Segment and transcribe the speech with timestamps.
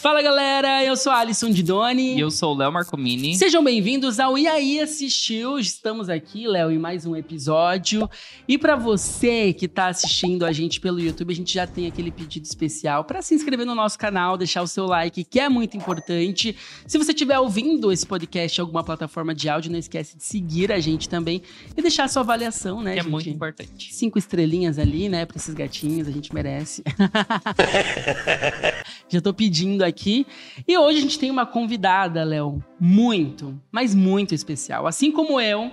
[0.00, 2.14] Fala galera, eu sou a Alisson Didoni.
[2.14, 3.34] E eu sou o Léo Marcomini.
[3.34, 5.58] Sejam bem-vindos ao E aí Assistiu.
[5.58, 8.08] Estamos aqui, Léo, em mais um episódio.
[8.46, 12.12] E para você que tá assistindo a gente pelo YouTube, a gente já tem aquele
[12.12, 15.76] pedido especial para se inscrever no nosso canal, deixar o seu like, que é muito
[15.76, 16.54] importante.
[16.86, 20.70] Se você estiver ouvindo esse podcast em alguma plataforma de áudio, não esquece de seguir
[20.70, 21.42] a gente também
[21.76, 23.08] e deixar a sua avaliação, né, que é gente?
[23.08, 23.92] é muito importante.
[23.92, 26.84] Cinco estrelinhas ali, né, para esses gatinhos, a gente merece.
[29.08, 30.26] já tô pedindo aqui.
[30.66, 34.86] E hoje a gente tem uma convidada, Léo, muito, mas muito especial.
[34.86, 35.70] Assim como eu,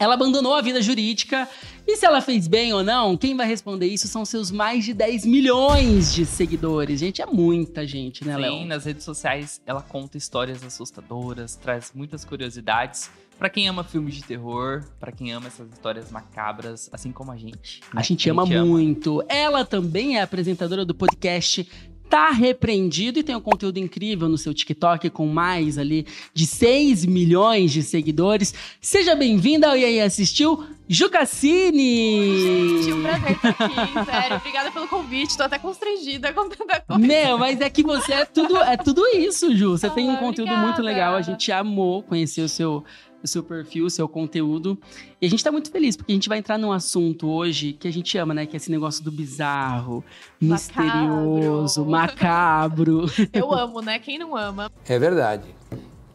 [0.00, 1.46] ela abandonou a vida jurídica.
[1.86, 4.94] E se ela fez bem ou não, quem vai responder isso são seus mais de
[4.94, 7.00] 10 milhões de seguidores.
[7.00, 8.52] Gente, é muita gente, né, Léo?
[8.52, 13.10] Sim, nas redes sociais ela conta histórias assustadoras, traz muitas curiosidades.
[13.38, 17.36] Para quem ama filmes de terror, para quem ama essas histórias macabras, assim como a
[17.36, 17.80] gente.
[17.80, 17.88] Né?
[17.94, 19.22] A gente, a gente ama, ama muito.
[19.28, 21.66] Ela também é apresentadora do podcast
[22.10, 27.06] tá repreendido e tem um conteúdo incrível no seu TikTok com mais ali de 6
[27.06, 28.52] milhões de seguidores.
[28.80, 32.80] Seja bem-vinda ao E aí Assistiu, Jucassini!
[32.82, 34.36] Gente, um prazer estar aqui, sério.
[34.38, 37.06] Obrigada pelo convite, tô até constrangida com tanta coisa.
[37.06, 39.78] Meu, mas é que você é tudo, é tudo isso, Ju.
[39.78, 40.66] Você ah, tem um conteúdo obrigada.
[40.66, 42.84] muito legal, a gente amou conhecer o seu
[43.22, 44.78] o seu perfil, o seu conteúdo.
[45.20, 47.86] E a gente tá muito feliz, porque a gente vai entrar num assunto hoje que
[47.86, 48.46] a gente ama, né?
[48.46, 50.04] Que é esse negócio do bizarro,
[50.40, 53.06] misterioso, macabro.
[53.32, 53.98] Eu amo, né?
[53.98, 54.70] Quem não ama?
[54.86, 55.54] É verdade.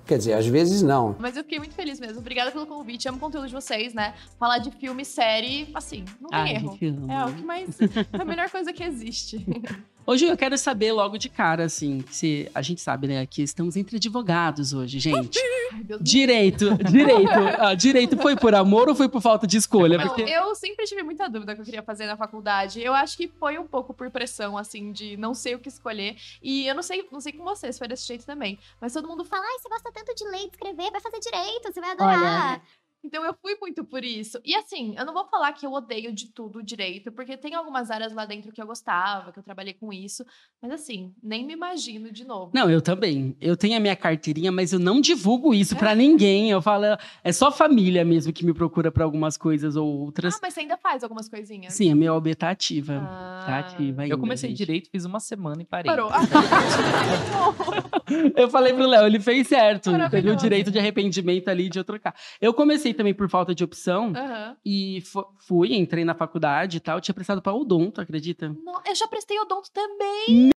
[0.06, 1.16] Quer dizer, às vezes não.
[1.18, 2.20] Mas eu fiquei muito feliz mesmo.
[2.20, 3.08] Obrigada pelo convite.
[3.08, 4.14] Amo o conteúdo de vocês, né?
[4.40, 6.78] Falar de filme, série, assim, não tem Ai, erro.
[7.10, 7.82] É o que mais.
[7.82, 9.44] É a melhor coisa que existe.
[10.08, 13.76] Hoje eu quero saber logo de cara, assim, se a gente sabe, né, que estamos
[13.76, 15.40] entre advogados hoje, gente.
[15.74, 17.26] Ai, direito, direito.
[17.58, 19.98] Ah, direito foi por amor ou foi por falta de escolha?
[19.98, 20.24] Não, Porque...
[20.24, 22.82] Eu sempre tive muita dúvida que eu queria fazer na faculdade.
[22.82, 26.16] Eu acho que foi um pouco por pressão, assim, de não sei o que escolher.
[26.44, 28.60] E eu não sei, não sei com vocês, foi desse jeito também.
[28.80, 31.72] Mas todo mundo fala, ai, você gosta tanto de ler, de escrever, vai fazer direito,
[31.72, 32.52] você vai adorar.
[32.54, 32.62] Olha,
[33.06, 34.40] então eu fui muito por isso.
[34.44, 37.92] E assim, eu não vou falar que eu odeio de tudo direito, porque tem algumas
[37.92, 40.26] áreas lá dentro que eu gostava, que eu trabalhei com isso.
[40.62, 42.52] Mas assim, nem me imagino de novo.
[42.54, 43.36] Não, eu também.
[43.40, 46.50] Eu tenho a minha carteirinha, mas eu não divulgo isso para ninguém.
[46.50, 46.86] Eu falo,
[47.24, 50.36] é só família mesmo que me procura para algumas coisas ou outras.
[50.36, 51.74] Ah, mas você ainda faz algumas coisinhas?
[51.74, 53.02] Sim, a minha OB tá ativa.
[53.06, 53.44] Ah.
[53.46, 54.58] Tá ativa ainda, Eu comecei gente.
[54.58, 55.92] direito, fiz uma semana e parei.
[55.92, 56.10] Parou.
[58.36, 59.92] eu falei pro Léo, ele fez certo.
[60.10, 62.16] Teve o direito de arrependimento ali de eu trocar.
[62.42, 64.56] Eu comecei também por falta de opção uhum.
[64.66, 65.04] e
[65.40, 67.00] fui, entrei na faculdade e tal.
[67.00, 68.50] Tinha prestado pra odonto, acredita?
[68.64, 70.50] Não, eu já prestei odonto também.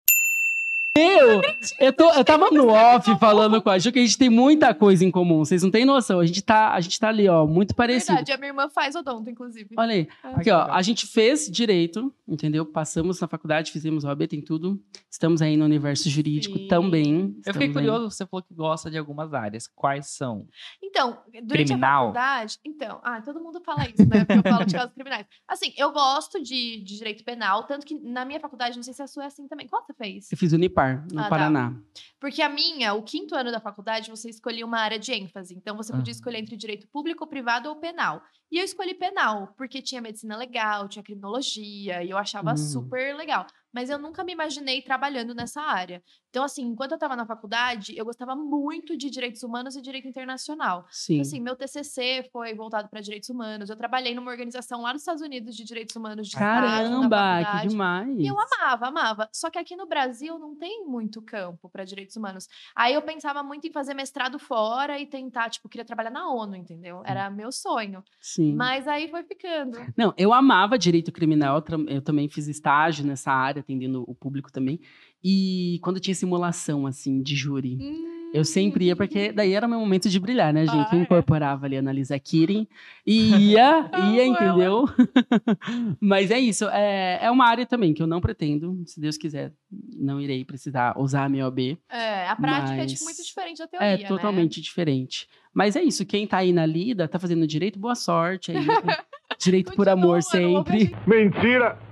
[0.98, 1.40] Meu,
[1.78, 4.74] eu, tô, eu tava no off falando com a Ju que a gente tem muita
[4.74, 5.38] coisa em comum.
[5.38, 6.18] Vocês não têm noção.
[6.18, 8.14] A gente tá, a gente tá ali, ó, muito parecido.
[8.14, 9.68] Verdade, a minha irmã faz odonto, inclusive.
[9.76, 10.08] Olha aí.
[10.24, 10.28] É.
[10.28, 12.66] Aqui, ó, a gente fez direito, entendeu?
[12.66, 14.82] Passamos na faculdade, fizemos OAB, tem tudo.
[15.10, 16.68] Estamos aí no universo jurídico Sim.
[16.68, 17.36] também.
[17.46, 18.10] Eu fiquei curioso, aí.
[18.10, 19.68] você falou que gosta de algumas áreas.
[19.68, 20.46] Quais são?
[20.82, 22.02] Então, durante Criminal.
[22.02, 22.58] a faculdade...
[22.64, 24.24] Então, ah, todo mundo fala isso, né?
[24.24, 25.26] Porque eu falo de casos criminais.
[25.46, 29.02] Assim, eu gosto de, de direito penal, tanto que na minha faculdade, não sei se
[29.02, 29.66] a sua é assim também.
[29.66, 30.30] Qual você fez?
[30.30, 31.28] Eu fiz Unipar no ah, tá.
[31.28, 31.70] Paraná.
[31.70, 32.02] Tá.
[32.20, 35.54] Porque a minha, o quinto ano da faculdade, você escolhia uma área de ênfase.
[35.54, 38.22] Então, você podia escolher entre direito público, privado ou penal.
[38.50, 42.56] E eu escolhi penal, porque tinha medicina legal, tinha criminologia, e eu achava hum.
[42.56, 46.02] super legal mas eu nunca me imaginei trabalhando nessa área.
[46.30, 50.06] Então, assim, enquanto eu estava na faculdade, eu gostava muito de direitos humanos e direito
[50.06, 50.86] internacional.
[50.90, 51.14] Sim.
[51.14, 53.70] Então, assim, meu TCC foi voltado para direitos humanos.
[53.70, 58.18] Eu trabalhei numa organização lá nos Estados Unidos de direitos humanos de Caramba, que demais!
[58.18, 59.28] E eu amava, amava.
[59.32, 62.46] Só que aqui no Brasil não tem muito campo para direitos humanos.
[62.76, 66.56] Aí eu pensava muito em fazer mestrado fora e tentar, tipo, queria trabalhar na ONU,
[66.56, 67.02] entendeu?
[67.04, 68.02] Era meu sonho.
[68.20, 68.54] Sim.
[68.54, 69.78] Mas aí foi ficando.
[69.96, 74.80] Não, eu amava direito criminal, eu também fiz estágio nessa área atendendo o público também.
[75.22, 77.78] E quando tinha simulação, assim, de júri.
[77.80, 78.18] Hum.
[78.32, 80.88] Eu sempre ia, porque daí era o meu momento de brilhar, né, gente?
[80.90, 81.02] Ah, eu é.
[81.02, 82.66] incorporava ali a Analisa Kirin
[83.06, 84.84] e ia, ia, entendeu?
[86.00, 86.68] Mas é isso.
[86.68, 89.52] É, é uma área também que eu não pretendo, se Deus quiser,
[89.96, 91.78] não irei precisar usar a minha OB.
[91.88, 92.84] É, a prática mas...
[92.84, 94.62] é tipo, muito diferente da teoria, É totalmente né?
[94.62, 95.26] diferente.
[95.54, 98.52] Mas é isso, quem tá aí na lida, tá fazendo direito, boa sorte.
[98.52, 98.58] Aí,
[99.40, 100.94] direito por amor sempre.
[101.06, 101.87] Mentira!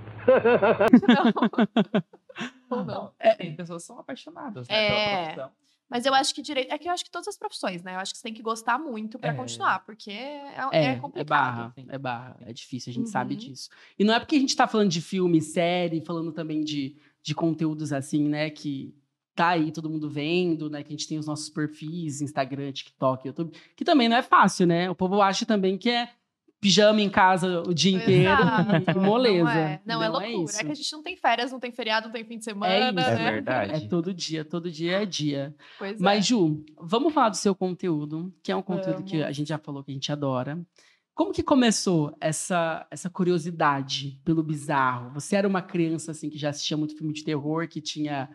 [1.07, 2.77] Não.
[2.77, 3.13] Ou não.
[3.19, 5.49] É, tem pessoas que são apaixonadas, né, é...
[5.89, 6.71] Mas eu acho que direito.
[6.71, 7.95] É que eu acho que todas as profissões, né?
[7.95, 9.33] Eu acho que você tem que gostar muito para é.
[9.33, 11.17] continuar, porque é, é, é complicado.
[11.17, 12.37] É barra, é barra.
[12.41, 13.11] É difícil, a gente uhum.
[13.11, 13.69] sabe disso.
[13.97, 17.33] E não é porque a gente tá falando de filme, série, falando também de, de
[17.33, 18.49] conteúdos assim, né?
[18.49, 18.93] Que
[19.33, 20.83] tá aí todo mundo vendo, né?
[20.83, 24.67] Que a gente tem os nossos perfis, Instagram, TikTok, YouTube, que também não é fácil,
[24.67, 24.89] né?
[24.89, 26.09] O povo acha também que é
[26.59, 28.31] pijama em casa o dia inteiro.
[28.41, 29.43] Exato, e moleza.
[29.43, 30.31] Não é, não, é Não é loucura.
[30.31, 30.65] É, isso.
[30.65, 32.85] que a gente não tem férias, não tem feriado, não tem fim de semana, É
[32.87, 32.93] isso.
[32.93, 33.11] né?
[33.11, 33.85] É verdade.
[33.85, 35.55] É todo dia, todo dia é dia.
[35.77, 36.21] Pois Mas, é.
[36.29, 39.83] Ju, vamos falar do seu conteúdo, que é um conteúdo que a gente já falou
[39.83, 40.59] que a gente adora.
[41.13, 45.11] Como que começou essa, essa curiosidade pelo bizarro?
[45.15, 48.29] Você era uma criança assim que já assistia muito filme de terror, que tinha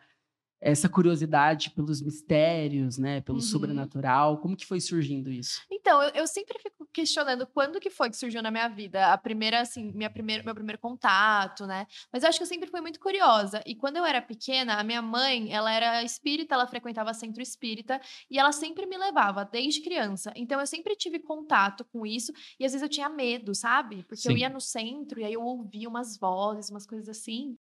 [0.63, 3.43] essa curiosidade pelos mistérios, né, pelo Uhum.
[3.43, 4.39] sobrenatural.
[4.39, 5.61] Como que foi surgindo isso?
[5.71, 9.19] Então, eu, eu sempre fico questionando quando que foi que surgiu na minha vida a
[9.19, 11.87] primeira, assim, minha primeira, meu primeiro contato, né?
[12.13, 13.61] Mas eu acho que eu sempre fui muito curiosa.
[13.67, 18.01] E quando eu era pequena, a minha mãe, ela era espírita, ela frequentava centro espírita
[18.31, 20.33] e ela sempre me levava desde criança.
[20.37, 24.05] Então eu sempre tive contato com isso e às vezes eu tinha medo, sabe?
[24.05, 24.39] Porque eu Sim.
[24.39, 27.57] ia no centro e aí eu ouvia umas vozes, umas coisas assim.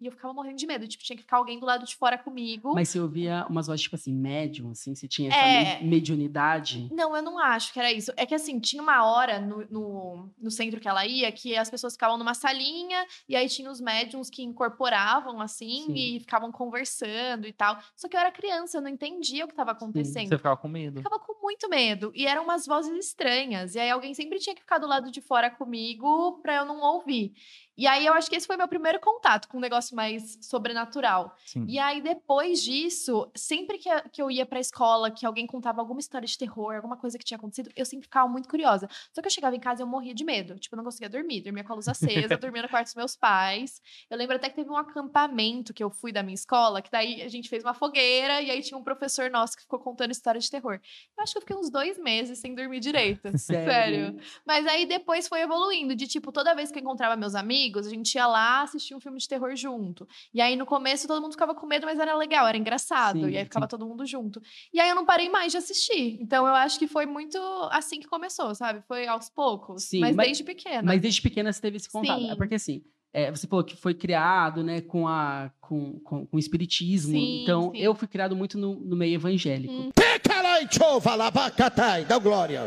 [0.00, 2.16] E eu ficava morrendo de medo, tipo, tinha que ficar alguém do lado de fora
[2.18, 2.39] comigo.
[2.74, 5.80] Mas você ouvia umas vozes tipo assim, médium, assim, você tinha essa É.
[5.82, 6.88] me- mediunidade?
[6.92, 8.12] Não, eu não acho que era isso.
[8.16, 11.70] É que assim, tinha uma hora no, no, no centro que ela ia que as
[11.70, 15.94] pessoas ficavam numa salinha e aí tinha os médiums que incorporavam assim Sim.
[15.94, 17.78] e ficavam conversando e tal.
[17.96, 20.28] Só que eu era criança, eu não entendia o que estava acontecendo.
[20.28, 20.98] Você ficava com medo.
[21.02, 22.12] Ficava com muito medo.
[22.14, 23.74] E eram umas vozes estranhas.
[23.74, 26.80] E aí alguém sempre tinha que ficar do lado de fora comigo pra eu não
[26.80, 27.32] ouvir.
[27.80, 31.34] E aí eu acho que esse foi meu primeiro contato com um negócio mais sobrenatural.
[31.46, 31.64] Sim.
[31.66, 35.98] E aí, depois disso, sempre que, que eu ia pra escola, que alguém contava alguma
[35.98, 38.86] história de terror, alguma coisa que tinha acontecido, eu sempre ficava muito curiosa.
[39.14, 40.58] Só que eu chegava em casa e eu morria de medo.
[40.58, 41.40] Tipo, eu não conseguia dormir.
[41.40, 43.80] Dormia com a luz acesa, dormia no quarto dos meus pais.
[44.10, 47.22] Eu lembro até que teve um acampamento que eu fui da minha escola, que daí
[47.22, 50.38] a gente fez uma fogueira e aí tinha um professor nosso que ficou contando história
[50.38, 50.78] de terror.
[51.16, 53.26] Eu acho que eu fiquei uns dois meses sem dormir direito.
[53.38, 54.20] Sério.
[54.46, 57.90] Mas aí depois foi evoluindo, de tipo, toda vez que eu encontrava meus amigos, a
[57.90, 60.06] gente ia lá assistir um filme de terror junto.
[60.32, 63.20] E aí no começo todo mundo ficava com medo, mas era legal, era engraçado.
[63.20, 64.40] Sim, e aí ficava todo mundo junto.
[64.72, 66.18] E aí eu não parei mais de assistir.
[66.20, 67.38] Então eu acho que foi muito
[67.70, 68.82] assim que começou, sabe?
[68.86, 69.84] Foi aos poucos.
[69.84, 70.82] Sim, mas, mas- desde pequena.
[70.82, 72.24] Mas desde pequena você teve esse contato.
[72.24, 72.36] É Sim.
[72.36, 72.82] porque assim,
[73.12, 77.12] é, você falou que foi criado, né, com a com, com, com o espiritismo.
[77.12, 77.78] Sim, então, sim.
[77.78, 79.72] eu fui criado muito no, no meio evangélico.
[79.72, 79.90] Hum.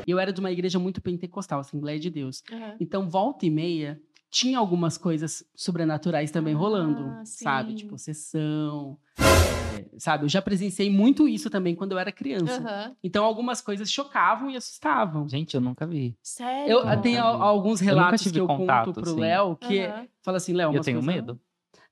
[0.06, 2.44] E eu era de uma igreja muito pentecostal, Assembleia de Deus.
[2.52, 2.76] Aham.
[2.80, 4.02] Então, volta e meia,
[4.34, 7.70] tinha algumas coisas sobrenaturais também rolando, Ah, sabe?
[7.70, 7.76] sim.
[7.76, 10.26] Tipo, sessão, é, sabe?
[10.26, 12.96] Eu já presenciei muito isso também quando eu era criança.
[13.04, 15.30] Então, algumas coisas chocavam e assustavam.
[15.30, 16.18] Gente, eu nunca vi.
[16.24, 16.72] Sério?
[16.72, 19.20] Eu, eu tenho alguns Eu relatos tive que eu contato, conto pro assim.
[19.20, 19.88] Léo, que
[20.24, 21.40] fala assim, Léo, eu tenho coisas- medo.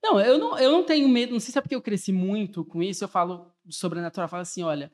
[0.04, 2.66] Não, eu não, eu não tenho medo, não sei se é porque eu cresci muito
[2.66, 4.92] com isso, eu falo sobrenatural, eu falo assim, olha,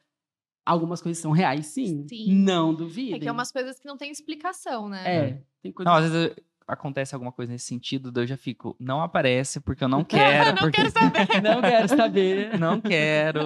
[0.65, 2.05] algumas coisas são reais, sim.
[2.09, 2.35] Sim.
[2.35, 3.13] Não duvidem.
[3.15, 5.03] É que é umas coisas que não tem explicação, né?
[5.29, 5.89] É, tem coisas...
[5.89, 9.83] Não, às vezes eu- acontece alguma coisa nesse sentido, eu já fico, não aparece porque
[9.83, 10.49] eu não quero.
[10.51, 10.71] não porque...
[10.81, 11.27] quero saber.
[11.41, 12.57] Não quero saber.
[12.59, 13.39] Não quero.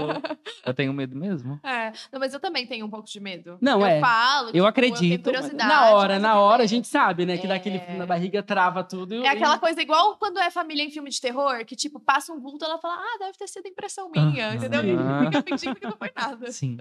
[0.66, 1.60] Eu tenho medo mesmo.
[1.64, 3.58] É, não, mas eu também tenho um pouco de medo.
[3.62, 4.00] Não, eu é.
[4.00, 7.38] falo, Eu tipo, acredito, curiosidade, na hora, na eu hora a gente sabe, né?
[7.38, 7.80] Que dá aquele É.
[7.80, 9.24] frio na barriga, trava tudo.
[9.24, 12.40] É aquela coisa igual quando é família em filme de terror, que tipo, passa um
[12.40, 14.56] vulto, ela fala, ah, deve ter sido impressão minha, Aham.
[14.56, 14.82] entendeu?
[14.84, 16.52] E fica fingindo que não foi nada.
[16.52, 16.78] Sim.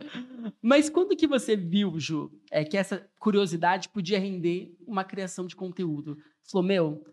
[0.62, 5.56] Mas quando que você viu, Ju, é que essa curiosidade podia render uma criação de
[5.56, 6.19] conteúdo?
[6.48, 7.04] Falou, meu,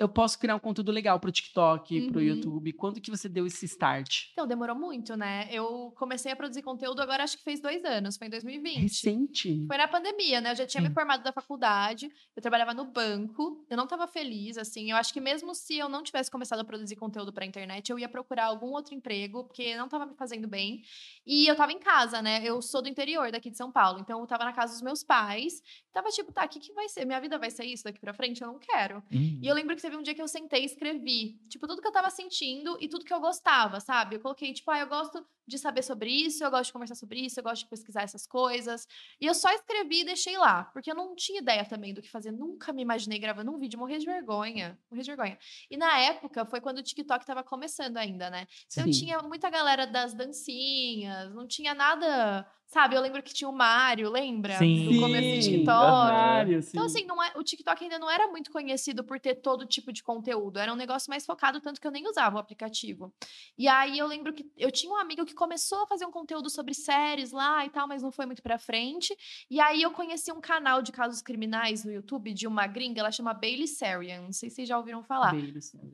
[0.00, 2.26] eu posso criar um conteúdo legal pro TikTok, pro Uhum.
[2.26, 2.72] YouTube.
[2.72, 4.28] Quando que você deu esse start?
[4.32, 5.46] Então, demorou muito, né?
[5.52, 8.80] Eu comecei a produzir conteúdo agora, acho que fez dois anos, foi em 2020.
[8.80, 9.66] Recente.
[9.66, 10.52] Foi na pandemia, né?
[10.52, 14.56] Eu já tinha me formado da faculdade, eu trabalhava no banco, eu não tava feliz,
[14.56, 14.90] assim.
[14.90, 17.98] Eu acho que mesmo se eu não tivesse começado a produzir conteúdo pra internet, eu
[17.98, 20.82] ia procurar algum outro emprego, porque não tava me fazendo bem.
[21.26, 22.40] E eu tava em casa, né?
[22.42, 25.04] Eu sou do interior daqui de São Paulo, então eu tava na casa dos meus
[25.04, 25.62] pais.
[25.92, 27.04] Tava tipo, tá, o que, que vai ser?
[27.04, 28.40] Minha vida vai ser isso daqui pra frente?
[28.40, 29.02] Eu não quero.
[29.12, 29.38] Hum.
[29.42, 31.88] E eu lembro que teve um dia que eu sentei e escrevi, tipo, tudo que
[31.88, 34.16] eu tava sentindo e tudo que eu gostava, sabe?
[34.16, 37.20] Eu coloquei, tipo, ah, eu gosto de saber sobre isso, eu gosto de conversar sobre
[37.20, 38.86] isso, eu gosto de pesquisar essas coisas.
[39.20, 42.10] E eu só escrevi e deixei lá, porque eu não tinha ideia também do que
[42.10, 42.30] fazer.
[42.30, 45.38] Nunca me imaginei gravando um vídeo, morrer de vergonha, morrer de vergonha.
[45.70, 48.46] E na época foi quando o TikTok tava começando ainda, né?
[48.70, 48.90] Então Sim.
[48.90, 52.94] tinha muita galera das dancinhas, não tinha nada, sabe?
[52.94, 54.56] Eu lembro que tinha o Mário, lembra?
[54.58, 54.94] Sim.
[54.94, 55.66] No começo do TikTok.
[55.66, 56.98] vários, Então, sim.
[56.98, 60.02] assim, não é, o TikTok ainda não era muito conhecido por ter todo tipo de
[60.02, 60.58] conteúdo.
[60.58, 63.12] Era um negócio mais focado, tanto que eu nem usava o aplicativo.
[63.58, 66.50] E aí eu lembro que eu tinha um amigo que começou a fazer um conteúdo
[66.50, 69.16] sobre séries lá e tal, mas não foi muito pra frente.
[69.50, 73.10] E aí eu conheci um canal de casos criminais no YouTube de uma gringa, ela
[73.10, 74.20] chama Bailey Sarian.
[74.20, 75.32] Não sei se vocês já ouviram falar.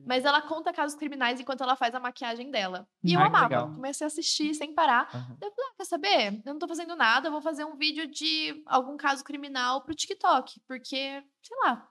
[0.05, 2.85] Mas ela conta casos criminais enquanto ela faz a maquiagem dela.
[3.01, 3.43] E eu Ah, amava.
[3.47, 3.73] legal.
[3.73, 5.07] Comecei a assistir sem parar.
[5.39, 6.41] Daí Eu falei, ah, quer saber?
[6.45, 9.95] Eu não tô fazendo nada, eu vou fazer um vídeo de algum caso criminal pro
[9.95, 10.59] TikTok.
[10.67, 11.87] Porque, sei lá.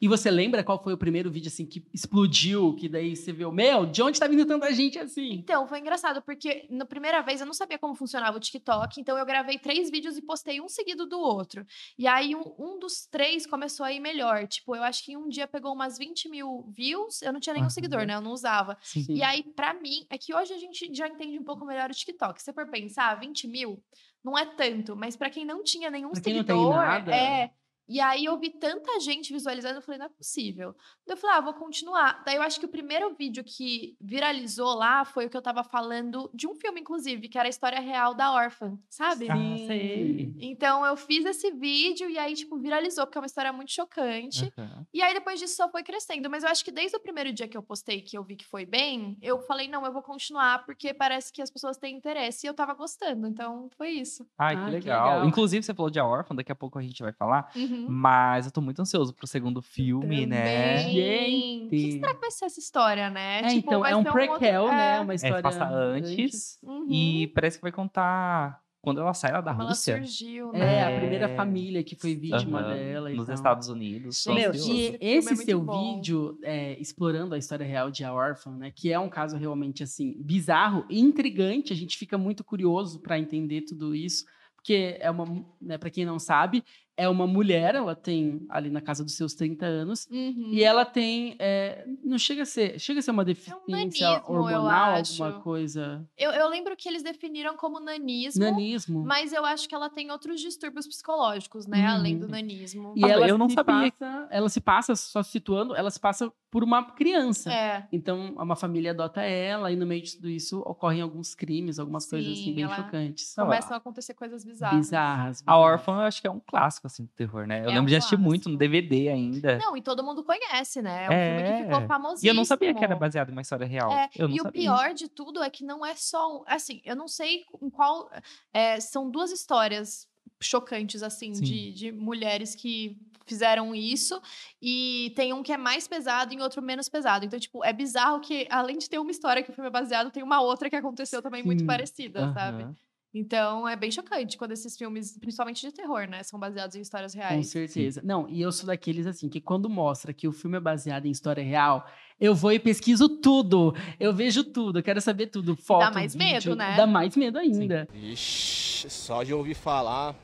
[0.00, 3.50] E você lembra qual foi o primeiro vídeo assim que explodiu, que daí você viu,
[3.50, 5.32] meu, de onde tá vindo tanta gente assim?
[5.32, 9.18] Então, foi engraçado, porque na primeira vez eu não sabia como funcionava o TikTok, então
[9.18, 11.66] eu gravei três vídeos e postei um seguido do outro.
[11.98, 14.46] E aí um, um dos três começou a ir melhor.
[14.46, 17.54] Tipo, eu acho que em um dia pegou umas 20 mil views, eu não tinha
[17.54, 17.70] nenhum Aham.
[17.70, 18.14] seguidor, né?
[18.14, 18.76] Eu não usava.
[18.82, 19.04] Sim.
[19.08, 21.94] E aí, pra mim, é que hoje a gente já entende um pouco melhor o
[21.94, 22.38] TikTok.
[22.38, 23.82] Se você for pensar, 20 mil
[24.24, 27.14] não é tanto, mas pra quem não tinha nenhum Pra quem não tem seguidor, nada.
[27.14, 27.50] é.
[27.88, 30.74] E aí eu vi tanta gente visualizando, eu falei, não é possível.
[31.06, 32.22] Daí eu falei, ah, vou continuar.
[32.24, 35.64] Daí eu acho que o primeiro vídeo que viralizou lá foi o que eu tava
[35.64, 39.28] falando de um filme, inclusive, que era a história real da órfã, sabe?
[39.30, 40.34] Ah, sei.
[40.38, 44.52] Então eu fiz esse vídeo e aí, tipo, viralizou, porque é uma história muito chocante.
[44.58, 44.86] Aham.
[44.92, 46.28] E aí depois disso só foi crescendo.
[46.28, 48.44] Mas eu acho que desde o primeiro dia que eu postei, que eu vi que
[48.46, 52.46] foi bem, eu falei, não, eu vou continuar, porque parece que as pessoas têm interesse
[52.46, 53.26] e eu tava gostando.
[53.26, 54.26] Então foi isso.
[54.38, 55.08] Ai, Ah, que que legal.
[55.10, 55.26] legal.
[55.28, 57.50] Inclusive, você falou de A Órfã, daqui a pouco a gente vai falar.
[57.56, 57.77] Uhum.
[57.88, 60.78] Mas eu tô muito ansioso pro segundo filme, né?
[60.88, 61.66] Gente.
[61.66, 63.42] O que será que vai ser essa história, né?
[63.42, 64.96] É, então, vai é um prequel, outro- né?
[64.96, 65.00] é.
[65.00, 66.58] Uma É, história passa antes.
[66.62, 66.86] Uhum.
[66.90, 69.96] E parece que vai contar quando ela sai lá da Como ela Rússia.
[69.98, 70.96] surgiu, É, né?
[70.96, 71.36] a primeira É.
[71.36, 73.10] família que foi vítima Aham, dela.
[73.10, 73.34] Nos tal.
[73.34, 74.24] Estados Unidos.
[74.26, 75.96] Meu, e Esse é esse muito seu bom.
[75.96, 78.70] vídeo é, explorando a história real de A Órfã, né?
[78.74, 81.72] Que é um caso realmente assim bizarro e intrigante.
[81.72, 86.04] A gente fica muito curioso para entender tudo isso, porque é uma, né, para quem
[86.06, 86.62] não sabe,
[86.98, 87.74] é uma mulher.
[87.76, 90.50] Ela tem ali na casa dos seus 30 anos Uhum.
[90.52, 94.22] e ela tem, é, não chega a ser, chega a ser uma deficiência nanismo, eu
[94.34, 95.22] hormonal, acho.
[95.24, 99.04] alguma coisa, eu, eu lembro que eles definiram como nanismo, nanismo.
[99.04, 101.86] mas eu acho que ela tem outros distúrbios psicológicos, né?
[101.86, 102.20] Além Uhum.
[102.20, 102.92] do nanismo.
[102.96, 103.92] E Ah, ela eu não se sabia.
[103.92, 107.52] Passa, ela se passa, só situando, ela se passa por uma criança.
[107.52, 107.86] É.
[107.92, 112.06] Então, uma família adota ela, e no meio de tudo isso ocorrem alguns crimes, algumas
[112.08, 113.34] coisas assim Sim, bem chocantes.
[113.34, 114.78] Começam a acontecer coisas bizarras.
[114.78, 115.38] Bizarras.
[115.46, 115.60] A bizarras.
[115.72, 117.60] Órfã, eu acho que é um clássico, assim, do terror, né?
[117.60, 118.56] Eu É lembro um de assistir muito no.
[118.58, 119.56] DVD ainda.
[119.58, 121.04] Não, e todo mundo conhece, né?
[121.06, 121.36] É um É.
[121.36, 122.26] filme que ficou famosíssimo.
[122.26, 123.92] E eu não sabia que era baseado em uma história real.
[123.92, 124.60] É, eu não e o sabia.
[124.62, 126.42] pior de tudo é que não é só.
[126.46, 128.10] Assim, eu não sei em qual.
[128.52, 130.08] é, são duas histórias
[130.40, 131.42] chocantes, assim, Sim.
[131.44, 134.20] de, de mulheres que fizeram isso.
[134.62, 137.24] E tem um que é mais pesado e outro menos pesado.
[137.26, 140.10] Então, tipo, é bizarro que, além de ter uma história que o filme é baseado,
[140.10, 141.66] tem uma outra que aconteceu também muito Sim.
[141.66, 142.66] parecida, sabe?
[143.14, 146.22] Então, é bem chocante quando esses filmes, principalmente de terror, né?
[146.22, 147.46] São baseados em histórias Com reais.
[147.48, 148.02] certeza.
[148.04, 151.10] Não, e eu sou daqueles assim, que quando mostra que o filme é baseado em
[151.10, 151.86] história real,
[152.20, 153.74] eu vou e pesquiso tudo.
[153.98, 155.56] Eu vejo tudo, eu quero saber tudo.
[155.56, 156.76] Foto, mais vídeo, medo, né?
[156.76, 157.88] Dá mais medo ainda.
[157.94, 160.14] Ixi, só de ouvir falar,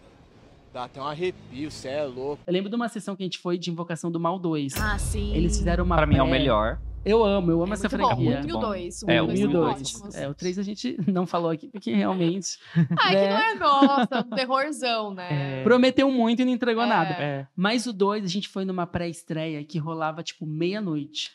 [0.72, 2.42] dá até um arrepio, cê é louco.
[2.46, 4.74] Eu lembro de uma sessão que a gente foi de Invocação do Mal 2.
[4.78, 5.34] Ah, sim.
[5.34, 6.78] Eles fizeram uma Pra mim é o pré- melhor.
[7.04, 8.08] Eu amo, eu amo É essa muito bom.
[8.08, 8.40] franquia.
[8.40, 8.60] Um e o bom.
[8.60, 9.02] dois.
[9.06, 9.80] É, um o e e o dois.
[9.80, 10.14] ótimos.
[10.14, 12.58] É, o 3 a gente não falou aqui, porque realmente
[12.98, 13.28] Ah, é né?
[13.28, 15.60] que não é nossa, um terrorzão, né?
[15.60, 15.62] É.
[15.62, 16.86] prometeu muito e não entregou É.
[16.86, 17.10] nada.
[17.14, 17.46] É.
[17.56, 21.32] Mas o 2, a gente foi numa pré-estreia que rolava, tipo, meia-noite.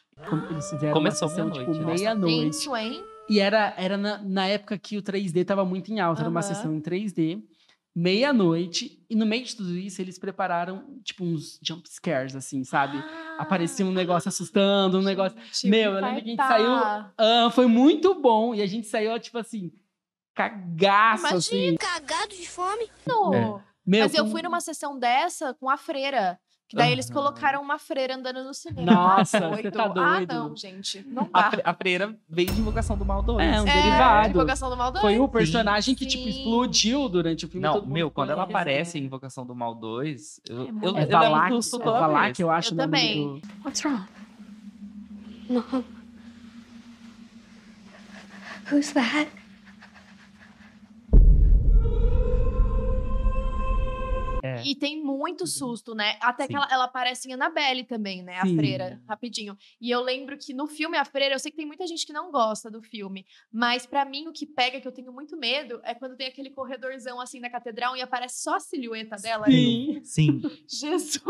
[0.51, 1.93] Eles fizeram Começou uma sessão, meia-noite, tipo, né?
[1.95, 2.69] meia-noite.
[2.69, 3.03] Hein?
[3.29, 6.21] E era, era na, na época que o 3D tava muito em alta.
[6.21, 7.39] Era uma sessão em 3D,
[7.99, 9.03] meia-noite.
[9.09, 13.03] E no meio de tudo isso, eles prepararam, tipo, uns jump scares, assim, sabe?
[13.37, 15.37] Aparecia um negócio assustando, um negócio...
[15.51, 17.13] Gente, Meu, eu lembro que a gente saiu- infartar.
[17.17, 18.53] Ah, foi muito bom.
[18.55, 19.71] E a gente saiu, tipo assim,
[20.33, 21.75] cagaço, assim.
[21.75, 22.89] Cagado de fome.
[23.05, 23.61] Não.
[23.85, 26.39] Meu, Mas eu fui numa sessão dessa com a freira.
[26.69, 27.15] Que daí eles Aham.
[27.15, 28.91] colocaram uma freira andando no cinema.
[28.91, 29.55] Nossa, Doido.
[29.63, 30.33] você tá Ah, doido.
[30.35, 31.03] não, gente.
[31.07, 31.49] Não A, dá.
[31.49, 33.39] fre- a freira veio de Invocação do Mal 2.
[33.43, 34.29] É, um É, derivado.
[34.29, 35.01] Invocação do Mal dois.
[35.01, 36.29] Foi o personagem que, tipo, Sim.
[36.29, 37.65] explodiu durante o filme.
[37.65, 38.55] Não, meu, quando ela conhece.
[38.61, 41.81] aparece em Invocação do Mal 2, eu, É eu, muito eu, É levo Valak, susto
[41.81, 43.23] é Valak, eu acho Eu também.
[43.39, 44.05] do- What's wrong?
[45.49, 45.83] Mom.
[48.71, 49.27] Who's that?
[54.43, 54.63] É.
[54.63, 56.17] E tem muito susto, né?
[56.21, 56.57] Até que Sim.
[56.57, 58.37] ela, ela aparece em Annabelle também, né?
[58.37, 58.55] A Sim.
[58.55, 59.57] freira, rapidinho.
[59.79, 62.13] E eu lembro que no filme A Freira, eu sei que tem muita gente que
[62.13, 65.79] não gosta do filme, mas pra mim o que pega, que eu tenho muito medo,
[65.83, 69.45] é quando tem aquele corredorzão assim na catedral e aparece só a silhueta dela.
[69.45, 70.01] Sim.
[70.03, 70.41] Sim.
[70.67, 71.21] Jesus!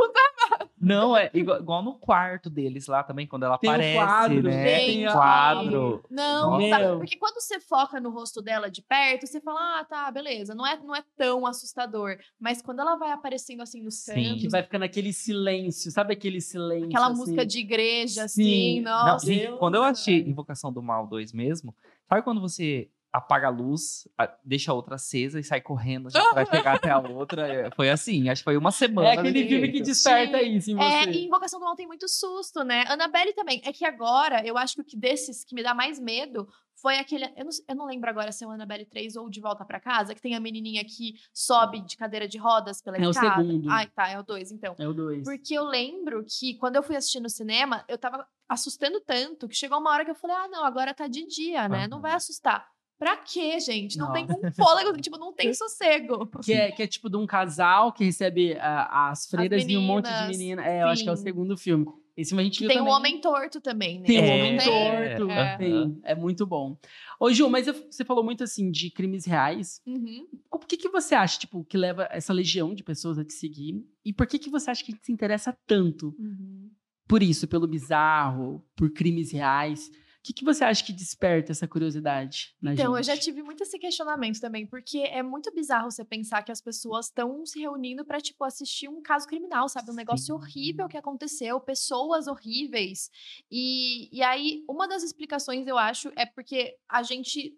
[0.90, 4.80] Não, é igual, igual no quarto deles lá também, quando ela Tem aparece, quadro, né?
[4.80, 6.04] tem quadro.
[6.10, 10.10] Não, tá- porque quando você foca no rosto dela de perto, você fala, ah, tá,
[10.10, 12.18] beleza, não é, não é tão assustador.
[12.40, 14.38] Mas quando ela vai aparecendo assim no Sim.
[14.40, 16.88] Que vai ficando aquele silêncio, sabe aquele silêncio?
[16.88, 17.20] aquela assim?
[17.20, 18.80] música de igreja, Sim.
[18.80, 19.26] assim, Não, nossa.
[19.28, 20.30] Deus, quando eu assisti velho.
[20.32, 21.76] Invocação do Mal 2 mesmo,
[22.08, 24.08] sabe quando você apaga a luz,
[24.44, 27.48] deixa a outra acesa e sai correndo já pra pegar até a outra.
[27.48, 29.10] É, Foi assim, acho que foi uma semana.
[29.10, 30.84] É aquele filme que desperta isso em você.
[30.86, 32.84] É, e Invocação do Mal tem muito susto, né?
[32.88, 33.62] Annabelle também.
[33.66, 36.48] É que agora, eu acho que o que desses que me dá mais medo
[36.82, 37.26] foi aquele.
[37.36, 39.80] Eu não, eu não lembro agora se é o Annabelle 3 ou De Volta pra
[39.80, 43.44] Casa, que tem a menininha que sobe de cadeira de rodas pela É o escada.
[43.44, 43.70] segundo.
[43.70, 44.76] Ai, tá, é o 2, então.
[44.78, 45.24] É o dois.
[45.24, 49.56] Porque eu lembro que quando eu fui assistir no cinema, eu tava assustando tanto que
[49.56, 51.88] chegou uma hora que eu falei: ah, não, agora tá de dia, né?
[51.88, 52.66] Não vai assustar.
[53.00, 53.98] Pra quê, gente?
[53.98, 56.28] Não tem um fôlego, tipo, não tem sossego.
[56.44, 59.82] Que é, que é tipo de um casal que recebe ah, as freiras e um
[59.82, 60.66] monte de meninas, menina.
[60.68, 61.24] É, eu acho que é o sim.
[61.24, 61.86] segundo filme.
[62.18, 62.92] Esse filme a gente Que viu tem também.
[62.92, 64.06] um homem torto também, né?
[64.06, 65.32] Tem um É, homem torto.
[65.32, 65.58] é.
[65.58, 66.00] Tem.
[66.04, 66.78] É muito bom.
[67.18, 69.82] Ô, Ju, mas você falou muito assim de crimes reais.
[69.88, 70.28] Uhum.
[70.52, 73.82] O que, que você acha, tipo, que leva essa legião de pessoas a te seguir?
[74.04, 76.70] E por que, que você acha que a gente se interessa tanto Uhum.
[77.08, 79.90] por isso, pelo bizarro, por crimes reais?
[80.30, 83.08] O que, que você acha que desperta essa curiosidade na Então, eu gente?
[83.08, 87.08] já tive muito esse questionamento também, porque é muito bizarro você pensar que as pessoas
[87.08, 89.90] estão se reunindo pra, tipo, assistir um caso criminal, sabe?
[89.90, 90.34] Um negócio Sim.
[90.34, 93.10] horrível que aconteceu, pessoas horríveis.
[93.50, 97.58] E, e aí, uma das explicações, eu acho, é porque a gente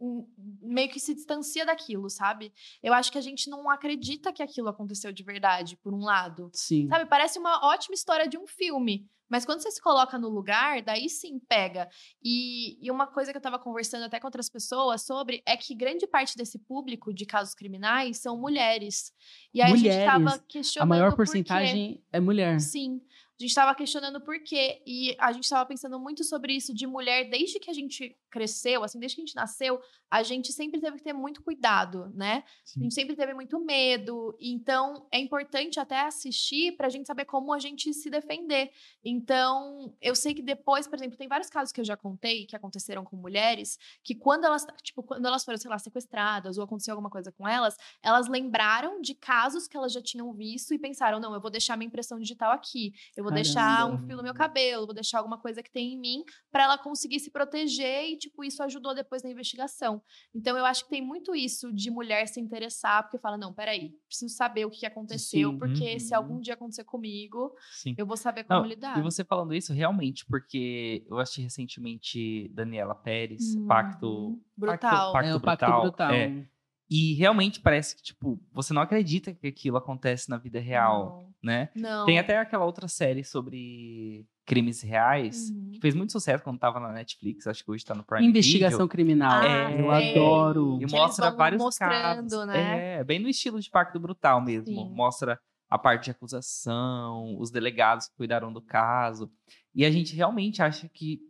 [0.00, 0.26] hum,
[0.62, 2.54] meio que se distancia daquilo, sabe?
[2.82, 6.50] Eu acho que a gente não acredita que aquilo aconteceu de verdade, por um lado.
[6.54, 6.88] Sim.
[6.88, 9.06] Sabe, parece uma ótima história de um filme.
[9.28, 11.88] Mas quando você se coloca no lugar, daí sim pega.
[12.22, 15.74] E, e uma coisa que eu tava conversando até com outras pessoas sobre é que
[15.74, 19.12] grande parte desse público de casos criminais são mulheres.
[19.52, 20.42] E aí a gente tava Mulheres.
[20.48, 20.92] questionando.
[20.92, 22.60] A maior por porcentagem é mulher.
[22.60, 23.00] Sim.
[23.38, 24.82] A gente estava questionando por quê.
[24.84, 28.82] E a gente estava pensando muito sobre isso de mulher, desde que a gente cresceu,
[28.82, 29.80] assim, desde que a gente nasceu,
[30.10, 32.42] a gente sempre teve que ter muito cuidado, né?
[32.76, 34.36] A gente sempre teve muito medo.
[34.40, 38.70] Então, é importante até assistir pra gente saber como a gente se defender.
[39.04, 42.56] Então, eu sei que depois, por exemplo, tem vários casos que eu já contei que
[42.56, 46.92] aconteceram com mulheres, que quando elas, tipo, quando elas foram, sei lá, sequestradas ou aconteceu
[46.92, 51.20] alguma coisa com elas, elas lembraram de casos que elas já tinham visto e pensaram:
[51.20, 54.34] não, eu vou deixar minha impressão digital aqui, eu vou deixar um fio no meu
[54.34, 58.16] cabelo, vou deixar alguma coisa que tem em mim pra ela conseguir se proteger e,
[58.16, 60.02] tipo, isso ajudou depois na investigação.
[60.34, 63.92] Então, eu acho que tem muito isso de mulher se interessar, porque fala: não, peraí,
[64.06, 65.58] preciso saber o que aconteceu, Sim.
[65.58, 66.18] porque se Uhum.
[66.18, 67.94] algum dia acontecer comigo, Sim.
[67.98, 68.98] eu vou saber como Não, lidar.
[68.98, 73.66] E você falando isso, realmente, porque eu assisti recentemente Daniela Pérez, Uhum.
[73.66, 74.40] Pacto.
[74.56, 75.12] Brutal.
[75.12, 76.12] Pacto é o Pacto Brutal, Brutal.
[76.12, 76.46] é.
[76.90, 81.68] E realmente parece que, tipo, você não acredita que aquilo acontece na vida real, né?
[81.74, 82.04] Não.
[82.06, 85.70] Tem até aquela outra série sobre crimes reais, Uhum.
[85.72, 88.78] que fez muito sucesso quando tava na Netflix, acho que hoje tá no Prime Investigação
[88.78, 88.88] Video.
[88.88, 89.42] criminal.
[89.42, 90.10] Ah, eu sei.
[90.12, 90.78] adoro.
[90.80, 92.46] E Que mostra vários casos.
[92.46, 92.96] né?
[92.98, 94.66] É, bem no estilo de Pacto Brutal mesmo.
[94.74, 94.90] Sim.
[94.94, 95.38] Mostra
[95.70, 99.30] a parte de acusação, os delegados que cuidaram do caso.
[99.74, 101.20] E a gente realmente acha que,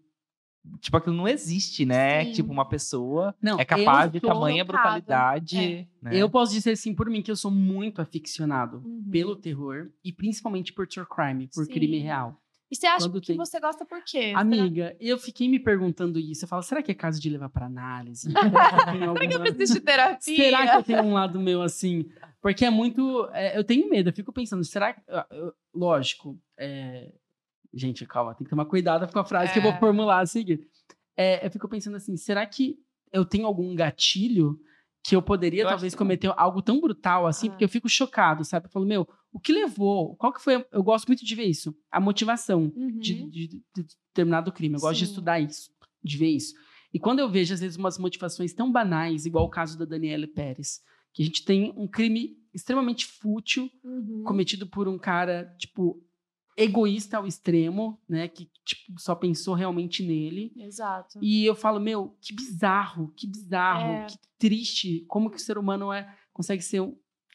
[0.80, 2.24] tipo, aquilo não existe, né?
[2.26, 2.32] Sim.
[2.32, 4.82] Tipo, uma pessoa Não, é capaz de tamanha chocada.
[4.82, 5.58] brutalidade.
[5.58, 5.86] É.
[6.02, 6.10] né?
[6.16, 9.04] Eu posso dizer assim por mim que eu sou muito aficionado Uhum.
[9.10, 11.72] pelo terror e principalmente por true crime, por Sim.
[11.72, 12.40] crime real.
[12.70, 14.24] E você acha quando que tem- você gosta por quê?
[14.24, 16.44] Será- Amiga, eu fiquei me perguntando isso.
[16.44, 18.28] Eu falo, será que é caso de levar pra análise?
[18.30, 20.18] Será que Será que eu alguma- preciso de terapia?
[20.36, 22.04] Será que eu tenho um lado meu assim?
[22.42, 23.26] Porque é muito.
[23.32, 25.00] é, eu tenho medo, eu fico pensando, será que.
[25.74, 26.38] Lógico.
[26.58, 27.10] é,
[27.72, 29.78] Gente, calma, tem que tomar cuidado com a frase que eu vou É.
[29.78, 30.66] formular a seguir.
[31.16, 32.78] É, eu fico pensando assim, será que
[33.12, 34.58] eu tenho algum gatilho
[35.04, 37.48] que eu poderia Eu talvez cometer algo tão brutal assim?
[37.48, 37.50] Ah.
[37.50, 38.66] Porque eu fico chocado, sabe?
[38.66, 40.16] Eu falo, meu, o que levou?
[40.16, 40.64] Qual que foi?
[40.72, 41.74] Eu gosto muito de ver isso.
[41.90, 42.98] A motivação Uhum.
[42.98, 43.62] de, de- de
[44.08, 44.74] determinado crime.
[44.76, 45.10] Eu gosto de Sim.
[45.12, 45.70] estudar isso,
[46.02, 46.54] de ver isso.
[46.92, 50.26] E quando eu vejo, às vezes, umas motivações tão banais, igual o caso da Daniela
[50.26, 50.80] Pérez,
[51.12, 54.24] que a gente tem um crime extremamente fútil Uhum.
[54.24, 56.02] cometido por um cara, tipo,
[56.62, 58.28] egoísta ao extremo, né?
[58.28, 60.52] Que, tipo, só pensou realmente nele.
[60.56, 61.18] Exato.
[61.22, 64.06] E eu falo, meu, que bizarro, que bizarro, É.
[64.06, 65.04] que triste.
[65.08, 66.82] Como que o ser humano é, consegue ser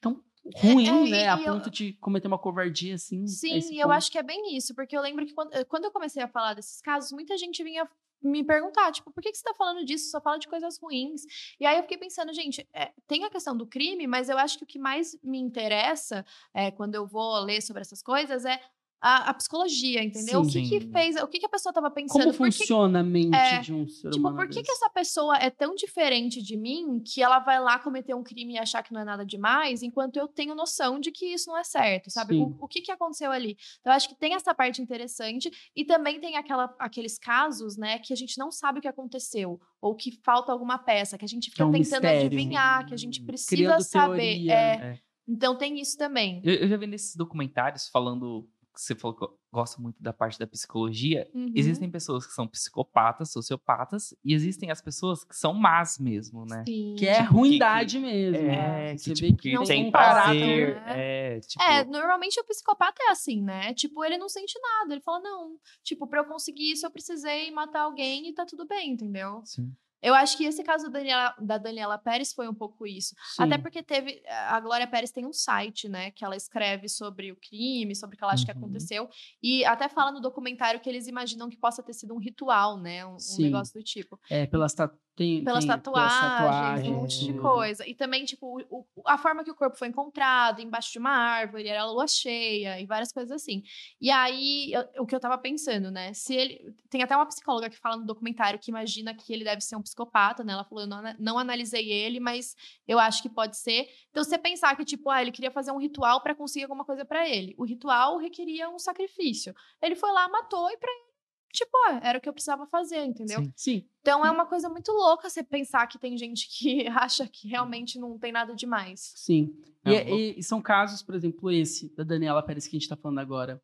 [0.02, 0.22] tão
[0.58, 1.28] ruim, é, e- né?
[1.30, 3.26] A eu- ponto de cometer uma covardia assim.
[3.28, 5.86] Sim, e eu acho que é bem isso, porque eu lembro que quando, eh, quando
[5.86, 7.90] eu comecei a falar desses casos, muita gente vinha
[8.22, 10.10] me perguntar, tipo, por que, que você tá falando disso?
[10.10, 11.24] Só fala de coisas ruins.
[11.60, 14.58] E aí eu fiquei pensando, gente, é, tem a questão do crime, mas eu acho
[14.58, 18.62] que o que mais me interessa é, quando eu vou ler sobre essas coisas é
[19.06, 20.39] a, a psicologia, entendeu?
[20.39, 20.70] o que, Sim.
[20.70, 22.22] que fez, o que, que a pessoa tava pensando?
[22.24, 24.38] Como Por que funciona a mente é, de um ser Tipo, humano?
[24.38, 28.16] por que, que essa pessoa é tão diferente de mim que ela vai lá cometer
[28.16, 31.26] um crime e achar que não é nada demais, enquanto eu tenho noção de que
[31.26, 32.36] isso não é certo, sabe?
[32.36, 32.44] Sim.
[32.44, 33.58] O, o que, que aconteceu ali?
[33.82, 38.00] Então, eu acho que tem essa parte interessante e também tem aquela, aqueles casos, né,
[38.00, 41.28] que a gente não sabe o que aconteceu ou que falta alguma peça, que a
[41.28, 42.26] gente fica é um tentando mistério.
[42.28, 44.18] adivinhar, que a gente precisa Criando saber.
[44.18, 44.54] teoria.
[44.54, 45.00] É, É.
[45.28, 46.42] Então, tem isso também.
[46.44, 48.46] Eu, eu já vi nesses documentários falando
[48.82, 51.30] você falou que gosta muito da parte da psicologia.
[51.34, 51.52] Uhum.
[51.56, 56.64] Existem pessoas que são psicopatas, sociopatas, e existem as pessoas que são más mesmo, né?
[56.68, 56.96] Sim.
[56.98, 58.42] Que é Tipo, que- ruindade mesmo.
[58.42, 58.92] né?
[58.94, 60.76] É, Você que, vê tipo, que que não tem prazer.
[60.76, 63.74] caráter, É, tipo, É, normalmente o psicopata é assim, né?
[63.74, 64.94] Tipo, ele não sente nada.
[64.94, 68.66] Ele fala, não, tipo, pra eu conseguir isso, eu precisei matar alguém e tá tudo
[68.68, 69.42] bem, entendeu?
[69.46, 69.72] sim.
[70.04, 73.16] Eu acho que esse caso da Daniela, da Daniela Pérez foi um pouco isso.
[73.39, 73.62] Até Sim.
[73.62, 74.22] porque teve.
[74.50, 76.12] A Glória Pérez tem um site, né?
[76.12, 78.58] Que ela escreve sobre o crime, sobre o que ela acha que Uhum.
[78.58, 79.10] aconteceu.
[79.42, 83.06] E até fala no documentário que eles imaginam que possa ter sido um ritual, né?
[83.06, 84.20] Um, um negócio do tipo.
[84.30, 84.76] É, pelas.
[85.15, 87.88] Tem, Pelas tem- tatuagens, tatuagens, um monte de coisa.
[87.88, 91.67] E também, tipo, o- a forma que o corpo foi encontrado, embaixo de uma árvore,
[91.67, 93.63] era lua cheia e várias coisas assim.
[94.02, 96.13] E aí, eu- o que eu tava pensando, né?
[96.13, 96.73] Se ele.
[96.89, 99.82] Tem até uma psicóloga que fala no documentário que imagina que ele deve ser um
[99.82, 100.54] psicopata, né?
[100.54, 102.56] Ela falou, eu não, não analisei ele, mas
[102.88, 103.88] eu acho que pode ser.
[104.10, 107.04] Então, você pensar que, tipo, ah, ele queria fazer um ritual pra conseguir alguma coisa
[107.06, 107.54] pra ele.
[107.58, 109.54] O ritual requeria um sacrifício.
[109.82, 111.12] Ele foi lá, matou e pra ele,
[111.54, 113.39] tipo, ah, era o que eu precisava fazer, entendeu?
[113.44, 113.54] Sim.
[113.56, 113.86] Sim.
[114.02, 117.98] Então é uma coisa muito louca você pensar que tem gente que acha que realmente
[117.98, 119.13] não tem nada demais.
[119.16, 119.56] Sim.
[119.86, 120.16] É E, um louco.
[120.16, 123.20] e- e são casos, por exemplo, esse da Daniela Pérez que a gente está falando
[123.20, 123.62] agora.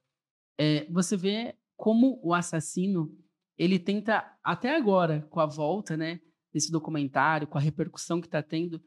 [0.58, 3.14] É, você vê como o assassino
[3.58, 6.22] ele tenta até agora, com a volta, né,
[6.54, 8.82] desse documentário, com a repercussão que está tendo,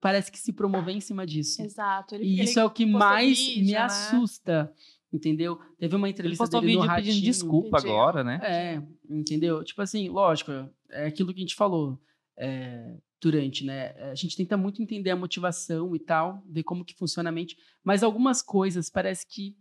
[0.00, 1.62] parece que se promover em cima disso.
[1.62, 2.14] Exato.
[2.14, 3.78] Ele, E ele isso é o que mais vídeo, me né?
[3.78, 4.72] assusta,
[5.14, 5.58] entendeu?
[5.78, 7.24] Teve uma Ele entrevista postou dele vídeo no pedindo Ratinho.
[7.24, 7.92] desculpa Pediu.
[7.92, 8.40] agora, né?
[8.42, 9.62] É, entendeu?
[9.64, 10.50] Tipo assim, lógico,
[10.90, 11.98] é aquilo que a gente falou
[12.36, 13.90] é, durante, né?
[14.10, 17.56] A gente tenta muito entender a motivação e tal, ver como que funciona a mente,
[17.82, 19.56] mas algumas coisas parece que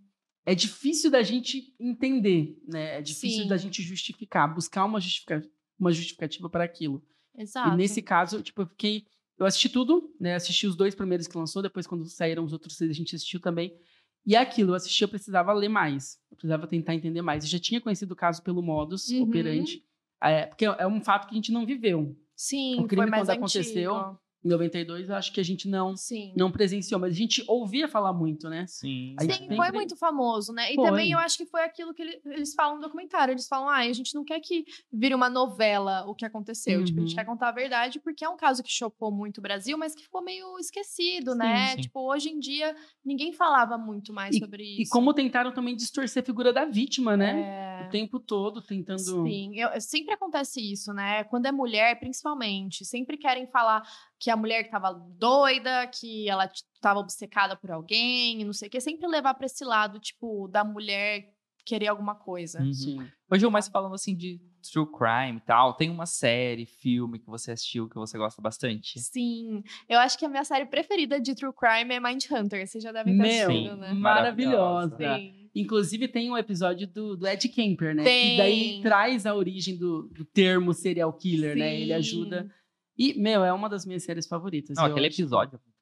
[0.45, 2.97] é difícil da gente entender, né?
[2.97, 3.47] É difícil Sim.
[3.47, 5.41] da gente justificar, buscar uma, justifica-
[5.79, 7.01] uma justificativa para aquilo.
[7.37, 7.73] Exato.
[7.73, 9.05] E nesse caso, tipo, eu fiquei.
[9.37, 10.35] Eu assisti tudo, né?
[10.35, 13.39] Assisti os dois primeiros que lançou, depois, quando saíram os outros seis, a gente assistiu
[13.39, 13.73] também.
[14.25, 16.17] E é aquilo, eu assisti, eu precisava ler mais.
[16.31, 17.43] Eu precisava tentar entender mais.
[17.43, 19.23] Eu já tinha conhecido o caso pelo modus Uhum.
[19.23, 19.83] operandi.
[20.21, 22.15] É, porque é um fato que a gente não viveu.
[22.35, 24.19] Sim, o crime foi mais quando aconteceu, antigo.
[24.43, 26.33] Em 92, eu acho que a gente não, Sim.
[26.35, 28.65] não presenciou, mas a gente ouvia falar muito, né?
[28.67, 29.15] Sim.
[29.19, 30.71] Sim, sempre- foi muito famoso, né?
[30.71, 30.83] E Foi.
[30.89, 33.31] também eu acho que foi aquilo que ele- eles falam no documentário.
[33.31, 36.83] Eles falam, ah, a gente não quer que vire uma novela o que aconteceu.
[36.83, 37.15] Tipo, a gente Uhum.
[37.15, 40.03] quer contar a verdade porque é um caso que chocou muito o Brasil, mas que
[40.03, 41.67] ficou meio esquecido, Sim, né?
[41.75, 41.81] sim.
[41.83, 44.91] Tipo, hoje em dia, ninguém falava muito mais sobre E isso.
[44.91, 47.79] como tentaram também distorcer a figura da vítima, né?
[47.81, 47.87] É...
[47.87, 48.99] O tempo todo tentando.
[48.99, 51.23] Sim, eu- sempre acontece isso, né?
[51.25, 53.83] Quando é mulher, principalmente, sempre querem falar
[54.23, 58.53] que a mulher que tava doida, que ela t- tava obcecada por alguém, e não
[58.53, 61.25] sei o quê, sempre levar pra esse lado, tipo, da mulher
[61.65, 62.61] querer alguma coisa.
[62.61, 62.73] Uhum.
[62.73, 63.07] Sim.
[63.29, 64.39] Hoje mais falando assim de
[64.71, 65.73] true crime e tal.
[65.73, 68.97] Tem uma série, filme que você assistiu que você gosta bastante?
[68.99, 72.65] Sim, eu acho que a minha série preferida de True Crime é Mindhunter.
[72.65, 73.93] Vocês já devem ter Meu, assistido, né?
[73.93, 74.97] maravilhosa.
[75.17, 75.49] Sim.
[75.55, 78.03] Inclusive, tem um episódio do, do Ed Kemper, né?
[78.03, 78.31] Tem.
[78.31, 81.75] Que daí traz a origem do, do termo serial killer, né?
[81.75, 81.93] Ele Sim.
[81.93, 82.49] ajuda.
[82.97, 84.77] E, meu, é uma das minhas séries favoritas.
[84.77, 85.73] Não, aquele acho episódio é.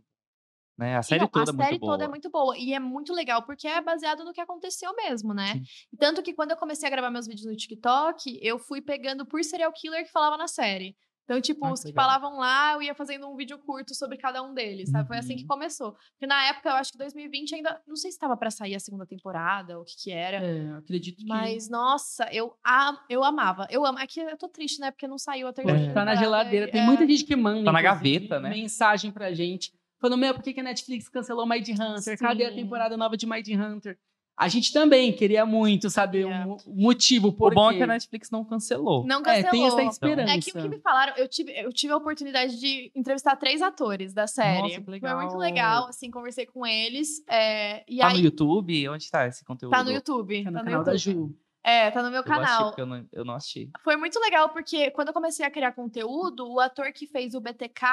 [0.77, 0.97] Né?
[0.97, 1.93] A série Não, toda a é muito série boa.
[1.93, 2.57] toda é muito boa.
[2.57, 5.53] E é muito legal, porque é baseado no que aconteceu mesmo, né?
[5.53, 5.97] Sim.
[5.99, 9.43] Tanto que quando eu comecei a gravar meus vídeos no TikTok, eu fui pegando por
[9.43, 10.97] serial killer que falava na série.
[11.23, 12.03] Então, tipo, Ah, os que legal.
[12.05, 15.07] falavam lá, eu ia fazendo um vídeo curto sobre cada um deles, sabe?
[15.07, 15.47] Foi assim que Uhum.
[15.47, 15.93] começou.
[16.13, 17.81] Porque na época, eu acho que 2020 ainda.
[17.87, 20.37] Não sei se estava pra sair a segunda temporada, ou o que que era.
[20.45, 21.25] É, eu acredito que.
[21.27, 23.65] Mas, nossa, eu, am, eu amava.
[23.69, 23.97] Eu amo.
[23.99, 24.91] Aqui eu tô triste, né?
[24.91, 25.87] Porque não saiu a terceira.
[25.87, 26.69] Pô, tá na geladeira.
[26.69, 26.85] Tem É.
[26.85, 27.63] muita gente que manda.
[27.63, 28.49] Tá na gaveta, né?
[28.49, 29.71] Mensagem pra gente.
[29.99, 32.17] Falando, meu, por que, que a Netflix cancelou Mind Hunter?
[32.17, 32.55] Cadê a Sim.
[32.55, 33.97] temporada nova de Mind Hunter?
[34.37, 36.31] A gente também queria muito saber o
[36.65, 37.77] o motivo por O bom é quê.
[37.77, 39.05] que a Netflix não cancelou.
[39.05, 39.51] Não É, cancelou.
[39.51, 40.31] tem essa esperança.
[40.33, 43.61] É que o que me falaram, eu tive, eu tive a oportunidade de entrevistar três
[43.61, 44.61] atores da série.
[44.61, 45.21] Nossa, que Foi legal.
[45.21, 47.23] muito legal, assim, conversei com eles.
[47.29, 48.89] é, e Tá aí, no YouTube?
[48.89, 49.71] Onde tá esse conteúdo?
[49.73, 50.43] Tá no YouTube.
[50.43, 51.35] Tá no tá canal da Ju.
[51.63, 52.73] É, tá no meu Eu canal.
[52.75, 53.69] eu não, eu não assisti.
[53.83, 57.39] Foi muito legal, porque quando eu comecei a criar conteúdo, o ator que fez o
[57.39, 57.85] BTK,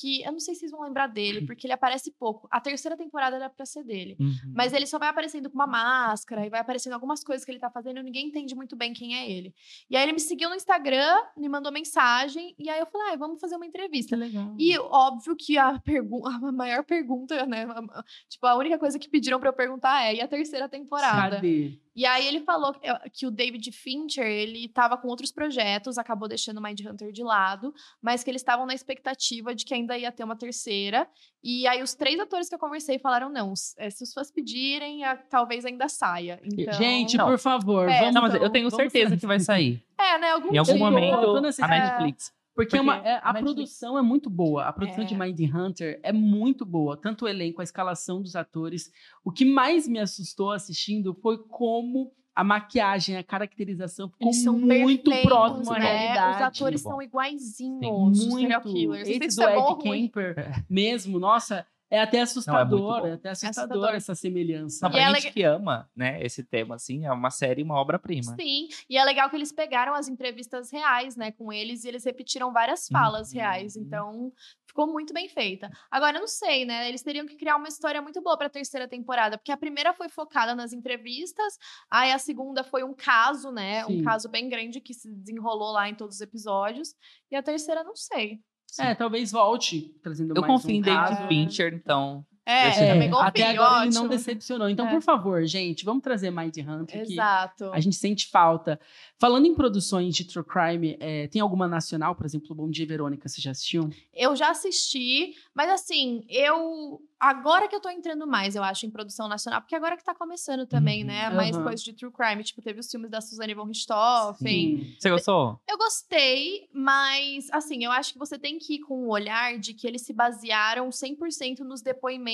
[0.00, 2.48] que eu não sei se vocês vão lembrar dele, porque ele aparece pouco.
[2.50, 4.16] A terceira temporada era pra ser dele.
[4.18, 4.34] Uhum.
[4.54, 7.58] Mas ele só vai aparecendo com uma máscara e vai aparecendo algumas coisas que ele
[7.60, 9.54] tá fazendo e ninguém entende muito bem quem é ele.
[9.88, 13.16] E aí ele me seguiu no Instagram, me mandou mensagem, e aí eu falei, ah,
[13.16, 14.16] vamos fazer uma entrevista.
[14.16, 14.54] legal.
[14.58, 17.64] E óbvio que a, pergu a maior pergunta, né?
[17.64, 20.68] a- a- Tipo, a única coisa que pediram pra eu perguntar é: e a terceira
[20.68, 21.36] temporada?
[21.36, 21.78] Cadê?
[21.96, 25.96] E aí ele falou que, eh, que o David Fincher, ele tava com outros projetos,
[25.96, 29.98] acabou deixando o Mindhunter de lado, mas que eles estavam na expectativa de que ainda
[29.98, 31.06] ia ter uma terceira.
[31.42, 35.04] E aí os três atores que eu conversei falaram: não, eh, se os fãs pedirem,
[35.04, 36.40] a- talvez ainda saia.
[36.42, 37.26] Então, Gente, Não.
[37.26, 38.14] por favor, É, vamos.
[38.14, 39.82] Não, mas eu tenho certeza que vai sair.
[39.98, 40.30] é, né?
[40.32, 40.84] Algum Em algum dia.
[40.84, 41.68] momento, tô nesse- a É.
[41.80, 44.64] Netflix Porque, é uma- Porque é- a Netflix- produção é muito boa.
[44.66, 45.06] A produção É.
[45.06, 46.96] de Mind Hunter é muito boa.
[46.96, 48.92] Tanto o elenco, a escalação dos atores.
[49.24, 54.58] O que mais me assustou assistindo foi como a maquiagem, a caracterização ficou Eles são
[54.58, 55.96] muito próximo à né?
[55.96, 56.36] realidade.
[56.36, 58.18] Os atores são iguaizinhos.
[58.18, 58.74] Serial muito.
[58.74, 59.06] killers.
[59.06, 60.08] Sei Esse se do é Ed.
[60.08, 61.64] Camper mesmo, nossa,
[61.96, 63.00] é até assustador.
[63.02, 63.06] bom.
[63.06, 63.94] é até assustador, assustador.
[63.96, 64.78] essa semelhança.
[64.86, 67.62] Não, pra E é gente lega- que ama, né, esse tema, assim, é uma série,
[67.62, 68.34] uma obra-prima.
[68.38, 72.04] Sim, e é legal que eles pegaram as entrevistas reais, né, com eles e eles
[72.04, 73.34] repetiram várias falas Uhum.
[73.38, 73.76] reais.
[73.76, 74.32] Então,
[74.66, 75.70] ficou muito bem feita.
[75.90, 76.88] Agora, eu não sei, né?
[76.88, 80.08] Eles teriam que criar uma história muito boa pra terceira temporada, porque a primeira foi
[80.08, 81.56] focada nas entrevistas,
[81.90, 83.84] aí a segunda foi um caso, né?
[83.84, 84.00] Sim.
[84.00, 86.94] Um caso bem grande que se desenrolou lá em todos os episódios.
[87.30, 88.40] E a terceira, não sei.
[88.78, 91.28] É, talvez volte trazendo Eu mais confio um em David caso.
[91.28, 92.24] Fincher, então.
[92.46, 94.08] É, eu também confio, até agora ele não ótimo.
[94.08, 94.68] decepcionou.
[94.68, 94.90] Então, É.
[94.90, 97.70] por favor, gente, vamos trazer Mind Hunter que Exato.
[97.72, 98.78] a gente sente falta.
[99.18, 103.28] Falando em produções de true crime, é, tem alguma nacional, por exemplo, Bom Dia Verônica,
[103.28, 103.88] você já assistiu?
[104.12, 107.00] Eu já assisti, mas assim, eu.
[107.18, 110.14] Agora que eu tô entrando mais, eu acho, em produção nacional, porque agora que tá
[110.14, 111.06] começando também, Uhum.
[111.06, 111.30] né?
[111.30, 111.62] Mais Aham.
[111.64, 112.44] coisas de true crime.
[112.44, 114.94] Tipo, teve os filmes da Suzane von Richthofen.
[114.98, 115.58] Você gostou?
[115.66, 119.72] Eu gostei, mas assim, eu acho que você tem que ir com o olhar de
[119.72, 122.33] que eles se basearam 100% nos depoimentos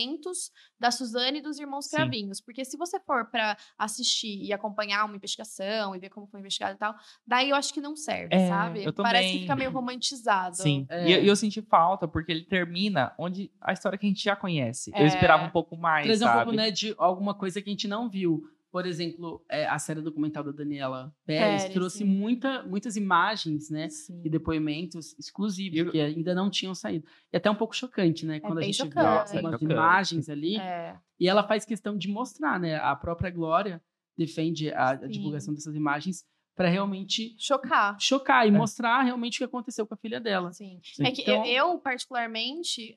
[0.79, 1.97] da Suzane e dos irmãos Sim.
[1.97, 2.41] Cravinhos.
[2.41, 6.75] Porque se você for pra assistir e acompanhar uma investigação e ver como foi investigado
[6.75, 6.95] e tal,
[7.27, 8.85] daí eu acho que não serve, É, sabe?
[8.85, 9.41] eu Parece que também.
[9.43, 10.57] fica meio romantizado.
[10.57, 10.87] Sim.
[10.89, 11.09] É.
[11.09, 14.37] E eu, eu senti falta, porque ele termina onde a história que a gente já
[14.37, 14.91] conhece.
[14.95, 15.03] É.
[15.03, 17.89] Eu esperava um pouco mais, Trazer um pouco, né, de alguma coisa que a gente
[17.89, 18.43] não viu.
[18.73, 22.05] Por exemplo, é, a série documental da Daniela Pérez, Pérez, trouxe sim.
[22.05, 23.89] muita, muitas imagens, né?
[23.89, 24.23] Sim.
[24.25, 27.05] E depoimentos exclusivos, eu- que ainda não tinham saído.
[27.33, 28.39] E até um pouco chocante, né?
[28.39, 28.95] Quando a gente chocante.
[28.95, 29.73] vê Nossa, algumas chocante.
[29.73, 30.57] imagens ali.
[30.57, 30.97] É.
[31.19, 32.77] E ela faz questão de mostrar, né?
[32.77, 33.83] A própria Glória
[34.17, 37.97] defende a, a divulgação dessas imagens para realmente Chocar.
[37.99, 38.53] chocar e É.
[38.53, 40.53] mostrar realmente o que aconteceu com a filha dela.
[40.53, 40.79] Sim.
[40.85, 41.07] Sim.
[41.07, 42.95] É que Então- eu, eu, particularmente,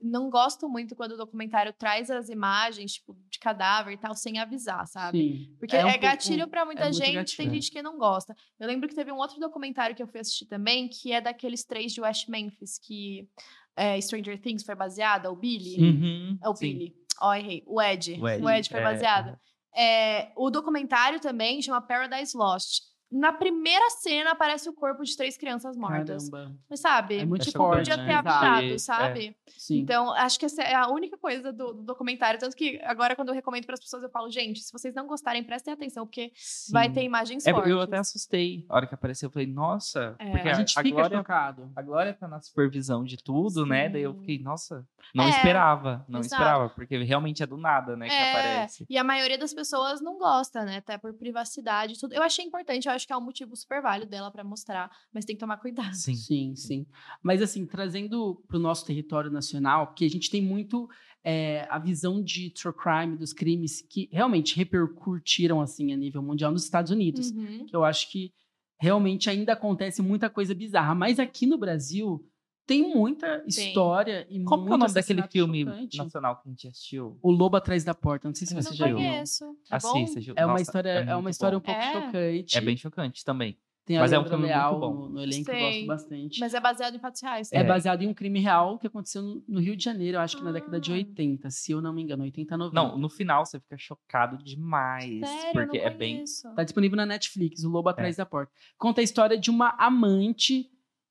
[0.00, 4.38] não gosto muito quando o documentário traz as imagens, tipo, de cadáver e tal, sem
[4.38, 5.18] avisar, sabe?
[5.18, 5.56] Sim.
[5.58, 7.36] Porque É é, um pouco- gatilho pra muita é gente, gatilho.
[7.36, 8.34] tem gente que não gosta.
[8.60, 11.64] Eu lembro que teve um outro documentário que eu fui assistir também, que é daqueles
[11.64, 13.28] três de West Memphis, que
[13.74, 15.80] é, Stranger Things foi baseada, o Billy.
[15.82, 16.72] Uhum, É o sim.
[16.72, 16.94] Billy.
[17.20, 17.62] Ó, errei.
[17.66, 18.12] O Ed.
[18.20, 19.38] O Ed, O Ed foi é, baseado.
[19.74, 22.82] É, o documentário também chama Paradise Lost.
[23.10, 26.28] Na primeira cena aparece o corpo de três crianças mortas.
[26.28, 26.56] Caramba.
[26.68, 27.18] Mas sabe?
[27.18, 28.04] É muito tipo, forte, podia né?
[28.04, 28.28] ter Exato.
[28.28, 28.78] avisado, É.
[28.78, 29.36] sabe?
[29.56, 29.78] Sim.
[29.78, 32.38] Então, acho que essa é a única coisa do, do documentário.
[32.40, 35.06] Tanto que agora, quando eu recomendo para as pessoas, eu falo, gente, se vocês não
[35.06, 36.32] gostarem, prestem atenção, porque
[36.72, 36.94] vai Sim.
[36.94, 37.70] ter imagens É, fortes.
[37.70, 38.66] eu até assustei.
[38.68, 40.16] A hora que apareceu, eu falei, nossa.
[40.18, 40.30] É.
[40.32, 41.70] Porque a gente a, fica Glória, chocado.
[41.76, 43.88] a Glória tá na supervisão de tudo, né?
[43.88, 44.18] Daí eu Sim.
[44.20, 46.04] fiquei, nossa, não É, esperava.
[46.08, 46.34] Não exato.
[46.42, 48.86] esperava, porque realmente é do nada, né, que É, aparece.
[48.90, 50.78] E a maioria das pessoas não gosta, né?
[50.78, 52.12] Até por privacidade e tudo.
[52.14, 55.24] Eu achei importante, eu acho que é um motivo super válido dela para mostrar, mas
[55.24, 55.94] tem que tomar cuidado.
[55.94, 56.16] Sim.
[56.16, 56.86] Sim, sim.
[57.22, 60.88] Mas assim, trazendo para o nosso território nacional, porque a gente tem muito
[61.22, 66.50] é, a visão de true crime, dos crimes que realmente repercutiram assim a nível mundial
[66.50, 67.30] nos Estados Unidos.
[67.30, 67.66] Uhum.
[67.66, 68.32] Que eu acho que
[68.78, 70.94] realmente ainda acontece muita coisa bizarra.
[70.94, 72.24] Mas aqui no Brasil
[72.66, 75.98] tem muita história e Como que é o muito nome daquele filme chocante.
[75.98, 77.18] nacional que a gente assistiu?
[77.22, 78.28] O Lobo Atrás da Porta.
[78.28, 78.96] Não sei se Eu você não já viu.
[78.96, 79.44] conheço.
[79.70, 80.02] É bom?
[80.02, 80.34] Assista, Gil.
[80.36, 81.92] É uma Nossa, história, é, uma muito história um pouco É?
[81.92, 82.58] chocante.
[82.58, 83.56] É bem chocante também.
[83.84, 84.94] Tem a mas é um Leandra filme muito Leal bom.
[84.94, 85.86] no, no elenco, que eu gosto Sei.
[85.86, 86.40] bastante.
[86.40, 87.52] Mas é baseado em fatos reais.
[87.52, 87.62] É É.
[87.62, 90.42] baseado em um crime real que aconteceu no- no Rio de Janeiro, eu acho que
[90.42, 90.94] na década de Ah.
[90.96, 92.74] 80, se eu não me engano, 80, 90.
[92.74, 95.20] Não, no final você fica chocado demais.
[95.20, 96.14] Sério, porque eu não é bem.
[96.16, 96.52] conheço.
[96.56, 97.92] Tá disponível na Netflix, O Lobo É.
[97.92, 98.52] Atrás da Porta.
[98.76, 100.68] Conta a história de uma amante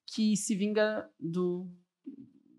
[0.08, 1.68] que se vinga do,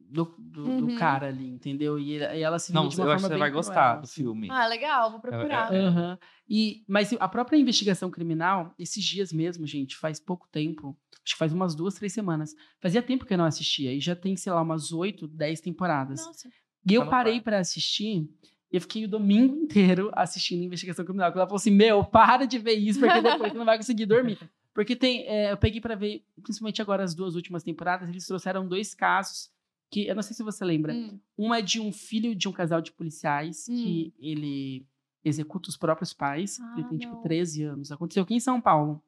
[0.08, 0.94] do, do, do Uhum.
[0.96, 1.98] cara ali, entendeu?
[1.98, 3.62] E, e ela se vinga Não, de uma eu forma acho que você vai cruel,
[3.64, 4.22] gostar do assim.
[4.22, 4.48] filme.
[4.50, 5.72] Ah, legal, vou procurar.
[5.72, 5.78] É.
[5.78, 6.18] Aham.
[6.48, 11.38] E, mas a própria investigação criminal, esses dias mesmo, gente, faz pouco tempo, acho que
[11.38, 12.54] faz umas duas, três semanas.
[12.80, 16.24] Fazia tempo que eu não assistia, e já tem, sei lá, umas oito, dez temporadas.
[16.24, 16.48] Nossa.
[16.88, 17.44] E eu parei par.
[17.44, 18.28] pra assistir,
[18.70, 21.30] e eu fiquei o domingo inteiro assistindo investigação criminal.
[21.30, 24.06] Porque ela falou assim: Meu, para de ver isso, porque depois você não vai conseguir
[24.06, 24.38] dormir.
[24.76, 28.68] Porque tem, é, eu peguei pra ver, principalmente agora as duas últimas temporadas, eles trouxeram
[28.68, 29.50] dois casos
[29.90, 30.92] que eu não sei se você lembra.
[30.92, 31.18] Hum.
[31.38, 34.86] Um é de um filho de um casal de policiais que ele
[35.24, 36.58] executa os próprios pais.
[36.76, 37.22] ele Ah, tem, tipo, não.
[37.22, 37.90] 13 anos.
[37.90, 39.02] Aconteceu aqui em São Paulo.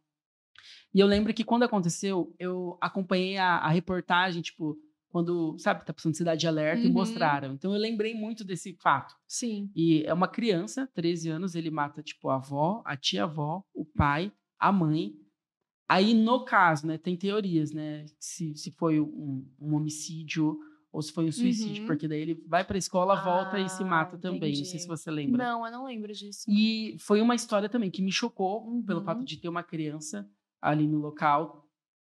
[0.95, 4.77] E eu lembro que quando aconteceu, eu acompanhei a, a reportagem, tipo,
[5.11, 6.93] quando, sabe, tá passando Cidade Alerta e Uhum.
[6.95, 7.53] mostraram.
[7.55, 9.15] Então eu lembrei muito desse fato.
[9.27, 9.71] Sim.
[9.77, 14.33] E é uma criança, 13 anos, ele mata, tipo, a avó, a tia-avó, o pai,
[14.59, 15.15] a mãe.
[15.89, 18.05] Aí, no caso, né, tem teorias, né?
[18.19, 20.59] Se, se foi um, um homicídio
[20.93, 21.83] ou se foi um suicídio.
[21.83, 21.87] Uhum.
[21.87, 24.51] Porque daí ele vai pra escola, volta e se Ah, mata também.
[24.51, 24.81] Não sei entendi.
[24.83, 25.43] se você lembra.
[25.45, 26.45] Não, eu não lembro disso.
[26.49, 29.05] E foi uma história também que me chocou pelo Uhum.
[29.05, 30.29] fato de ter uma criança
[30.61, 31.65] ali no local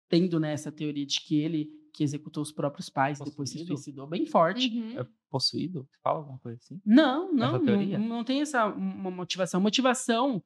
[0.09, 3.65] tendo né, essa teoria de que ele que executou os próprios pais e depois se
[3.67, 4.69] suicidou bem forte.
[4.69, 5.01] Uhum.
[5.01, 5.87] É possuído?
[6.03, 6.81] Fala alguma coisa assim?
[6.85, 9.61] Não, não, não, não tem essa uma motivação.
[9.61, 10.43] A motivação,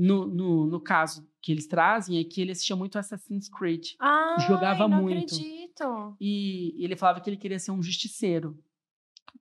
[0.00, 3.94] no, no, no caso que eles trazem, é que ele assistia muito Assassin's Creed.
[3.98, 5.34] Ai, Jogava não muito.
[5.34, 6.16] acredito.
[6.20, 8.58] E ele falava que ele queria ser um justiceiro.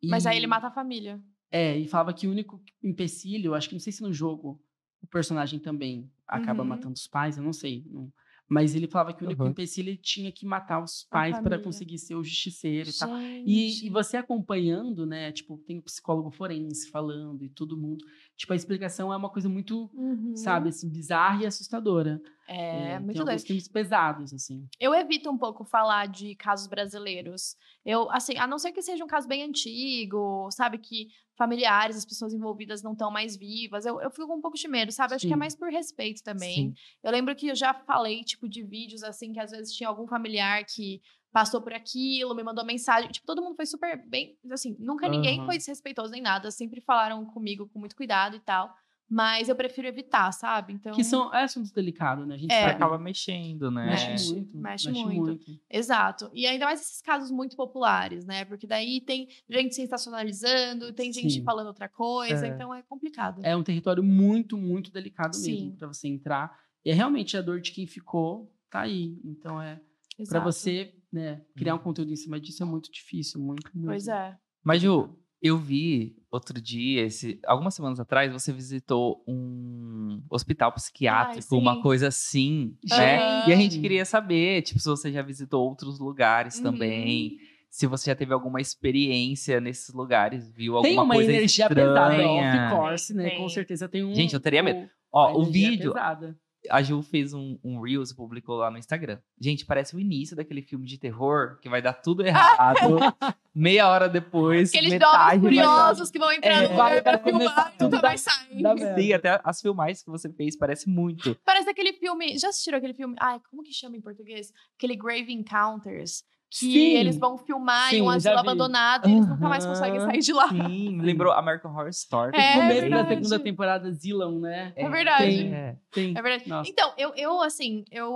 [0.04, 1.22] Mas aí E- ele mata a família.
[1.52, 4.62] É, e falava que o único empecilho, acho que não sei se no jogo
[5.02, 6.69] o personagem também acaba Uhum.
[6.69, 7.84] matando os pais, eu não sei.
[7.89, 8.12] não-
[8.49, 9.49] Mas ele falava que o único Uhum.
[9.49, 13.09] empecilho ele tinha que matar os pais para conseguir ser o justiceiro e tal.
[13.45, 15.31] E, e você acompanhando, né?
[15.31, 18.03] Tipo, tem o psicólogo forense falando e todo mundo.
[18.35, 20.35] Tipo, a explicação é uma coisa muito, Uhum.
[20.35, 22.19] sabe, assim, bizarra e assustadora.
[22.51, 23.43] É, tem muito doido.
[23.43, 24.67] crimes pesados, assim.
[24.79, 27.55] Eu evito um pouco falar de casos brasileiros.
[27.85, 30.79] Eu, assim, a não ser que seja um caso bem antigo, sabe?
[30.79, 33.85] Que familiares, as pessoas envolvidas não estão mais vivas.
[33.85, 35.13] Eu, eu fico com um pouco de medo, sabe?
[35.13, 35.39] Acho que é Sim.
[35.39, 36.55] mais por respeito também.
[36.55, 36.73] Sim.
[37.03, 40.07] Eu lembro que eu já falei, tipo, de vídeos, assim, que às vezes tinha algum
[40.07, 43.12] familiar que passou por aquilo, me mandou mensagem.
[43.12, 44.35] Tipo, todo mundo foi super bem.
[44.51, 45.45] Assim, nunca ninguém Aham.
[45.45, 46.49] foi desrespeitoso nem nada.
[46.49, 48.73] Sempre falaram comigo com muito cuidado e tal.
[49.10, 50.74] Mas eu prefiro evitar, sabe?
[50.74, 50.93] Então.
[50.93, 52.36] Que são é assuntos delicados, né?
[52.36, 52.65] A gente É.
[52.65, 53.88] Acaba mexendo, né?
[53.88, 54.58] Mexe Mexe, muito.
[54.58, 55.60] mexe muito.
[55.69, 56.30] Exato.
[56.34, 58.45] E ainda mais esses casos muito populares, né?
[58.45, 61.43] Porque daí tem gente sensacionalizando, tem gente Sim.
[61.43, 62.50] falando outra coisa, É.
[62.50, 63.41] então é complicado.
[63.43, 65.52] É um território muito, muito delicado Sim.
[65.54, 66.56] mesmo para você entrar.
[66.86, 69.19] E é realmente a dor de quem ficou, tá aí.
[69.26, 69.80] Então é
[70.28, 73.88] para você, né, criar um conteúdo em cima disso é muito difícil, muito, muito.
[73.88, 74.38] Pois é.
[74.63, 81.58] Mas, Ju, eu vi outro dia, esse, algumas semanas atrás, você visitou um hospital psiquiátrico,
[81.58, 83.17] uma coisa assim, né?
[83.17, 83.47] Aham.
[83.47, 86.63] E a gente queria saber, tipo, se você já visitou outros lugares Uhum.
[86.63, 87.38] também.
[87.71, 91.88] Se você já teve alguma experiência nesses lugares, viu alguma Tem uma coisa energia estranha.
[91.88, 93.30] pesada, of course, né?
[93.30, 93.38] Tem.
[93.38, 94.13] Com certeza tem um.
[94.15, 94.80] Gente, eu teria medo.
[94.86, 96.36] o- Ó, o vídeo, pesada.
[96.69, 99.19] A Ju fez um, um Reels e publicou lá no Instagram.
[99.39, 102.79] Gente, parece o início daquele filme de terror que vai dar tudo errado.
[103.53, 107.73] Meia hora depois, Aqueles metade curiosos que vão entrar É, no vai- lugar pra filmar
[107.73, 108.63] e tudo nunca mais saem.
[108.95, 111.36] Sim, até as filmagens que você fez parece muito.
[111.43, 112.38] Parece aquele filme.
[112.38, 113.15] Já assistiram aquele filme?
[113.19, 114.51] Ai, como que chama em português?
[114.77, 116.23] Aquele Grave Encounters.
[116.51, 116.95] Que Sim.
[116.97, 118.39] eles vão filmar em Sim, um já asilo vi.
[118.39, 120.49] abandonado e eles nunca mais conseguem sair de lá.
[120.49, 122.35] Sim, lembrou American Horror Story.
[122.35, 124.73] É, No começo da segunda temporada, Zilan, né?
[124.75, 125.25] É verdade.
[125.25, 125.77] Tem, É.
[125.91, 126.17] tem.
[126.17, 126.49] É verdade.
[126.49, 126.67] Nossa.
[126.69, 128.12] Então, eu, eu, assim, eu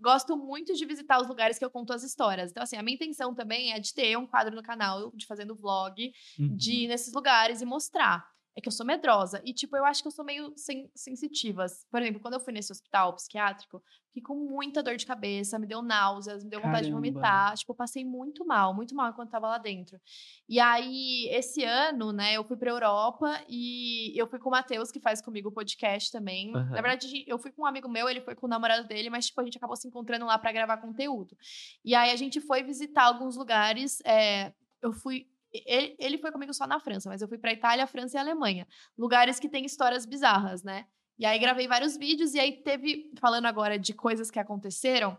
[0.00, 2.52] gosto muito de visitar os lugares que eu conto as histórias.
[2.52, 5.54] Então, assim, a minha intenção também é de ter um quadro no canal, de fazendo
[5.54, 6.54] vlog, Uhum.
[6.56, 8.24] de ir nesses lugares e mostrar.
[8.58, 9.40] É que eu sou medrosa.
[9.44, 11.64] E, tipo, eu acho que eu sou meio sen sensitiva.
[11.92, 15.66] Por exemplo, quando eu fui nesse hospital psiquiátrico, fiquei com muita dor de cabeça, me
[15.66, 17.08] deu náuseas, me deu vontade de Caramba.
[17.08, 17.56] vomitar.
[17.56, 20.00] Tipo, eu passei muito mal, muito mal enquanto tava lá dentro.
[20.48, 24.90] E aí, esse ano, né, eu fui pra Europa e eu fui com o Matheus,
[24.90, 26.50] que faz comigo o podcast também.
[26.52, 26.70] Aham.
[26.70, 29.26] Na verdade, eu fui com um amigo meu, ele foi com o namorado dele, mas,
[29.26, 31.36] tipo, a gente acabou se encontrando lá pra gravar conteúdo.
[31.84, 34.00] E aí, a gente foi visitar alguns lugares.
[34.04, 35.28] é, eu fui.
[35.52, 38.66] Ele, ele foi comigo só na França, mas eu fui pra Itália, França e Alemanha.
[38.96, 40.86] Lugares que têm histórias bizarras, né?
[41.18, 45.18] E aí gravei vários vídeos e aí teve, falando agora de coisas que aconteceram,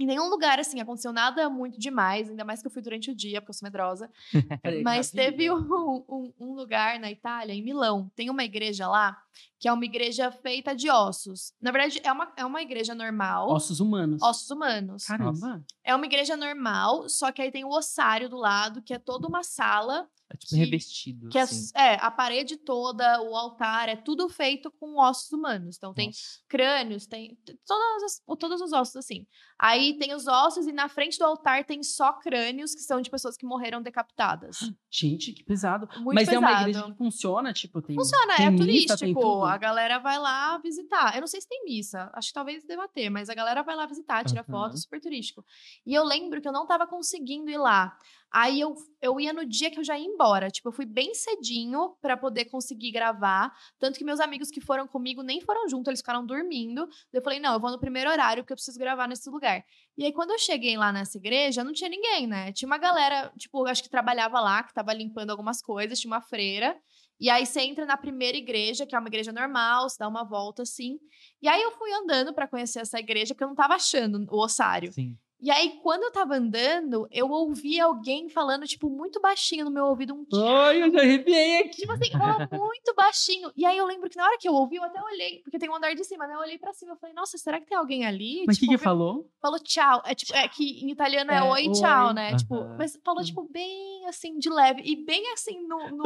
[0.00, 3.14] em nenhum lugar, assim, aconteceu nada muito demais, ainda mais que eu fui durante o
[3.14, 4.10] dia, porque eu sou medrosa.
[4.84, 9.20] Mas teve um, um- um lugar na Itália, em Milão, tem uma igreja lá,
[9.58, 11.52] que é uma igreja feita de ossos.
[11.60, 14.22] Na verdade, é uma, é uma igreja normal, Ossos humanos.
[14.22, 15.04] ossos humanos.
[15.04, 15.64] Caramba.
[15.84, 19.26] É uma igreja normal, só que aí tem o ossário do lado, que é toda
[19.26, 21.28] uma sala É tipo Que- revestido.
[21.30, 21.70] que é, assim.
[21.74, 25.76] é, a parede toda, o altar, é tudo feito com ossos humanos.
[25.78, 26.20] Então tem Nossa.
[26.46, 29.26] crânios, tem t- todas as- o- todos os ossos assim.
[29.58, 33.10] Aí tem os ossos e na frente do altar tem só crânios que são de
[33.10, 34.58] pessoas que morreram decapitadas.
[34.90, 35.88] Gente, que pesado.
[36.00, 36.44] Muito Mas pesado.
[36.44, 37.96] é uma igreja que funciona, tipo, tem.
[37.96, 38.98] Funciona, tem é missa, turístico.
[38.98, 39.46] tem tudo.
[39.46, 41.14] a galera vai lá visitar.
[41.14, 43.76] Eu não sei se tem missa, acho que talvez deva ter, mas a galera vai
[43.76, 44.50] lá visitar, tira Aham.
[44.50, 45.44] foto, super turístico.
[45.86, 47.96] E eu lembro que eu não tava conseguindo ir lá.
[48.30, 50.50] Aí eu, eu ia no dia que eu já ia embora.
[50.50, 53.52] Tipo, eu fui bem cedinho pra poder conseguir gravar.
[53.78, 56.86] Tanto que meus amigos que foram comigo nem foram junto, eles ficaram dormindo.
[57.12, 59.64] Eu falei, não, eu vou no primeiro horário porque eu preciso gravar nesse lugar.
[59.96, 62.52] E aí, quando eu cheguei lá nessa igreja, não tinha ninguém, né?
[62.52, 66.20] Tinha uma galera, tipo, acho que trabalhava lá, que tava limpando algumas coisas, tinha uma
[66.20, 66.76] freira.
[67.20, 70.24] E aí você entra na primeira igreja, que é uma igreja normal, você dá uma
[70.24, 70.98] volta assim.
[71.42, 74.44] E aí eu fui andando pra conhecer essa igreja, porque eu não tava achando o
[74.44, 74.92] ossário.
[74.92, 75.16] Sim.
[75.40, 79.84] E aí, quando eu tava andando, eu ouvi alguém falando, tipo, muito baixinho no meu
[79.86, 81.76] ouvido, um Ai, eu já arrepiei aqui.
[81.80, 82.10] Tipo assim,
[82.42, 83.52] falava muito baixinho.
[83.56, 85.70] E aí eu lembro que na hora que eu ouvi, eu até olhei, porque tem
[85.70, 86.34] um andar de cima, né?
[86.34, 88.44] Eu olhei pra cima e falei, nossa, será que tem alguém ali?
[88.46, 89.30] Mas o que Tipo, que falou?
[89.40, 90.02] falou tchau.
[90.04, 91.72] É, tipo, é que em italiano é, É, oi, oi.
[91.72, 92.36] tchau, né?
[92.36, 93.24] Tipo, mas falou, Hum.
[93.24, 94.82] tipo, bem assim, de leve.
[94.84, 95.88] E bem assim no.
[95.90, 96.02] no-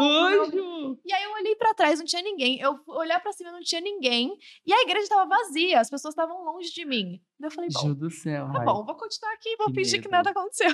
[0.50, 0.98] no.
[1.04, 2.60] E aí eu olhei pra trás, não tinha ninguém.
[2.60, 4.36] Eu olhar pra cima, não tinha ninguém.
[4.66, 7.20] E a igreja tava vazia, as pessoas estavam longe de mim.
[7.42, 8.48] Daí eu falei, bom, Ju do céu.
[8.52, 8.64] Tá ai.
[8.64, 10.12] bom, vou continuar aqui, vou Que fingir que medo.
[10.12, 10.70] nada aconteceu.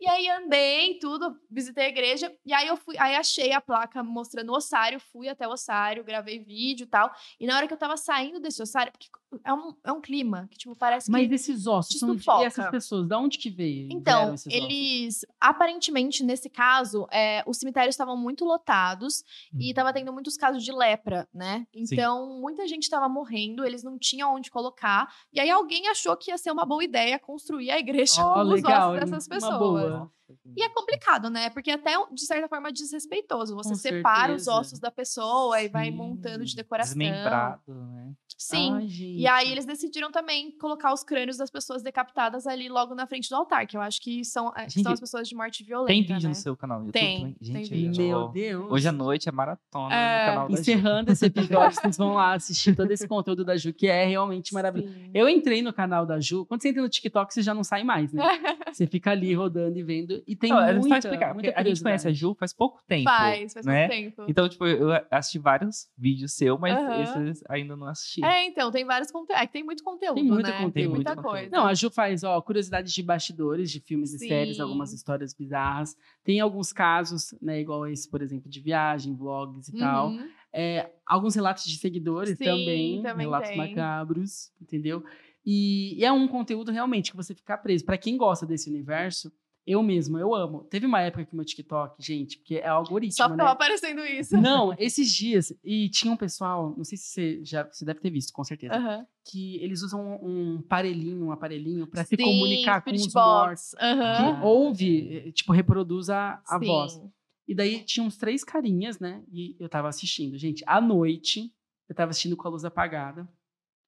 [0.00, 4.02] E aí andei tudo, visitei a igreja, e aí eu fui, aí achei a placa
[4.02, 7.08] mostrando o ossário, fui até o ossário, gravei vídeo e tal.
[7.38, 9.08] E na hora que eu tava saindo desse ossário, porque
[9.44, 11.34] é um, é um clima que, tipo, parece Mas que.
[11.34, 12.24] esses ossos são de...
[12.24, 13.88] E essas pessoas, da onde que veio?
[13.90, 14.58] Então, esses ossos?
[14.62, 15.26] eles.
[15.40, 19.22] Aparentemente, nesse caso, é, os cemitérios estavam muito lotados
[19.58, 19.74] e Uhum.
[19.74, 21.66] tava tendo muitos casos de lepra, né?
[21.74, 25.12] Então, muita gente tava morrendo, eles não tinham onde colocar.
[25.32, 28.40] E aí alguém achou que ia ser uma boa ideia construir a igreja Ó, com
[28.42, 30.08] os legal, ossos dessas pessoas.
[30.56, 31.50] E é complicado, né?
[31.50, 33.54] Porque até, de certa forma, é desrespeitoso.
[33.54, 34.60] Você Com separa os certeza.
[34.60, 35.96] ossos da pessoa e vai Sim.
[35.96, 36.96] montando de decoração.
[36.96, 38.12] Desmembrado, né?
[38.38, 38.72] Sim.
[38.74, 39.18] Ai, gente.
[39.20, 43.28] E aí eles decidiram também colocar os crânios das pessoas decapitadas ali logo na frente
[43.28, 45.88] do altar, que eu acho que são, que Gente, são as pessoas de morte violenta.
[45.92, 46.28] Tem vídeo né?
[46.28, 47.34] no seu canal no YouTube Tem, também?
[47.34, 48.02] tem Gente, vídeo.
[48.04, 48.72] eu Meu Deus.
[48.72, 50.60] Hoje à noite é maratona É, no canal da Ju.
[50.60, 54.52] Encerrando esse episódio, vocês vão lá assistir todo esse conteúdo da Ju, que é realmente
[54.54, 54.92] maravilhoso.
[54.94, 55.10] Sim.
[55.14, 56.44] Eu entrei no canal da Ju.
[56.46, 58.22] Quando você entra no TikTok, você já não sai mais, né?
[58.72, 60.22] Você fica ali rodando e vendo.
[60.26, 62.12] E tem Não, é muita, só explicar, muita a gente conhece a.
[62.12, 63.04] Ju faz pouco tempo.
[63.04, 63.80] Faz, faz né?
[63.80, 64.24] muito tempo.
[64.26, 67.26] Então, tipo, eu assisti vários vídeos seus, mas Aham.
[67.26, 68.21] esses ainda não assisti.
[68.22, 69.42] É, então, tem vários conteúdos.
[69.42, 70.52] É que tem muito conteúdo, Tem muito né?
[70.52, 70.72] conteúdo.
[70.72, 71.50] Tem muita Tem coisa.
[71.50, 74.28] Não, a Ju faz, ó, curiosidades de bastidores de filmes e Sim.
[74.28, 75.96] séries, algumas histórias bizarras.
[76.24, 80.08] Tem alguns casos, né, igual esse, por exemplo, de viagem, vlogs e tal.
[80.08, 80.28] Uhum.
[80.52, 83.58] É, alguns relatos de seguidores Sim, também, também relatos tem.
[83.58, 85.02] macabros, entendeu?
[85.44, 87.84] E, e é um conteúdo realmente que você fica preso.
[87.84, 89.32] Pra quem gosta desse universo,
[89.66, 90.64] eu mesmo, eu amo.
[90.64, 93.34] Teve uma época que meu TikTok, gente, porque é algoritmo, Só né?
[93.34, 94.36] ficava aparecendo isso.
[94.40, 98.10] Não, esses dias, e tinha um pessoal, não sei se você já você deve ter
[98.10, 103.14] visto, com certeza, que eles usam um parelhinho, um aparelhinho pra se comunicar com os
[103.14, 103.74] mortos.
[103.74, 103.76] Box.
[103.80, 104.16] Aham.
[104.16, 106.66] Que ouve, eh, tipo, reproduz a, a Sim.
[106.66, 107.00] voz.
[107.46, 109.22] E daí tinha uns três carinhas, né?
[109.30, 110.36] E eu tava assistindo.
[110.38, 111.52] Gente, à noite,
[111.88, 113.28] eu tava assistindo com a luz apagada.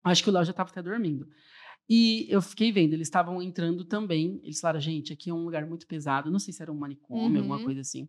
[0.05, 1.27] Acho que o Léo já tava até dormindo.
[1.89, 4.41] E eu fiquei vendo, eles estavam entrando também.
[4.43, 6.31] Eles falaram, gente, aqui é um lugar muito pesado.
[6.31, 7.65] Não sei se era um manicômio, alguma Uhum.
[7.65, 8.09] coisa assim.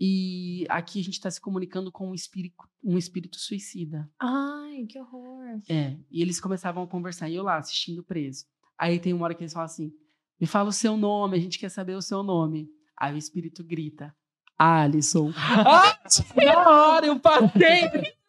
[0.00, 4.10] E aqui a gente tá se comunicando com um espírito, um espírito suicida.
[4.18, 5.60] Ai, que horror.
[5.68, 8.46] É, e eles começavam a conversar, e eu lá assistindo preso.
[8.78, 9.92] Aí tem uma hora que eles falam assim:
[10.40, 12.68] me fala o seu nome, a gente quer saber o seu nome.
[12.98, 14.12] Aí o espírito grita:
[14.58, 15.32] Alisson.
[15.36, 15.98] ah,
[16.34, 17.82] na hora eu passei!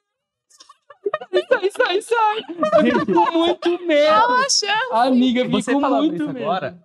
[1.71, 2.39] Sai, sai, sai!
[2.85, 4.33] Eu fico com muito medo!
[4.33, 4.93] Achando.
[4.93, 6.39] Amiga, eu fico Você com falando muito isso medo.
[6.45, 6.83] agora,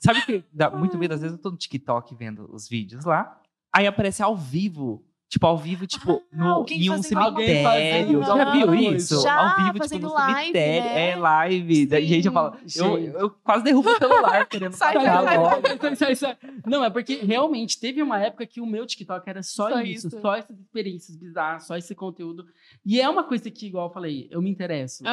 [0.00, 1.14] Sabe que dá muito medo?
[1.14, 3.40] Às vezes eu tô no TikTok vendo os vídeos lá,
[3.74, 5.04] aí aparece ao vivo.
[5.28, 8.22] Tipo, ao vivo, tipo, Ah, no, em um cemitério.
[8.24, 9.20] Já viu isso?
[9.20, 10.84] Já, ao vivo, tipo, no live, cemitério.
[10.84, 11.10] né?
[11.10, 11.86] É live.
[11.86, 13.14] Da- Gente, eu falo, eu, Gente.
[13.14, 15.62] eu quase derrubo o celular querendo Sai, pagar sai, logo.
[15.80, 16.36] Sai, sai, sai.
[16.66, 20.06] Não, é porque realmente teve uma época que o meu TikTok era só, Só isso,
[20.08, 20.20] isso.
[20.22, 22.46] só essas experiências bizarras, só esse conteúdo.
[22.86, 25.04] E é uma coisa que, igual eu falei, eu me interesso.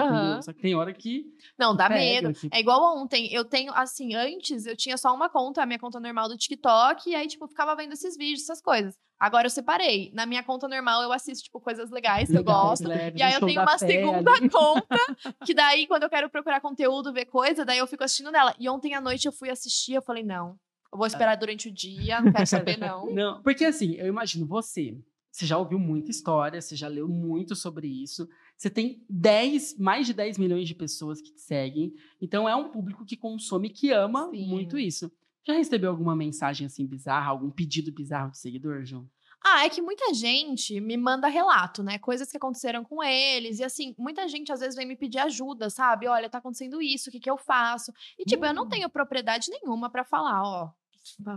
[0.42, 1.26] Só que tem hora que.
[1.60, 2.34] Não, dá Pega, medo.
[2.40, 3.28] tipo- É igual ontem.
[3.34, 7.10] Eu tenho, assim, antes eu tinha só uma conta, a minha conta normal do TikTok,
[7.10, 8.96] e aí, tipo, ficava vendo esses vídeos, essas coisas.
[9.20, 10.12] Agora eu separei.
[10.14, 12.88] Na minha conta normal eu assisto, tipo, coisas legais que eu gosto.
[12.88, 13.94] leves, E aí eu tenho uma pele.
[13.94, 15.00] segunda conta,
[15.46, 18.54] que daí, quando eu quero procurar conteúdo, ver coisa, daí eu fico assistindo nela.
[18.60, 20.58] E ontem à noite eu fui assistir, eu falei, não,
[20.92, 23.06] eu vou esperar durante o dia, não quero saber, não.
[23.14, 24.98] Não, porque assim, eu imagino você.
[25.32, 28.26] Você já ouviu muita história, você já leu muito sobre isso.
[28.56, 31.94] Você tem 10, mais de 10 milhões de pessoas que te seguem.
[32.22, 34.48] Então é um público que consome, que ama Sim.
[34.48, 35.12] muito isso.
[35.48, 39.08] Já recebeu alguma mensagem assim bizarra, algum pedido bizarro de seguidor, João?
[39.44, 42.00] Ah, é que muita gente me manda relato, né?
[42.00, 43.60] Coisas que aconteceram com eles.
[43.60, 46.08] E assim, muita gente às vezes vem me pedir ajuda, sabe?
[46.08, 47.92] Olha, tá acontecendo isso, o que, que eu faço?
[48.18, 48.70] E, tipo, eu não Hum.
[48.70, 50.72] tenho propriedade nenhuma pra falar, ó.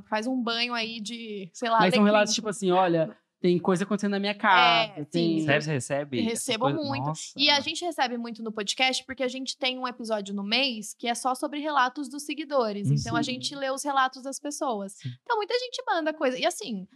[0.08, 3.84] Faz um banho aí de, sei lá, Mas são relatos tipo assim, olha, tem coisa
[3.84, 4.92] acontecendo na minha casa.
[4.96, 5.40] É, tem...
[5.40, 5.46] sim.
[5.46, 6.20] Sério, você recebe?
[6.20, 6.86] Recebo coisas?
[6.86, 7.04] muito.
[7.06, 7.32] Nossa.
[7.36, 10.94] E a gente recebe muito no podcast porque a gente tem um episódio no mês
[10.94, 12.90] que é só sobre relatos dos seguidores.
[12.90, 13.32] Hum, Então a sim.
[13.32, 14.94] gente lê os relatos das pessoas.
[14.94, 15.08] Sim.
[15.22, 16.38] Então muita gente manda coisa.
[16.38, 16.86] E assim,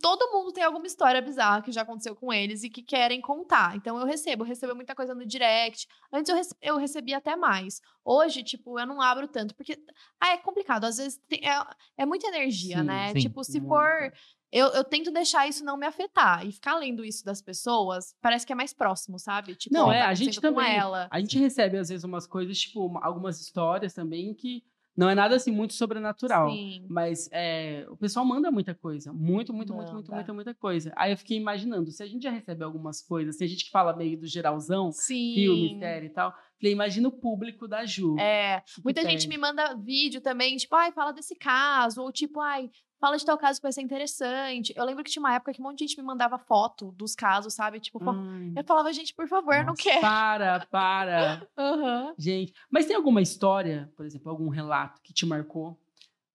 [0.00, 3.76] todo mundo tem alguma história bizarra que já aconteceu com eles e que querem contar.
[3.76, 5.86] Então eu recebo, eu recebo muita coisa no direct.
[6.12, 7.80] Antes eu, rece- eu recebia até mais.
[8.04, 9.76] Hoje, tipo, eu não abro tanto, porque
[10.20, 10.84] ah, é complicado.
[10.84, 11.64] Às vezes tem- é,
[11.98, 13.12] é muita energia, Sim, né?
[13.12, 13.20] sim.
[13.20, 13.68] tipo, se Muita.
[13.74, 14.12] for.
[14.52, 16.46] Eu, eu tento deixar isso não me afetar.
[16.46, 19.54] E ficar lendo isso das pessoas parece que é mais próximo, sabe?
[19.54, 20.76] Tipo, Não, é, tá a gente também.
[20.76, 21.08] ela.
[21.10, 24.62] A gente recebe, às vezes, umas coisas, tipo, uma- algumas histórias também que
[24.96, 26.48] não é nada assim muito sobrenatural.
[26.50, 26.86] Sim.
[26.88, 29.12] Mas é, o pessoal manda muita coisa.
[29.12, 30.14] Muito, muito, muito, muito, Manda.
[30.14, 30.90] muita, muita coisa.
[30.96, 33.94] Aí eu fiquei imaginando, se a gente já recebe algumas coisas, tem gente que fala
[33.94, 35.34] meio do geralzão, Sim.
[35.34, 36.32] filme, série e tal.
[36.60, 38.18] Falei, imagina o público da Ju.
[38.18, 42.70] É, muita gente me manda vídeo também, tipo, ai, fala desse caso, ou tipo, ai,
[42.98, 44.72] fala de tal caso que vai ser interessante.
[44.76, 47.14] Eu lembro que tinha uma época que um monte de gente me mandava foto dos
[47.14, 47.78] casos, sabe?
[47.80, 49.82] Tipo, Ai, eu falava, gente, por favor, não Nossa.
[49.82, 50.00] quero.
[50.00, 51.48] Para, para.
[51.56, 52.14] Aham.
[52.18, 55.78] Gente, mas tem alguma história, por exemplo, algum relato que te marcou?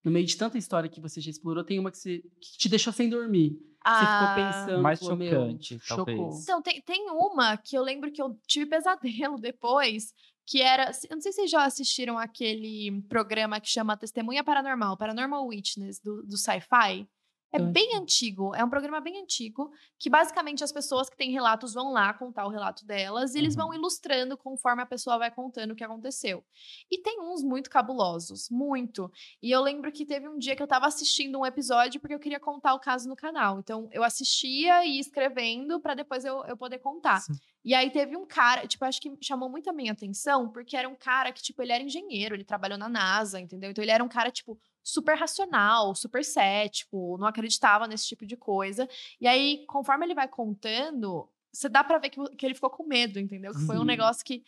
[0.04, 2.68] No meio de tanta história que você já explorou, tem uma que, você, que te
[2.70, 3.52] deixou sem dormir.
[3.52, 4.82] Você ficou Ah, pensando.
[4.82, 6.06] Mais falou, chocante, chocou.
[6.06, 6.43] talvez.
[6.43, 10.14] Então, tem, tem uma que eu lembro que eu tive pesadelo depois,
[10.47, 10.91] que era.
[11.10, 15.99] Eu não sei se vocês já assistiram aquele programa que chama Testemunha Paranormal, Paranormal Witness,
[15.99, 17.08] do, do Sci-Fi.
[17.54, 21.32] É acho bem antigo, é um programa bem antigo, que basicamente as pessoas que têm
[21.32, 23.64] relatos vão lá contar o relato delas e eles Uhum.
[23.64, 26.43] vão ilustrando conforme a pessoa vai contando o que aconteceu.
[26.89, 29.12] E tem uns muito cabulosos, muito.
[29.41, 32.20] E eu lembro que teve um dia que eu tava assistindo um episódio porque eu
[32.20, 33.60] queria contar o caso no canal.
[33.60, 37.20] Então eu assistia e ia escrevendo pra depois eu, eu poder contar.
[37.20, 37.34] Sim.
[37.64, 40.89] E aí teve um cara, tipo, acho que chamou muito a minha atenção, porque era
[40.89, 43.70] um cara que, tipo, ele era engenheiro, ele trabalhou na NASA, entendeu?
[43.70, 48.36] Então ele era um cara, tipo, super racional, super cético, não acreditava nesse tipo de
[48.38, 48.88] coisa.
[49.20, 52.86] E aí, conforme ele vai contando, você dá pra ver que, que ele ficou com
[52.86, 53.54] medo, entendeu?
[53.54, 53.86] Que foi um Uhum.
[53.86, 54.44] negócio que,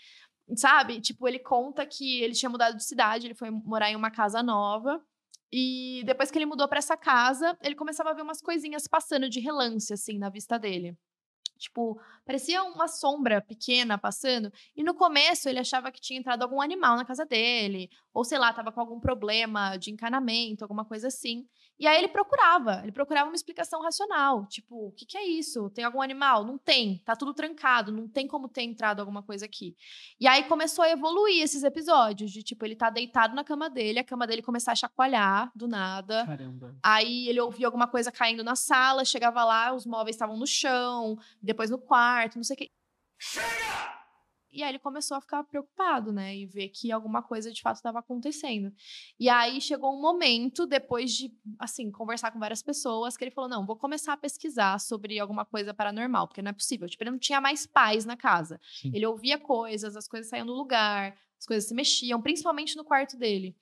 [0.55, 1.01] sabe?
[1.01, 4.41] Tipo, ele conta que ele tinha mudado de cidade, ele foi morar em uma casa
[4.43, 5.03] nova.
[5.51, 9.29] E depois que ele mudou pra essa casa, ele começava a ver umas coisinhas passando
[9.29, 10.97] de relance, assim, na vista dele.
[11.57, 14.51] Tipo, parecia uma sombra pequena passando.
[14.75, 17.89] E no começo ele achava que tinha entrado algum animal na casa dele.
[18.13, 21.47] Ou sei lá, tava com algum problema de encanamento, alguma coisa assim.
[21.83, 24.45] E aí ele procurava, ele procurava uma explicação racional.
[24.45, 25.69] Tipo, o que, que é isso?
[25.71, 26.45] Tem algum animal?
[26.45, 29.75] Não tem, tá tudo trancado, não tem como ter entrado alguma coisa aqui.
[30.17, 33.99] E aí começou a evoluir esses episódios, de tipo, ele tá deitado na cama dele,
[33.99, 36.25] a cama dele começar a chacoalhar do nada.
[36.25, 36.73] Caramba.
[36.81, 41.17] Aí ele ouvia alguma coisa caindo na sala, chegava lá, os móveis estavam no chão,
[41.41, 42.71] depois no quarto, não sei o que.
[44.53, 46.35] E aí ele começou a ficar preocupado, né?
[46.35, 48.71] E ver que alguma coisa de fato estava acontecendo.
[49.19, 53.49] E aí chegou um momento, depois de, assim, conversar com várias pessoas, que ele falou:
[53.49, 56.87] não, vou começar a pesquisar sobre alguma coisa paranormal, porque não é possível.
[56.87, 58.59] Tipo, ele não tinha mais paz na casa.
[58.79, 58.91] Sim.
[58.93, 63.17] Ele ouvia coisas, as coisas saíam do lugar, as coisas se mexiam, principalmente no quarto
[63.17, 63.55] dele.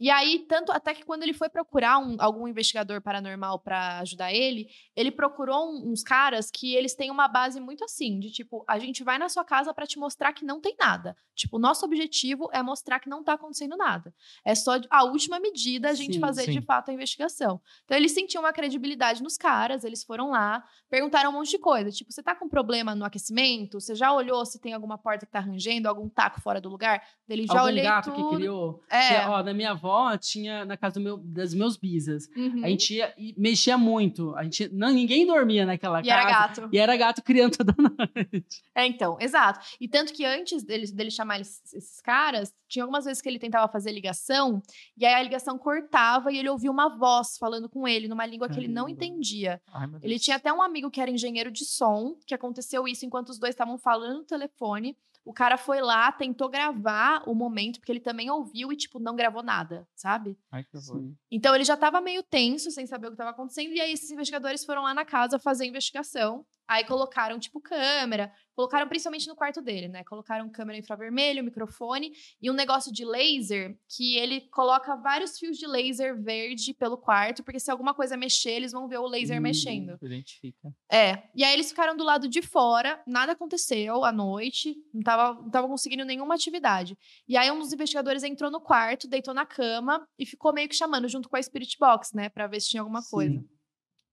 [0.00, 4.32] E aí, tanto até que quando ele foi procurar um- algum investigador paranormal pra ajudar
[4.32, 8.64] ele, ele procurou um- uns caras que eles têm uma base muito assim, de tipo,
[8.68, 11.16] a gente vai na sua casa pra te mostrar que não tem nada.
[11.34, 14.12] Tipo, o nosso objetivo é mostrar que não tá acontecendo nada.
[14.44, 16.62] É só a última medida a gente Sim, fazer de sim.
[16.62, 17.60] fato a investigação.
[17.84, 21.90] Então eles sentiam uma credibilidade nos caras, eles foram lá, perguntaram um monte de coisa,
[21.90, 23.80] tipo, você tá com problema no aquecimento?
[23.80, 27.02] Você já olhou se tem alguma porta que tá rangendo, algum taco fora do lugar?
[27.28, 28.30] Ele já Algum olhei gato tudo.
[28.30, 28.82] que criou.
[28.90, 29.08] É.
[29.20, 29.87] Que, ó, na minha avó
[30.18, 32.28] tinha na casa do meu, das meus bisas.
[32.36, 32.64] Uhum.
[32.64, 34.34] A gente ia, mexia muito.
[34.36, 36.20] A gente, não, ninguém dormia naquela E casa.
[36.20, 36.68] era gato.
[36.72, 38.62] E era gato criando toda noite.
[38.74, 39.60] É, então, exato.
[39.80, 43.38] E tanto que antes dele, dele chamar eles- esses caras, tinha algumas vezes que ele
[43.38, 44.62] tentava fazer ligação,
[44.96, 48.48] e aí a ligação cortava e ele ouvia uma voz falando com ele, numa língua
[48.48, 48.90] que ele não Caramba.
[49.04, 49.60] entendia.
[49.72, 53.30] Ai, Ele tinha até um amigo que era engenheiro de som, que aconteceu isso enquanto
[53.30, 54.96] os dois estavam falando no telefone.
[55.24, 59.14] O cara foi lá, tentou gravar o momento, porque ele também ouviu e, tipo, não
[59.14, 60.38] gravou nada, sabe?
[60.50, 61.12] Ai, que horror.
[61.30, 64.10] Então ele já estava meio tenso, sem saber o que estava acontecendo, e aí esses
[64.10, 66.44] investigadores foram lá na casa fazer a investigação.
[66.68, 70.04] Aí colocaram, tipo, câmera, colocaram principalmente no quarto dele, né?
[70.04, 72.12] Colocaram câmera infravermelho, microfone
[72.42, 77.42] e um negócio de laser que ele coloca vários fios de laser verde pelo quarto,
[77.42, 79.42] porque se alguma coisa mexer, eles vão ver o laser Hum.
[79.42, 79.98] mexendo.
[80.02, 80.70] Identifica.
[80.92, 81.22] É.
[81.34, 85.50] E aí eles ficaram do lado de fora, nada aconteceu à noite, não tava, não
[85.50, 86.98] tava conseguindo nenhuma atividade.
[87.26, 90.76] E aí um dos investigadores entrou no quarto, deitou na cama e ficou meio que
[90.76, 93.32] chamando junto com a Spirit Box, né, Pra ver se tinha alguma coisa.
[93.40, 93.48] Sim.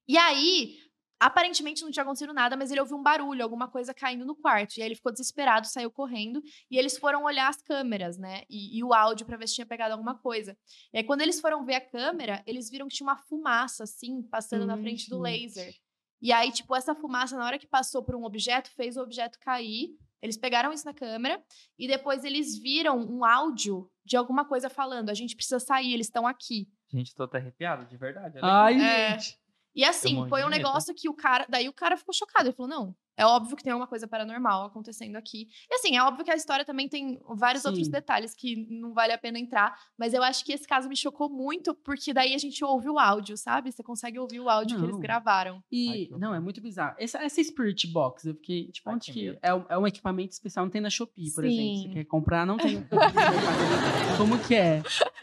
[0.08, 0.78] E aí,
[1.26, 4.78] aparentemente não tinha acontecido nada, mas ele ouviu um barulho, alguma coisa caindo no quarto.
[4.78, 6.42] E aí ele ficou desesperado, saiu correndo.
[6.70, 8.44] E eles foram olhar as câmeras, né?
[8.50, 10.58] E, e o áudio pra ver se tinha pegado alguma coisa.
[10.94, 14.22] E aí, quando eles foram ver a câmera, eles viram que tinha uma fumaça, assim,
[14.24, 15.46] passando na Ai, frente do gente.
[15.46, 15.74] laser.
[16.22, 19.38] E aí, tipo, essa fumaça, na hora que passou por um objeto, fez o objeto
[19.40, 19.90] cair.
[20.22, 21.44] Eles pegaram isso na câmera
[21.78, 26.08] e depois eles viram um áudio de alguma coisa falando: a gente precisa sair, eles
[26.08, 26.68] estão aqui.
[26.92, 28.40] Gente, tô até arrepiado, de verdade.
[28.42, 29.20] Ai, É.
[29.20, 29.38] gente.
[29.76, 31.46] E assim, foi um negócio que o cara.
[31.50, 32.48] Daí o cara ficou chocado.
[32.48, 35.48] Ele falou: não, é óbvio que tem alguma coisa paranormal acontecendo aqui.
[35.70, 37.92] E assim, é óbvio que a história também tem vários outros Sim.
[37.92, 39.78] detalhes que não vale a pena entrar.
[39.98, 43.00] Mas eu acho que esse caso me chocou muito, porque daí a gente ouve o
[43.00, 43.72] áudio, sabe?
[43.72, 45.00] Você consegue ouvir o áudio que eles Não.
[45.02, 45.64] gravaram.
[45.72, 46.96] E, Ai, não, é muito bizarro.
[47.00, 49.38] Essa, essa Spirit Box, eu fiquei, tipo, Ai, onde que.
[49.42, 51.64] É, um- é um equipamento especial, não tem na Shopee, por exemplo.
[51.64, 51.84] Sim.
[51.88, 52.86] Você quer comprar, não tem.
[54.18, 54.82] Como que é?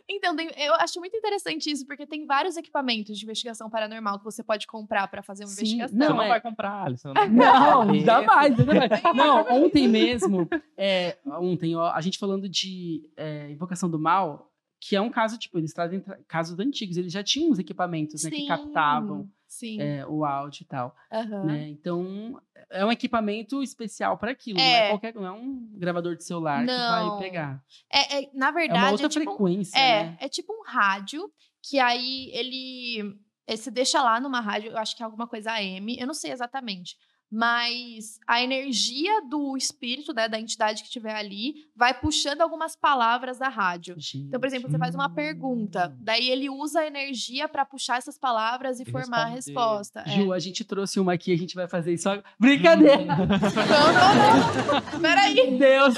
[0.09, 4.43] Então, eu acho muito interessante isso, porque tem vários equipamentos de investigação paranormal que você
[4.43, 5.97] pode comprar pra fazer uma Sim, investigação.
[5.99, 7.13] Você Não, não é- vai comprar, Alisson.
[7.31, 8.05] Não, É.
[8.05, 8.91] jamais, jamais.
[9.15, 14.97] Não, ontem mesmo, é, ontem, ó, a gente falando de é, Invocação do Mal, que
[14.97, 18.31] é um caso, tipo, eles trazem tra- casos antigos, eles já tinham os equipamentos, né,
[18.31, 19.81] que Sim, captavam Sim.
[19.81, 21.45] é, o áudio e tal, aham.
[21.45, 21.69] né?
[21.69, 24.87] Então, é um equipamento especial para aquilo, não É.
[24.87, 26.89] é qualquer, não é um gravador de celular que Não.
[26.89, 27.63] vai pegar.
[27.93, 30.17] É, é- na É verdade, uma outra é tipo, frequência, é, né?
[30.21, 31.31] é tipo um rádio
[31.63, 33.15] que aí ele
[33.47, 36.15] eh, você deixa lá numa rádio, eu acho que é alguma coisa AM, eu não
[36.15, 36.97] sei exatamente.
[37.35, 43.39] Mas a energia do espírito, né, da entidade que estiver ali, vai puxando algumas palavras
[43.39, 43.97] da rádio.
[44.15, 48.19] Então, por exemplo, você faz uma pergunta, daí ele usa a energia para puxar essas
[48.19, 49.35] palavras e, E formar a responder.
[49.59, 50.01] resposta.
[50.07, 50.11] É.
[50.11, 52.09] Ju, a gente trouxe uma aqui, a gente vai fazer isso.
[52.09, 52.25] agora.
[52.39, 53.05] Brincadeira!
[53.05, 55.01] Não, não, não.
[55.01, 55.57] Peraí.
[55.59, 55.95] Deus!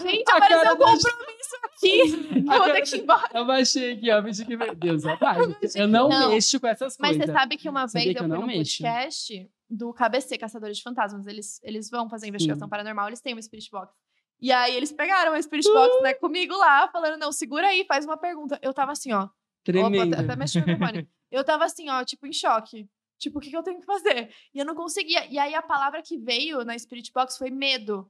[0.00, 2.44] Gente, A apareceu um da compromisso aqui.
[2.46, 3.30] Eu vou ter que ir embora.
[3.32, 4.20] Eu baixei aqui, ó.
[4.20, 4.56] Bicho que...
[4.74, 5.74] Deus, rapaz.
[5.74, 6.30] Eu não, Não.
[6.30, 7.26] mexo com essas Mas coisas.
[7.26, 8.82] você sabe que uma vez eu eu fui num mexo.
[8.82, 11.26] podcast do KBC, Caçadores de Fantasmas.
[11.26, 12.70] Eles, eles vão fazer investigação Sim.
[12.70, 13.94] paranormal, eles têm uma Spirit Box.
[14.40, 18.04] E aí eles pegaram a Spirit Box, né, comigo lá, falando, não, segura aí, faz
[18.04, 18.58] uma pergunta.
[18.62, 19.28] Eu tava assim, ó.
[19.64, 20.12] Tremendo.
[20.12, 21.08] Opa, até mexi no microfone.
[21.30, 22.88] Eu tava assim, ó, tipo, em choque.
[23.18, 24.30] Tipo, o que, que eu tenho que fazer?
[24.54, 25.26] E eu não conseguia.
[25.26, 28.08] E aí a palavra que veio na Spirit Box foi medo.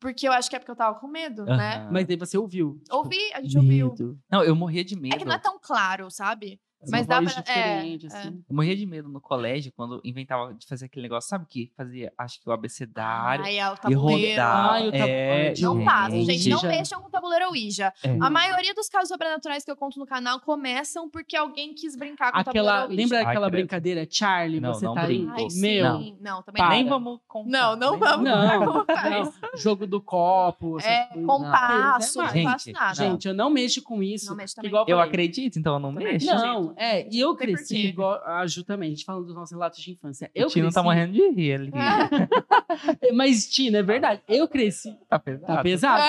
[0.00, 1.76] Porque eu acho que é porque eu tava com medo, né?
[1.76, 1.90] Aham.
[1.92, 2.80] Mas daí você ouviu.
[2.82, 3.88] Tipo, Ouvi, a gente ouviu.
[3.88, 4.18] medo.
[4.30, 5.14] Não, eu morria de medo.
[5.14, 6.60] É que não é tão claro, sabe?
[6.82, 8.44] Essa Mas dá pra- diferente, é, assim.
[8.48, 11.28] Eu morria de medo no colégio quando inventava de fazer aquele negócio.
[11.28, 11.72] Sabe o que?
[11.76, 13.44] Fazia, acho que o abecedário.
[13.44, 14.30] Ai, é o e tabuleiro.
[14.42, 14.72] rodar.
[14.72, 16.48] Ai, o é, Ai, Não Gente, façam, gente.
[16.50, 17.92] Não já- mexam com o tabuleiro Ouija.
[18.04, 18.10] É.
[18.20, 22.30] A maioria dos casos sobrenaturais que eu conto no canal começam porque alguém quis brincar
[22.32, 23.02] com o Aquela, tabuleiro Ouija.
[23.02, 23.60] lembra Ai, aquela credo.
[23.62, 24.06] brincadeira?
[24.10, 25.26] Charlie, Não, você não tá aí.
[25.30, 25.98] Ai, Meu.
[25.98, 26.16] sim.
[26.20, 26.70] Não, também Para.
[26.70, 26.76] não.
[26.76, 27.50] Nem vamos contar.
[27.50, 28.24] Não, não nem vamos.
[28.28, 29.32] Não, não.
[29.56, 30.78] Jogo do copo.
[30.80, 32.94] É, compasso, Não, não é faço Gente, nada.
[32.94, 34.26] Gente, eu não mexo com isso.
[34.30, 34.68] Não mexe também.
[34.68, 36.26] Igual Eu acredito, então eu não mexo.
[36.26, 39.80] Não, é, e eu cresci igual a Ju também, a gente falando dos nossos relatos
[39.80, 40.30] de infância.
[40.34, 41.72] Eu o Tino cresci, tá morrendo de rir ali.
[43.14, 44.22] Mas, Tina, é verdade.
[44.28, 44.96] Eu cresci.
[45.08, 45.46] Tá pesado.
[45.46, 46.02] Tá pesado?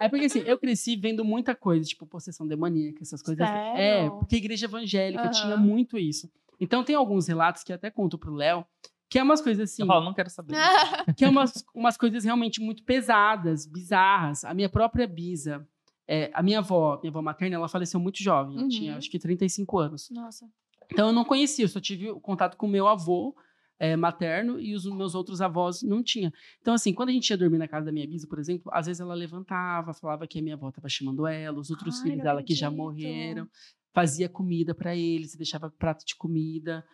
[0.00, 3.46] É porque assim, eu cresci vendo muita coisa, tipo possessão demoníaca, essas coisas.
[3.46, 3.54] assim.
[3.54, 4.18] É, Sério?
[4.18, 5.30] porque a igreja evangélica Aham.
[5.30, 6.30] tinha muito isso.
[6.60, 8.64] Então tem alguns relatos que até conto pro Léo,
[9.08, 10.54] que é umas coisas assim, Eu falo, não quero saber.
[11.16, 14.44] que é umas, umas coisas realmente muito pesadas, bizarras.
[14.44, 15.66] A minha própria bisa,
[16.08, 18.68] é, a minha avó, minha avó materna, ela faleceu muito jovem, ela Uhum.
[18.68, 20.08] tinha acho que 35 anos.
[20.10, 20.46] Nossa.
[20.92, 23.34] Então eu não conhecia, eu só tive contato com o meu avô
[23.78, 26.32] é, materno e os meus outros avós não tinha.
[26.60, 28.86] Então, assim, quando a gente ia dormir na casa da minha bisa, por exemplo, às
[28.86, 32.22] vezes ela levantava, falava que a minha avó estava chamando ela, os outros Ai, filhos
[32.22, 33.48] dela que já morreram,
[33.94, 36.84] fazia comida para eles, deixava prato de comida.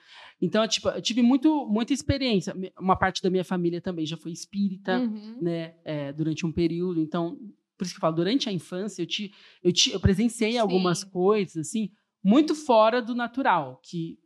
[0.41, 2.55] Então, eu, tipo, eu tive muito, muita experiência.
[2.79, 5.39] Uma parte da minha família também já foi espírita Uhum.
[5.43, 7.01] né, é, durante um período.
[7.01, 7.37] Então,
[7.79, 10.99] por isso que eu falo, durante a infância, eu, te, eu, te, eu presenciei algumas
[10.99, 11.11] Sim.
[11.11, 11.91] coisas, assim,
[12.23, 14.19] muito fora do natural, que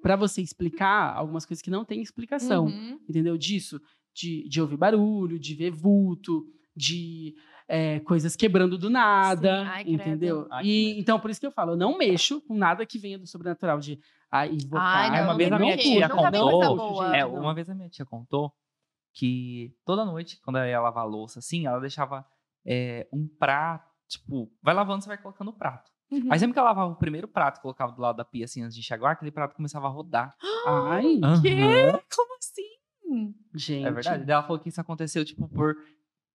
[0.00, 3.00] para você explicar algumas coisas que não tem explicação, Uhum.
[3.08, 3.36] entendeu?
[3.36, 3.80] Disso,
[4.14, 7.34] de, de ouvir barulho, de ver vulto, de
[7.66, 10.46] é, coisas quebrando do nada, Sim, ai, entendeu?
[10.50, 13.18] Ai, e então, por isso que eu falo, eu não mexo com nada que venha
[13.18, 13.98] do sobrenatural, de
[14.30, 15.10] ah, invocar.
[15.10, 17.02] Ai, não, uma vez a minha tia coisa contou.
[17.02, 18.52] É, uma vez a minha tia contou
[19.12, 22.24] que toda noite, quando ela ia lavar a louça, assim, ela deixava
[22.66, 25.90] é, um prato, tipo, vai lavando, você vai colocando o prato.
[26.10, 26.28] Uhum.
[26.30, 28.74] Aí sempre que ela lavava o primeiro prato, colocava do lado da pia, assim, antes
[28.74, 30.34] de enxaguar, aquele prato começava a rodar.
[30.66, 31.42] Ai, Aham.
[31.42, 31.56] Quê?
[32.14, 32.62] Como assim?
[33.54, 33.86] gente.
[33.86, 34.24] É verdade.
[34.24, 35.74] Daí ela falou que isso aconteceu, tipo, por,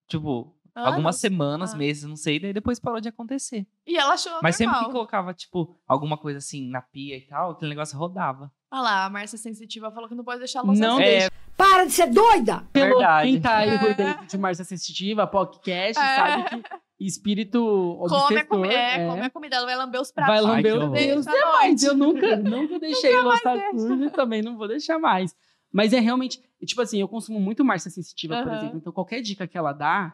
[0.08, 0.90] tipo, Anos?
[0.90, 1.78] algumas semanas, Ah.
[1.78, 3.68] meses, não sei, daí depois parou de acontecer.
[3.86, 4.92] E ela achou Mas sempre que normal.
[4.94, 8.52] colocava, tipo, alguma coisa assim na pia e tal, aquele negócio rodava.
[8.72, 10.98] Olha lá, a Márcia Sensitiva falou que não pode deixar a louça Não.
[11.00, 11.32] É, deixa.
[11.62, 12.64] Para de ser doida!
[12.74, 13.32] Pelo- Verdade.
[13.32, 13.94] Quem tá aí por É.
[13.94, 16.16] dentro de Márcia Sensitiva, podcast, É.
[16.16, 16.64] sabe que
[17.06, 20.34] espírito Come a, obsessor comida, é, é, come a comida, ela vai lamber os pratos.
[20.34, 21.84] vai lamber os dedos demais.
[21.84, 25.36] Eu nunca, nunca deixei louça suja e também não vou deixar mais.
[25.74, 28.58] Mas é realmente, tipo assim, eu consumo muito Márcia Sensitiva, por Aham.
[28.58, 28.78] exemplo.
[28.78, 30.14] Então, qualquer dica que ela dá,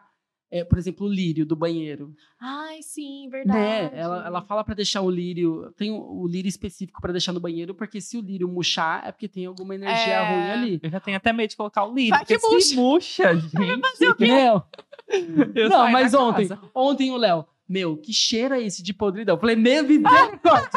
[0.50, 2.14] é, por exemplo, o lírio do banheiro.
[2.40, 3.58] Ai, sim, verdade.
[3.58, 3.90] Né?
[4.00, 5.72] Ela, ela fala pra deixar o lírio.
[5.76, 9.12] Tem o, o lírio específico pra deixar no banheiro, porque se o lírio murchar, é
[9.12, 10.32] porque tem alguma energia É.
[10.34, 10.80] ruim ali.
[10.82, 12.10] eu já tenho até medo de colocar o lírio.
[12.10, 13.54] Vai que porque se murcha, gente.
[14.18, 14.62] Meu,
[15.54, 16.60] Eu não, saio mas ontem, casa.
[16.74, 19.36] ontem o Léo, meu, que cheiro é esse de podridão?
[19.36, 20.70] Eu falei, meu misericórdia.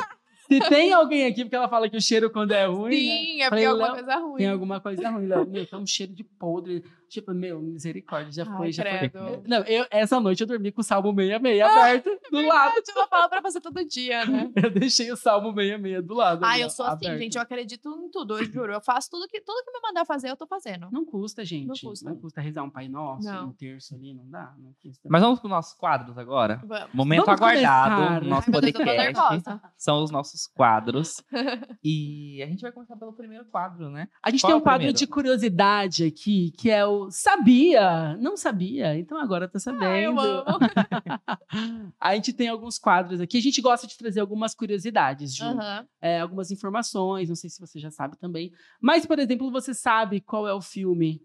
[0.48, 2.98] Se tem alguém aqui, porque ela fala que o cheiro quando é ruim, né?
[2.98, 4.38] Sim, é porque Falei, é alguma Léo, coisa ruim.
[4.38, 5.50] Tem alguma coisa ruim, Léo.
[5.50, 6.84] Meu, tá um cheiro de podre.
[7.12, 9.20] Tipo, meu, misericórdia, já Ai, foi, já credo.
[9.20, 9.42] foi.
[9.46, 12.74] Não, eu, essa noite eu dormi com o Salmo 66 aberto do lado.
[12.96, 14.50] Ela fala pra fazer todo dia, né?
[14.56, 16.46] Eu deixei o Salmo 66 do lado.
[16.46, 17.22] Ah, eu sou assim, aberto.
[17.22, 17.36] gente.
[17.36, 18.72] Eu acredito em tudo, eu juro.
[18.72, 20.88] Eu faço tudo que, tudo que me mandar fazer, eu tô fazendo.
[20.90, 21.68] Não custa, gente.
[21.68, 22.16] Não custa.
[22.16, 23.50] custa, rezar um Pai Nosso, Não.
[23.50, 24.54] um terço ali, não dá.
[24.58, 25.10] Não custa.
[25.10, 26.62] Mas vamos para os nossos quadros agora.
[26.66, 26.94] Vamos.
[26.94, 28.22] Momento Vamos aguardado começar.
[28.22, 29.20] no nosso Ai, meu Deus, eu tô podcast.
[29.20, 29.62] nervosa.
[29.76, 31.22] São os nossos quadros.
[31.84, 34.08] e a gente vai começar pelo primeiro quadro, né?
[34.24, 34.98] A gente Qual tem é um quadro primeiro?
[34.98, 38.16] de curiosidade aqui, que é o Sabia?
[38.18, 39.86] Não sabia, então agora tá sabendo.
[39.86, 40.60] Ai, eu amo.
[42.00, 43.38] a gente tem alguns quadros aqui.
[43.38, 45.46] A gente gosta de trazer algumas curiosidades, Ju.
[45.46, 45.88] Aham.
[46.02, 48.52] É, algumas informações, não sei se você já sabe também.
[48.80, 51.22] Mas, por exemplo, você sabe qual é o filme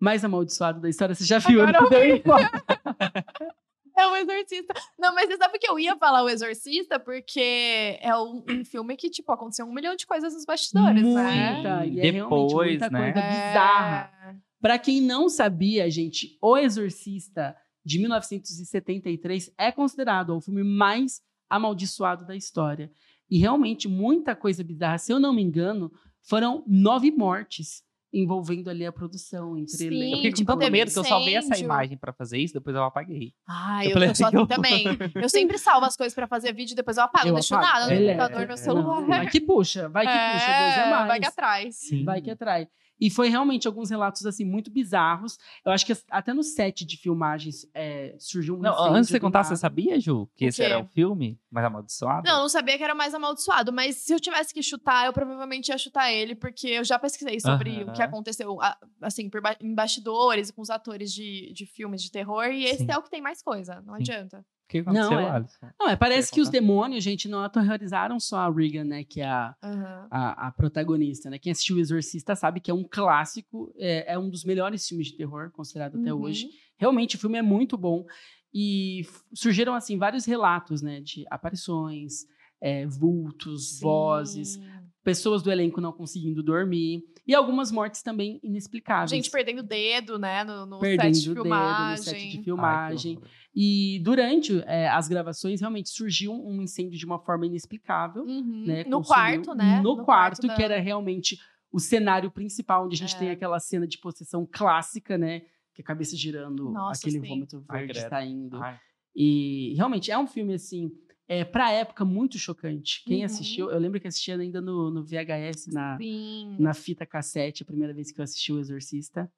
[0.00, 1.14] mais amaldiçoado da história?
[1.14, 1.62] Você já viu?
[1.62, 2.22] Agora eu deu.
[3.96, 4.74] É o Exorcista.
[4.98, 8.96] Não, mas você sabe que eu ia falar o Exorcista porque é um, um filme
[8.96, 11.52] que, tipo, aconteceu um milhão de coisas nos bastidores, né?
[11.52, 13.12] Muita, e é Depois, realmente muita né?
[13.12, 14.42] coisa bizarra.
[14.64, 14.68] É.
[14.68, 17.54] Pra quem não sabia, gente, O Exorcista
[17.84, 22.90] de 1973 é considerado o filme mais amaldiçoado da história.
[23.30, 24.98] E realmente muita coisa bizarra.
[24.98, 25.92] Se eu não me engano,
[26.22, 30.04] foram nove mortes envolvendo ali a produção entre Sim, elenco.
[30.12, 32.76] Eu fiquei com tipo, tanto medo que eu salvei essa imagem pra fazer isso, depois
[32.76, 33.32] eu apaguei.
[33.46, 34.84] Ai, Eu eu, falei eu sou assim, eu- também.
[35.16, 37.26] Eu sempre salvo as coisas pra fazer vídeo, depois eu apago.
[37.26, 37.72] Eu não deixo apago.
[37.72, 39.06] nada no é- computador, no não, celular.
[39.06, 41.06] vai que puxa, vai que puxa, Deus é mais.
[41.08, 41.76] vai que atrás.
[41.76, 42.04] Sim.
[42.04, 42.68] Vai que atrai.
[43.04, 45.38] E foi realmente alguns relatos assim muito bizarros.
[45.62, 49.12] Eu acho que até no set de filmagens é, surgiu um Não, incêndio antes de
[49.12, 49.48] você contar, nada.
[49.50, 52.26] você sabia, Ju, que esse era o filme mais amaldiçoado?
[52.26, 55.04] Não, eu não sabia que era o mais amaldiçoado, mas se eu tivesse que chutar,
[55.04, 57.90] eu provavelmente ia chutar ele, porque eu já pesquisei sobre Aham.
[57.90, 58.56] o que aconteceu,
[59.02, 62.84] assim, por ba- em bastidores, com os atores de, de filmes de terror, e esse
[62.86, 62.90] Sim.
[62.90, 64.00] é o que tem mais coisa, não Sim.
[64.00, 64.42] adianta.
[64.74, 65.30] Que aconteceu, Não, é.
[65.30, 65.66] Alisson?
[65.78, 69.04] Não, é, parece que os demônios, gente, não aterrorizaram só a Regan, né?
[69.04, 70.08] Que é a, Aham.
[70.10, 71.38] a, a protagonista, né?
[71.38, 75.06] Quem assistiu o Exorcista sabe que é um clássico, é, é um dos melhores filmes
[75.06, 76.22] de terror considerado até Uhum.
[76.22, 76.48] hoje.
[76.76, 78.04] Realmente, o filme é muito bom.
[78.52, 79.02] E
[79.32, 81.00] surgiram, assim, vários relatos, né?
[81.00, 82.24] De aparições,
[82.60, 84.64] é, vultos, vozes, Sim.
[85.04, 87.02] Pessoas do elenco não conseguindo dormir.
[87.26, 89.10] E algumas mortes também inexplicáveis.
[89.10, 91.90] Gente perdendo o dedo, né, no, no perdendo set de o dedo filmagem.
[91.90, 93.16] no set de Ai, filmagem.
[93.16, 93.28] horror.
[93.54, 98.24] e durante é, as gravações, realmente surgiu um incêndio de uma forma inexplicável.
[98.24, 98.64] Uhum.
[98.66, 99.80] né, No quarto, né?
[99.82, 101.38] No, quarto, da- que era realmente
[101.70, 103.18] o cenário principal, onde a gente É.
[103.18, 105.42] tem aquela cena de possessão clássica, né?
[105.74, 107.28] Que a cabeça girando, Nossa, aquele sim.
[107.28, 108.56] vômito Ai, verde saindo.
[108.62, 108.78] Ai,
[109.16, 110.90] E realmente é um filme, assim,
[111.28, 113.02] é, pra época, muito chocante.
[113.06, 113.24] Quem Uhum.
[113.26, 116.56] assistiu, eu lembro que assistia ainda no, no VHS, na, Sim.
[116.58, 119.30] na fita cassete, a primeira vez que eu assisti o Exorcista.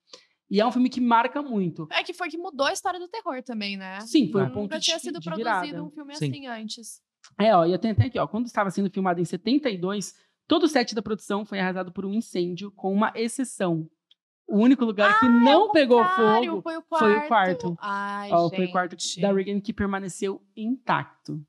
[0.50, 1.88] E é um filme que marca muito.
[1.90, 4.00] É que foi que mudou a história do terror também, né?
[4.02, 4.44] Sim, foi É.
[4.44, 5.82] um ponto Nunca de, tinha sido produzido virada.
[5.84, 6.28] um filme Sim.
[6.30, 7.00] assim antes.
[7.38, 10.14] É, ó, e eu tenho até aqui, ó, quando estava sendo filmado em 72,
[10.46, 13.88] todo o set da produção foi arrasado por um incêndio, com uma exceção.
[14.48, 17.04] O único lugar que não pegou Contrário, fogo foi o quarto.
[17.04, 17.76] foi o quarto.
[17.80, 18.56] Ai, ó, gente.
[18.56, 21.44] foi o quarto da Reagan que permaneceu intacto.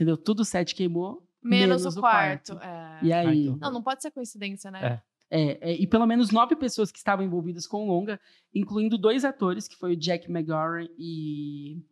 [0.00, 0.16] Entendeu?
[0.16, 2.54] Tudo o set queimou, Menos, menos o o quarto.
[2.54, 2.66] quarto.
[2.66, 3.00] é.
[3.02, 3.60] E Ai, aí, horror.
[3.60, 5.02] Não, não pode ser coincidência, né?
[5.30, 5.40] É.
[5.42, 8.18] é, é, e pelo menos nove pessoas que estavam envolvidas com o longa,
[8.54, 11.84] incluindo dois atores, que foi o Jack McGorran e...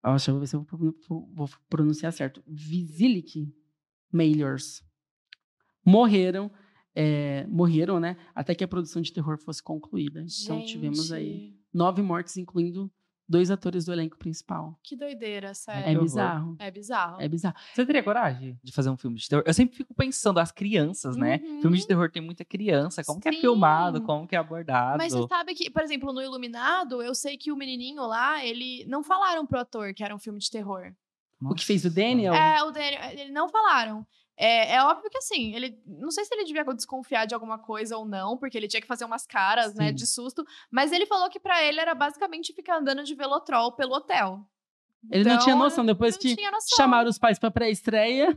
[0.00, 0.64] Nossa, eu vou ver se eu
[1.32, 2.40] vou, pronunciar certo.
[2.46, 3.52] Visilik
[4.12, 4.84] Mailers.
[5.84, 6.52] Morreram,
[6.94, 8.16] é, morreram, né?
[8.32, 10.24] Até que a produção de terror fosse concluída.
[10.42, 12.88] Então tivemos aí Gente, nove mortes, incluindo
[13.28, 14.78] dois atores do elenco principal.
[14.82, 15.88] Que doideira, É, sério.
[15.92, 16.02] horror.
[16.02, 16.56] bizarro.
[16.58, 17.20] É bizarro.
[17.22, 17.54] É bizarro.
[17.74, 19.42] Você teria coragem de fazer um filme de terror?
[19.46, 21.40] Eu sempre fico pensando, as crianças, né?
[21.42, 21.60] Uhum.
[21.62, 23.02] Filme de terror tem muita criança.
[23.04, 23.40] Como que é Sim.
[23.40, 24.02] filmado?
[24.02, 24.98] Como que é abordado?
[24.98, 28.84] Mas você sabe que, por exemplo, no Iluminado, eu sei que o menininho lá, ele
[28.86, 30.92] não falaram pro ator que era um filme de terror.
[31.40, 32.00] O que fez o Nossa.
[32.00, 32.32] Daniel?
[32.34, 34.06] É, o Daniel, ele não falaram.
[34.36, 35.80] É, é óbvio que assim, ele.
[35.86, 38.86] Não sei se ele devia desconfiar de alguma coisa ou não, porque ele tinha que
[38.86, 39.94] fazer umas caras, né, Sim.
[39.94, 40.44] de susto.
[40.70, 44.44] Mas ele falou que pra ele era basicamente ficar andando de velotrol pelo hotel.
[45.10, 45.84] Ele não tinha Então, noção.
[45.86, 46.76] Depois não que noção.
[46.76, 48.36] chamaram os pais pra pré-estreia,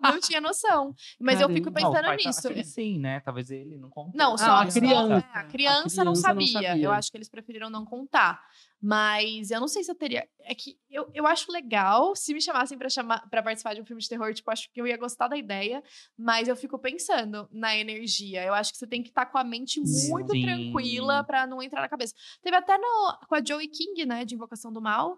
[0.00, 0.94] Não tinha noção.
[1.20, 2.02] Mas eu fico Caramba.
[2.02, 2.70] Não, o pensando tá- nisso.
[2.72, 3.20] sim, né?
[3.20, 4.12] Talvez ele não contou.
[4.14, 4.80] Não, só Ah, a criança.
[4.80, 5.16] criança.
[5.16, 6.46] a criança, A criança não, não sabia.
[6.52, 6.76] sabia.
[6.78, 8.40] Eu acho que eles preferiram não contar.
[8.80, 10.28] Mas eu não sei se eu teria.
[10.42, 12.14] É que eu, eu acho legal.
[12.14, 14.80] Se me chamassem pra, chamar, pra participar de um filme de terror, tipo, acho que
[14.80, 15.82] eu ia gostar da ideia.
[16.16, 18.44] Mas eu fico pensando na energia.
[18.44, 20.42] Eu acho que você tem que estar com a mente muito Sim.
[20.42, 22.14] tranquila pra não entrar na cabeça.
[22.42, 24.24] Teve até no, com a Joey King, né?
[24.24, 25.16] De Invocação do Mal.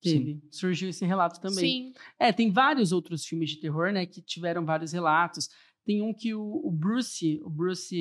[0.00, 0.40] Teve.
[0.50, 1.58] Surgiu esse relato também.
[1.58, 1.92] Sim.
[2.18, 5.48] É, tem vários outros filmes de terror, né, que tiveram vários relatos.
[5.84, 7.94] Tem um que o, o Bruce, o Bruce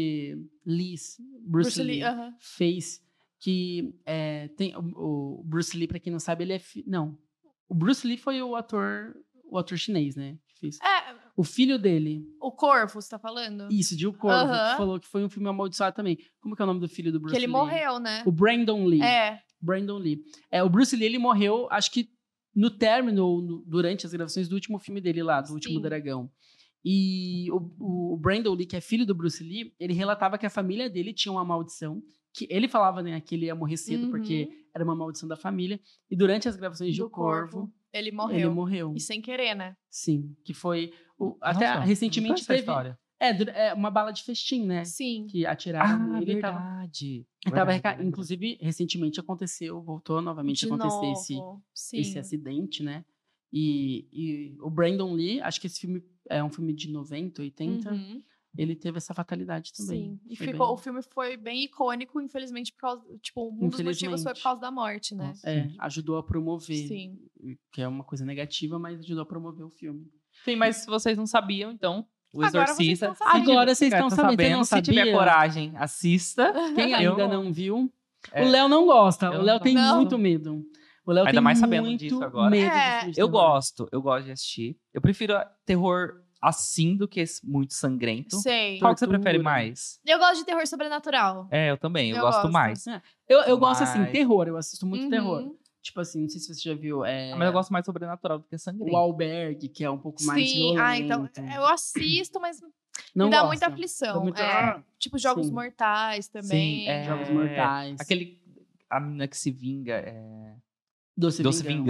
[0.66, 1.88] Lee, Bruce, Bruce Lee.
[1.96, 2.34] Lee aham.
[2.40, 3.02] fez
[3.40, 7.18] que é, tem o, o Bruce Lee, pra quem não sabe, ele é fi- não.
[7.70, 10.80] O Bruce Lee foi o ator, o ator chinês, né, que fez.
[10.82, 13.68] É, O filho dele, O Corvo, você tá falando?
[13.72, 14.72] isso, de O Corvo, Aham.
[14.72, 16.18] que falou que foi um filme amaldiçoado também.
[16.42, 17.54] Como que é o nome do filho do Bruce que ele Lee?
[17.56, 18.24] morreu, né?
[18.26, 19.02] O Brandon Lee.
[19.04, 19.42] É.
[19.62, 20.22] Brandon Lee.
[20.52, 22.10] É, o Bruce Lee, ele morreu, acho que
[22.56, 25.82] no término, ou no- durante as gravações do último filme dele lá, do Último Sim.
[25.82, 26.30] Dragão.
[26.84, 30.50] E o, o Brandon Lee, que é filho do Bruce Lee, ele relatava que a
[30.50, 32.02] família dele tinha uma maldição.
[32.34, 34.12] Que ele falava, né, que ele ia morrer cedo, Uhum.
[34.12, 35.80] porque era uma maldição da família.
[36.10, 38.54] E durante as gravações de Do O Corvo, Ele ele morreu.
[38.54, 38.94] morreu.
[38.96, 39.76] E sem querer, né?
[39.90, 40.94] Sim, que foi...
[41.18, 42.60] o- até recentemente teve...
[42.60, 42.98] história.
[43.20, 43.30] É,
[43.70, 44.86] é, uma bala de festim, né?
[44.86, 45.26] Sim.
[45.28, 47.26] Que atiraram Ah, nele e tava verdade.
[47.46, 48.06] Ele tava Verdade.
[48.06, 51.12] Inclusive, recentemente aconteceu, voltou novamente De a acontecer novo.
[51.14, 51.36] esse,
[51.74, 51.98] Sim.
[52.00, 53.04] esse acidente, né?
[53.52, 57.92] E, e o Brandon Lee, acho que esse filme é um filme de 90, 80,
[57.92, 58.22] Uhum.
[58.58, 60.12] ele teve essa fatalidade também.
[60.12, 60.20] Sim.
[60.30, 63.18] E ficou, bem- o filme foi bem icônico, infelizmente, por causa.
[63.20, 65.28] Tipo, um dos motivos foi por causa da morte, né?
[65.30, 65.50] Nossa.
[65.50, 67.18] É, ajudou a promover, Sim.
[67.72, 70.06] que é uma coisa negativa, mas ajudou a promover o filme.
[70.44, 73.06] Sim, mas se vocês não sabiam, então, o Agora vocês Exorcista.
[73.12, 73.52] estão sabendo.
[73.52, 76.54] Agora vocês É, estão sabendo, não Se tiver coragem, assista.
[76.76, 77.92] Quem Eu- ainda não viu,
[78.32, 78.44] É.
[78.44, 79.28] o Léo não gosta.
[79.28, 79.96] Eu O Léo não tem gosto.
[79.96, 80.64] muito medo.
[81.06, 82.50] O Léo Ainda tem mais sabendo muito disso agora.
[82.50, 84.76] medo É, Eu gosto, eu gosto de assistir.
[84.94, 85.34] Eu prefiro
[85.66, 88.36] terror assim do que esse muito sangrento.
[88.42, 88.78] Sei.
[88.80, 90.00] Qual que você prefere mais?
[90.06, 91.48] Eu gosto de terror sobrenatural.
[91.50, 92.52] É, eu também, eu, Eu gosto gosto.
[92.54, 92.86] mais.
[93.28, 95.10] Eu, eu gosto assim, Mas- terror, eu assisto muito Uhum.
[95.10, 95.56] terror.
[95.88, 97.06] Tipo assim, não sei se você já viu.
[97.06, 98.92] É, Ah, Mas eu gosto mais sobrenatural do que sangrento.
[98.92, 100.82] o Albergue, que é um pouco mais Sim, violento.
[100.82, 101.30] ah, então.
[101.56, 102.60] Eu assisto, mas
[103.16, 103.48] Não me dá gosta.
[103.48, 104.22] muita aflição.
[104.24, 104.46] Muito- é.
[104.46, 105.54] Ah, Tipo, Jogos Sim.
[105.54, 106.82] Mortais também.
[106.82, 107.04] Sim, é.
[107.06, 108.02] Jogos Mortais.
[108.02, 108.38] Aquele.
[108.90, 109.94] A menina que se vinga.
[109.94, 110.56] É...
[111.16, 111.82] Doce, Doce Vingança.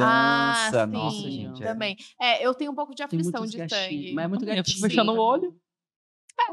[0.72, 0.82] Vingança.
[0.84, 1.68] Ah, Nossa, sim, gente, é.
[1.68, 1.98] Também.
[2.22, 4.14] É, eu tenho um pouco de aflição de gatilhos, sangue.
[4.14, 5.60] Mas é muito Eu fico fechando o olho.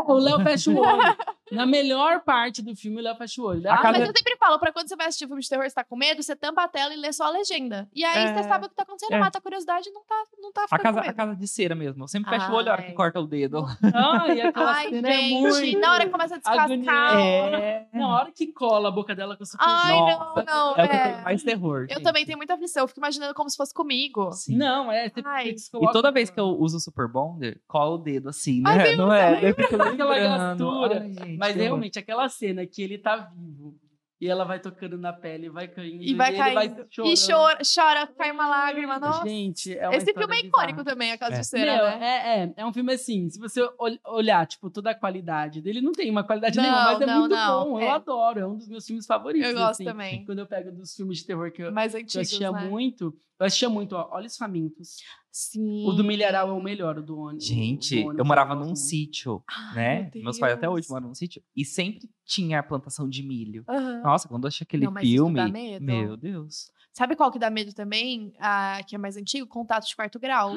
[0.07, 1.03] O Léo fecha o olho.
[1.53, 3.69] Na melhor parte do filme, o Léo fecha o olho.
[3.71, 5.65] A Ah, cada- Mas eu sempre falo, pra quando você vai assistir filme de terror
[5.65, 7.89] e você tá com medo, você tampa a tela e lê só a legenda.
[7.95, 9.19] E aí É, você sabe o que tá acontecendo, é.
[9.19, 11.47] mata a curiosidade e não tá, não tá A ficando casa, com a casa de
[11.49, 12.05] cera mesmo.
[12.05, 13.65] Eu sempre fecho o olho na hora que corta o dedo.
[13.95, 15.79] Ai, aquela Ai, cena é gente, muito...
[15.81, 17.19] na hora que começa a descascar.
[17.19, 17.87] É.
[17.93, 19.47] Na hora que cola a boca dela com o.
[19.61, 20.77] Ai, Nossa, não, não.
[20.79, 20.85] É
[21.19, 21.23] é.
[21.23, 21.83] mais terror.
[21.89, 22.03] Eu gente.
[22.03, 24.33] também tenho muita aflição, eu fico imaginando como se fosse comigo.
[24.33, 24.57] Sim.
[24.57, 25.09] Não, é.
[25.11, 25.49] Você, Ai.
[25.51, 28.71] E toda vez que eu uso o Super Bonder, cola o dedo assim, né?
[28.71, 28.97] Ai?
[28.97, 29.27] Não é?
[29.35, 29.43] Também.
[29.43, 31.01] Daí fica Aquela gastura.
[31.01, 33.79] Ai, gente, Mas realmente, aquela cena que ele tá vivo
[34.21, 36.03] e ela vai tocando na pele, vai caindo.
[36.03, 36.55] E vai caindo.
[36.55, 36.67] vai
[37.05, 38.99] E chora, chora, cai uma lágrima.
[38.99, 39.29] Nossa.
[39.29, 40.47] Gente, é uma Esse filme é bizarra.
[40.49, 41.41] icônico também, a Casa É.
[41.41, 42.07] de Cera, Meu, né?
[42.07, 45.81] é, é, é um filme assim, se você ol- olhar, tipo, toda a qualidade dele,
[45.83, 47.85] não tem uma qualidade Não, nenhuma, mas é não, muito não, bom, é.
[47.87, 49.49] eu adoro, é um dos meus filmes favoritos.
[49.49, 50.25] Eu gosto assim, também.
[50.25, 52.65] Quando eu pego dos filmes de terror que eu, Mais que eu antigos, assistia né?
[52.69, 54.97] muito, eu assistia muito, ó, Olhos Famintos.
[55.37, 55.85] Sim.
[55.85, 57.45] O do Milharal é o melhor, o do ônibus.
[57.45, 60.11] Gente, do ônibus eu morava gosto num sítio, Ai, né?
[60.15, 61.43] meu Meus pais até hoje moram num sítio.
[61.57, 63.65] E sempre tinha a plantação de milho.
[63.69, 64.01] Aham.
[64.05, 65.35] Nossa, quando eu achei aquele Não, filme.
[65.35, 65.85] dá medo.
[65.85, 66.71] Meu Deus.
[66.93, 68.33] Sabe qual que dá medo também?
[68.39, 69.49] Ah, que é mais antigo?
[69.49, 70.53] Contato de quarto grau.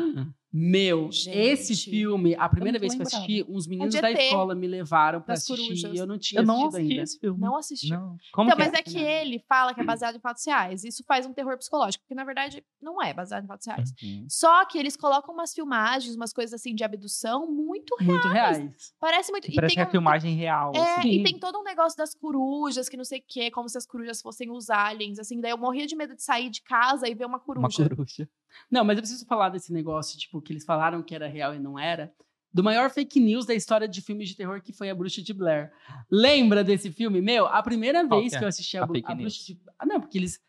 [0.51, 1.29] Meu, Gente.
[1.37, 5.21] esse filme, a primeira não vez que eu assisti, uns meninos da escola me levaram
[5.21, 7.03] pra das assistir e eu não tinha Eu não assistido assisti ainda.
[7.03, 7.39] esse filme.
[7.41, 7.89] Não assistiu.
[7.99, 8.17] Não.
[8.31, 8.77] Como Então, mas é?
[8.77, 10.83] é que ele fala que é baseado em fatos reais.
[10.85, 13.93] Isso faz um terror psicológico, porque na verdade não é baseado em fatos reais.
[14.01, 14.25] Uhum.
[14.29, 18.07] Só que eles colocam umas filmagens, umas coisas assim de abdução muito reais.
[18.07, 18.93] Muito reais.
[18.99, 19.53] Parece muito.
[19.53, 20.71] Parece que é um- filmagem real.
[20.73, 21.09] É, assim.
[21.09, 23.85] e tem todo um negócio das corujas, que não sei o quê, como se as
[23.85, 25.41] corujas fossem os aliens, assim.
[25.41, 27.81] Daí eu morria de medo de sair de casa e ver uma coruja.
[27.83, 28.29] Uma coruja.
[28.69, 31.59] Não, mas eu preciso falar desse negócio, tipo, que eles falaram que era real e
[31.59, 32.13] não era.
[32.53, 35.33] Do maior fake news da história de filmes de terror, que foi A Bruxa de
[35.33, 35.71] Blair.
[36.09, 37.21] Lembra desse filme?
[37.21, 39.17] Meu, a primeira vez que é que eu assisti a, a a news?
[39.17, 39.59] Bruxa de...
[39.77, 40.39] Ah, não, porque eles,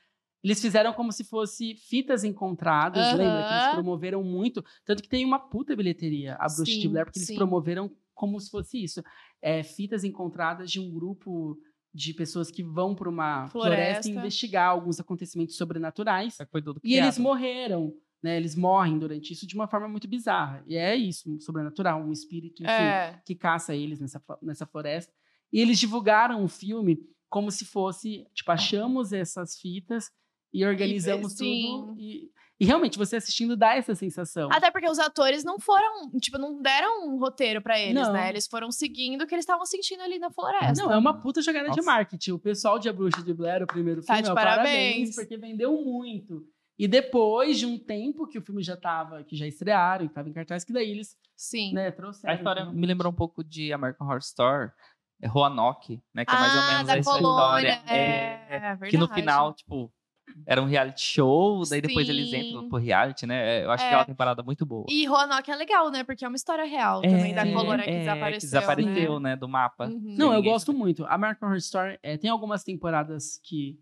[0.43, 3.47] eles fizeram como se fosse fitas encontradas, lembra?
[3.47, 4.65] Que eles promoveram muito.
[4.85, 7.37] Tanto que tem uma puta bilheteria, A Bruxa de Sim, Blair, porque eles sim.
[7.37, 9.03] promoveram como se fosse isso.
[9.43, 11.59] É, fitas encontradas de um grupo
[11.99, 13.77] de pessoas que vão para uma floresta.
[13.77, 14.09] Floresta.
[14.11, 16.35] investigar alguns acontecimentos sobrenaturais.
[16.35, 17.93] Só que foi tudo E eles morreram,
[18.23, 18.37] né?
[18.37, 20.63] Eles morrem durante isso de uma forma muito bizarra.
[20.65, 23.21] E é isso, um sobrenatural, um espírito, enfim, É.
[23.27, 25.13] que caça eles nessa, nessa floresta.
[25.53, 30.09] E eles divulgaram o filme como se fosse, tipo, achamos essas fitas
[30.53, 31.67] e organizamos sim.
[31.67, 31.99] tudo.
[31.99, 32.31] E,
[32.61, 34.49] e realmente, você assistindo dá essa sensação.
[34.53, 38.13] Até porque os atores não foram, tipo, não deram um roteiro pra eles, Não.
[38.13, 38.29] né?
[38.29, 40.83] Eles foram seguindo o que eles estavam sentindo ali na floresta.
[40.83, 41.83] Não, é uma puta jogada de Nossa.
[41.91, 42.33] marketing.
[42.33, 45.15] O pessoal de A Bruxa de Blair, o primeiro Tá filme, de ó, parabéns.
[45.15, 46.45] porque vendeu muito.
[46.79, 50.29] E depois de um tempo que o filme já tava, que já estrearam, que tava
[50.29, 51.73] em cartaz, que daí eles Sim.
[51.75, 52.35] né, A trouxeram.
[52.37, 52.73] história então.
[52.73, 54.71] me lembrou um pouco de American Horror Story.
[55.21, 56.25] É Roanoke, né?
[56.25, 57.71] Que é mais ou Ah, menos da essa colônia.
[57.75, 57.83] história.
[57.93, 58.47] É,
[58.77, 58.91] verdade.
[58.91, 59.93] que no final, tipo,
[60.47, 62.49] era um reality show, daí depois eles Sim.
[62.51, 63.65] entram pro reality, né?
[63.65, 63.89] Eu acho É.
[63.89, 64.85] que é uma temporada muito boa.
[64.89, 66.05] E Roanoke é legal, né?
[66.05, 68.41] Porque é uma história real também da colônia que é, desapareceu.
[68.41, 69.31] Que desapareceu, né?
[69.31, 69.37] né?
[69.37, 69.87] Do mapa.
[69.87, 70.15] Uhum.
[70.17, 70.79] Não, eu gosto sabe.
[70.79, 71.05] muito.
[71.07, 73.79] American Horror Story é, tem algumas temporadas que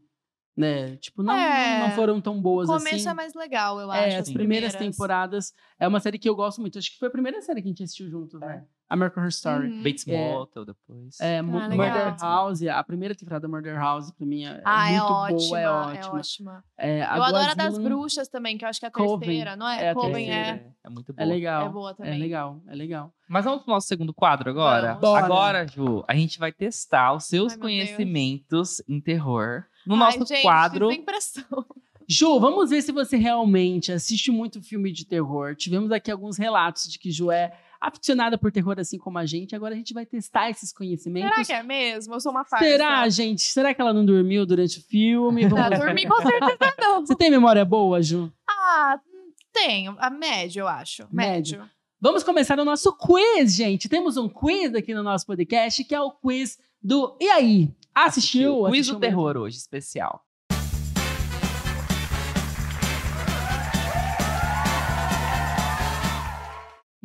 [0.58, 0.96] né?
[0.96, 1.80] Tipo, não, É.
[1.80, 3.08] não foram tão O boas começo assim.
[3.10, 4.18] é mais legal, eu É, acho.
[4.20, 5.52] as primeiras, temporadas.
[5.78, 6.78] É uma série que eu gosto muito.
[6.78, 8.64] Acho que foi a primeira série que a gente assistiu junto, né?
[8.88, 9.68] American Horror Story.
[9.68, 9.82] Uhum.
[9.82, 10.32] Bates É.
[10.32, 11.20] Motel depois.
[11.20, 11.70] É, Ah, legal.
[11.76, 15.58] Murder House, a primeira temporada Murder House, pra mim, é, Ah, é muito ótima, boa,
[15.58, 16.14] é é ótima.
[16.18, 16.64] ótima.
[16.78, 18.92] É, a Eu do adoro a das bruxas também, que eu acho que é a
[18.92, 19.28] Coven.
[19.28, 19.84] terceira, não é?
[19.86, 20.36] É a Coven terceira.
[20.48, 21.26] é, É muito É boa.
[21.28, 21.66] legal.
[21.66, 22.18] é boa É também.
[22.18, 23.12] legal, é legal.
[23.28, 24.94] Mas vamos pro nosso segundo quadro agora?
[24.94, 25.18] Vamos.
[25.24, 30.26] Agora, Ju, a gente vai testar os seus Ai, conhecimentos em terror no Ai, nosso
[30.26, 30.88] gente, quadro.
[30.90, 31.44] Sem pressão.
[32.08, 35.56] Ju, vamos ver se você realmente assiste muito filme de terror.
[35.56, 39.54] Tivemos aqui alguns relatos de que Ju é aficionada por terror assim como a gente.
[39.54, 41.30] Agora a gente vai testar esses conhecimentos.
[41.30, 42.14] Será que é mesmo?
[42.14, 42.64] Eu sou uma farsa.
[42.64, 43.42] Será, gente?
[43.42, 45.46] Será que ela não dormiu durante o filme?
[45.46, 45.78] Vamos ver.
[45.78, 47.04] dormir com certeza não.
[47.06, 48.32] Você tem memória boa, Ju?
[48.48, 48.98] Ah,
[49.52, 49.96] tenho.
[49.98, 51.06] A média, eu acho.
[51.10, 51.58] Médio.
[51.60, 51.70] Médio.
[52.00, 53.88] Vamos começar o nosso quiz, gente.
[53.88, 57.70] Temos um quiz aqui no nosso podcast, que é o quiz do E aí?
[57.94, 58.64] Assistiu?
[58.64, 59.00] Quiz Assistiu do mesmo?
[59.00, 60.22] terror hoje, especial.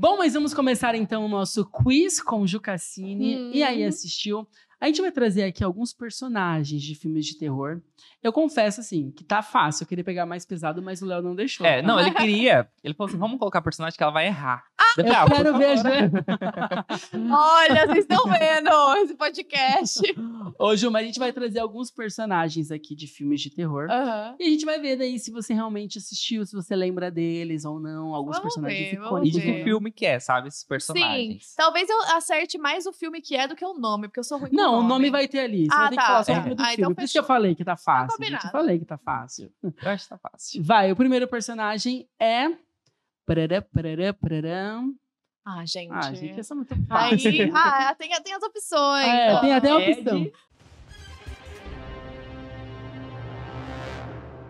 [0.02, 3.38] Bom, mas vamos começar então o nosso quiz com o Ju Cassini.
[3.38, 3.52] Hum.
[3.54, 4.48] E aí, assistiu?
[4.80, 7.80] A gente vai trazer aqui alguns personagens de filmes de terror.
[8.24, 9.84] Eu confesso, assim, que tá fácil.
[9.84, 11.66] Eu queria pegar mais pesado, mas o Léo não deixou.
[11.66, 11.88] É, tá?
[11.88, 12.68] não, ele queria.
[12.84, 14.64] Ele falou assim: vamos colocar personagem que ela vai errar.
[14.98, 17.32] Eu "Ah, por quero ver, favor." Ju.
[17.34, 18.70] Olha, vocês estão vendo
[19.04, 20.00] esse podcast.
[20.60, 23.88] Ô, Ju, mas a gente vai trazer alguns personagens aqui de filmes de terror.
[23.90, 24.36] Aham.
[24.40, 27.80] E a gente vai ver daí se você realmente assistiu, se você lembra deles ou
[27.80, 28.14] não.
[28.14, 29.30] Alguns Vamos personagens ver, icônicos.
[29.30, 30.48] E de que filme que é, sabe?
[30.50, 30.68] Esses Sim.
[30.68, 31.54] personagens.
[31.56, 34.38] Talvez eu acerte mais o filme que é do que o nome, porque eu sou
[34.40, 35.10] ruim com Não, o nome.
[35.10, 35.66] vai ter ali.
[35.66, 36.08] Você Ah, vai ter que tá.
[36.08, 36.40] falar só o É.
[36.40, 36.82] nome do Ah, filme.
[36.84, 37.91] então Por isso que eu falei que tá fácil.
[38.00, 38.12] Gente.
[38.12, 38.52] Eu combinado.
[38.52, 39.52] falei que tá fácil.
[39.64, 40.64] Eu acho que tá fácil.
[40.64, 42.48] Vai, o primeiro personagem é.
[43.26, 44.82] Parará, parará, parará.
[45.46, 45.92] Ah, gente.
[45.92, 47.30] Ah, gente, essa é muito fácil.
[47.30, 49.08] Aí, ah, tem, tem as opções.
[49.08, 49.40] É, ó.
[49.40, 50.00] tem até uma Ed.
[50.00, 50.32] opção.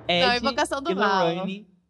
[0.07, 1.25] Ed Não, Invocação do e Mal.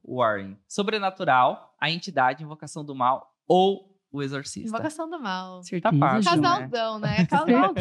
[0.04, 0.58] Warren.
[0.68, 4.68] Sobrenatural, a entidade, Invocação do Mal ou o Exorcista.
[4.68, 5.64] Invocação do mal.
[5.64, 6.41] Certeza, fácil, Ju.
[6.41, 6.43] né?
[6.43, 7.26] Casalzão, né?
[7.26, 7.74] Casalzão.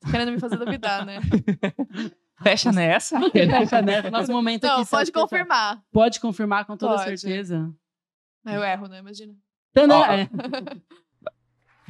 [0.00, 1.18] Tá querendo me fazer duvidar, né?
[2.42, 3.18] Fecha nessa.
[3.30, 4.10] Fecha nessa.
[4.10, 4.90] Nosso momento Não, aqui.
[4.90, 5.82] pode confirmar.
[5.92, 7.18] Pode confirmar com toda Pode.
[7.18, 7.72] certeza.
[8.44, 8.98] Eu erro, né?
[8.98, 9.34] Imagina.
[9.72, 10.28] Tadã!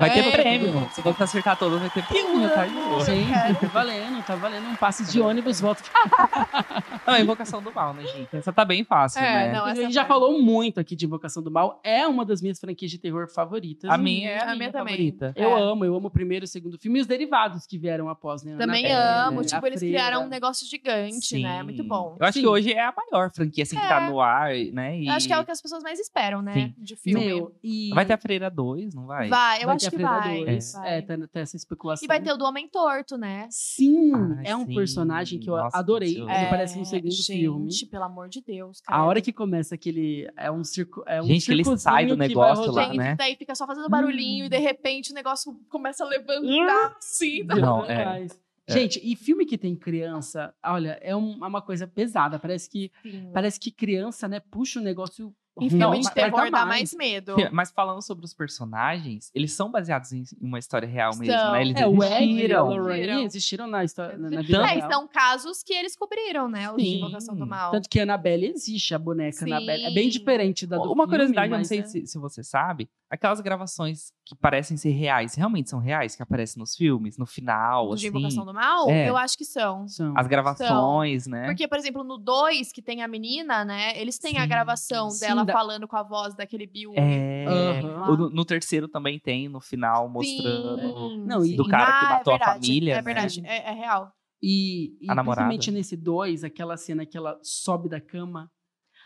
[0.02, 0.08] Ó, É.
[0.08, 0.30] Vai ter É.
[0.32, 0.90] prêmio.
[0.92, 2.66] Se você acertar todas, vai ter prêmio, tá?
[2.66, 3.04] de boa.
[3.04, 3.30] Gente,
[3.60, 4.66] tá valendo, tá valendo.
[4.68, 5.82] Um passe de ônibus, volta.
[7.06, 8.36] Não, é Invocação do Mal, né, gente?
[8.36, 9.52] Essa tá bem fácil, É, né?
[9.52, 10.08] não, a gente já vai.
[10.08, 11.80] falou muito aqui de Invocação do Mal.
[11.82, 13.90] É uma das minhas franquias de terror favoritas.
[13.90, 14.94] A minha é a, minha, minha também.
[14.94, 15.32] favorita.
[15.36, 15.62] Eu É.
[15.62, 18.42] amo, eu amo o primeiro e o segundo filme e os derivados que vieram após,
[18.44, 18.56] né?
[18.56, 19.40] Também Annabelle, amo.
[19.40, 19.46] né?
[19.46, 19.98] Tipo, A eles Freira.
[19.98, 21.42] criaram um negócio gigante, Sim.
[21.42, 21.62] né?
[21.62, 22.16] Muito bom.
[22.20, 22.40] Eu acho Sim.
[22.42, 23.88] que hoje é a maior franquia, assim, que É.
[23.88, 24.98] tá no ar, né?
[24.98, 26.52] E Eu acho que é o que as pessoas mais esperam, né?
[26.54, 26.74] Sim.
[26.78, 27.24] De filme.
[27.26, 27.90] Meu, e...
[27.94, 29.28] Vai ter a Freira 2, não vai?
[29.28, 30.88] Vai, eu vai acho a Freira vai.
[30.96, 32.04] É, tá, tá essa especulação.
[32.04, 33.46] E vai ter o do Homem Torto, né?
[33.50, 34.74] Sim, Ah, é um sim.
[34.74, 36.16] personagem que eu Nossa, adorei.
[36.20, 37.70] Ele É, aparece no segundo gente, filme.
[37.90, 39.04] pelo amor de Deus, A cara.
[39.04, 40.28] hora que começa aquele.
[40.36, 41.02] É um circo.
[41.06, 43.14] É um Gente, que ele sai do que vai negócio lá, Gente, né?
[43.16, 47.46] daí fica só fazendo barulhinho e de repente o negócio começa a levantar assim.
[47.46, 47.56] tá?
[47.56, 48.26] Não, é.
[48.68, 48.72] É.
[48.72, 52.38] Gente, e filme que tem criança, olha, é um- é uma coisa pesada.
[52.38, 52.92] Parece que,
[53.32, 55.34] parece que criança, né, puxa o negócio.
[55.54, 57.36] Não, filme de terror dá mais medo.
[57.52, 61.52] Mas falando sobre os personagens, eles são baseados em uma história real mesmo, São.
[61.52, 61.60] né?
[61.62, 62.68] Eles É, o Ed e a existiram.
[62.68, 63.66] Lorraine Existiram.
[63.66, 64.90] na, história, na, na vida É, e real.
[64.90, 66.70] são casos que eles cobriram, né?
[66.70, 66.96] Os de.
[66.96, 67.70] Invocação do Mal.
[67.72, 69.52] Tanto que a Annabelle existe, a boneca Sim.
[69.52, 69.84] Annabelle.
[69.84, 72.42] É bem diferente da do Uma filme, curiosidade, eu não sei é- se, se você
[72.42, 77.26] sabe, aquelas gravações que parecem ser reais, realmente são reais, que aparecem nos filmes, no
[77.26, 78.16] final, Os de assim.
[78.16, 79.08] Invocação do Mal, É.
[79.10, 79.86] eu acho que são.
[79.86, 80.14] são.
[80.16, 81.44] As gravações, né?
[81.46, 83.98] Porque, por exemplo, no 2, que tem a menina, né?
[84.00, 84.48] Eles têm a Sim.
[84.48, 86.92] gravação Sim, dela da- falando com a voz daquele Bill.
[86.96, 87.80] É.
[88.08, 90.80] O- no, no terceiro também tem, no final, mostrando.
[91.10, 91.56] Sim, Não, e- sim.
[91.56, 93.02] do cara que Ah, é matou a verdade, família, É né?
[93.02, 94.12] verdade, é, é real.
[94.42, 98.50] E, e A principalmente nesse 2, aquela cena que ela sobe da cama.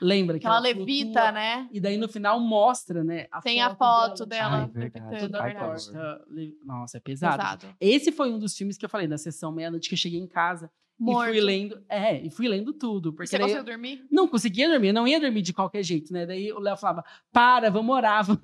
[0.01, 0.39] Lembra?
[0.39, 1.69] Que ela flutua, levita, né?
[1.73, 3.27] E daí no final mostra, né?
[3.33, 4.91] A Tem a foto foto dela, dela.
[5.11, 6.25] Ai, toda é Ai, torta.
[6.29, 7.37] le- Nossa, é pesado.
[7.43, 7.67] Pesado.
[7.81, 10.27] Esse foi um dos filmes que eu falei, da sessão meia-noite, que eu cheguei em
[10.29, 11.29] casa Morto.
[11.29, 11.83] e fui lendo.
[11.89, 13.13] É, e fui lendo tudo.
[13.13, 14.05] Porque Você daí conseguiu dormir?
[14.11, 16.25] não conseguia dormir, eu não ia dormir de qualquer jeito, né?
[16.27, 18.25] Daí o Léo falava: para, vamos orar.
[18.25, 18.41] Vamos...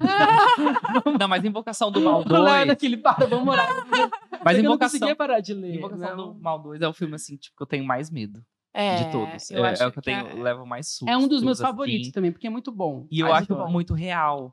[1.18, 2.66] Não, mas Invocação do Mal O Léo 2.
[2.68, 3.68] daquele, para, vamos orar.
[4.44, 5.76] Mas eu não Invocação, conseguia parar de ler.
[5.76, 6.32] Invocação não.
[6.34, 8.44] do Mal 2 é o filme, assim, tipo, que eu tenho mais medo
[8.74, 9.50] É, de todos.
[9.53, 11.09] eu É, acho é o que eu tenho, é- levo mais susto.
[11.09, 11.70] É um dos meus assim.
[11.70, 13.07] favoritos também, porque é muito bom.
[13.11, 13.70] E eu acho bom.
[13.70, 14.53] muito real.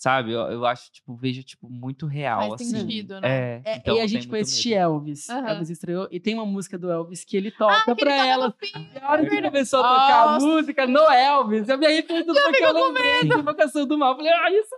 [0.00, 0.32] Sabe?
[0.32, 2.70] Eu, eu acho, tipo, vejo, tipo, muito real, Faz assim.
[2.70, 3.28] sentido, né?
[3.28, 4.80] É, É, então e a gente foi assistir medo.
[4.80, 5.28] Elvis.
[5.28, 5.48] Aham.
[5.50, 6.08] Elvis estreou.
[6.10, 8.54] E tem uma música do Elvis que ele toca que ele pra toca no ela.
[8.62, 12.24] E a hora que ele começou a tocar a música no Elvis, eu me arrependi
[12.24, 14.12] tudo porque eu lembrei da invocação do mal.
[14.12, 14.74] Eu Falei, ah, isso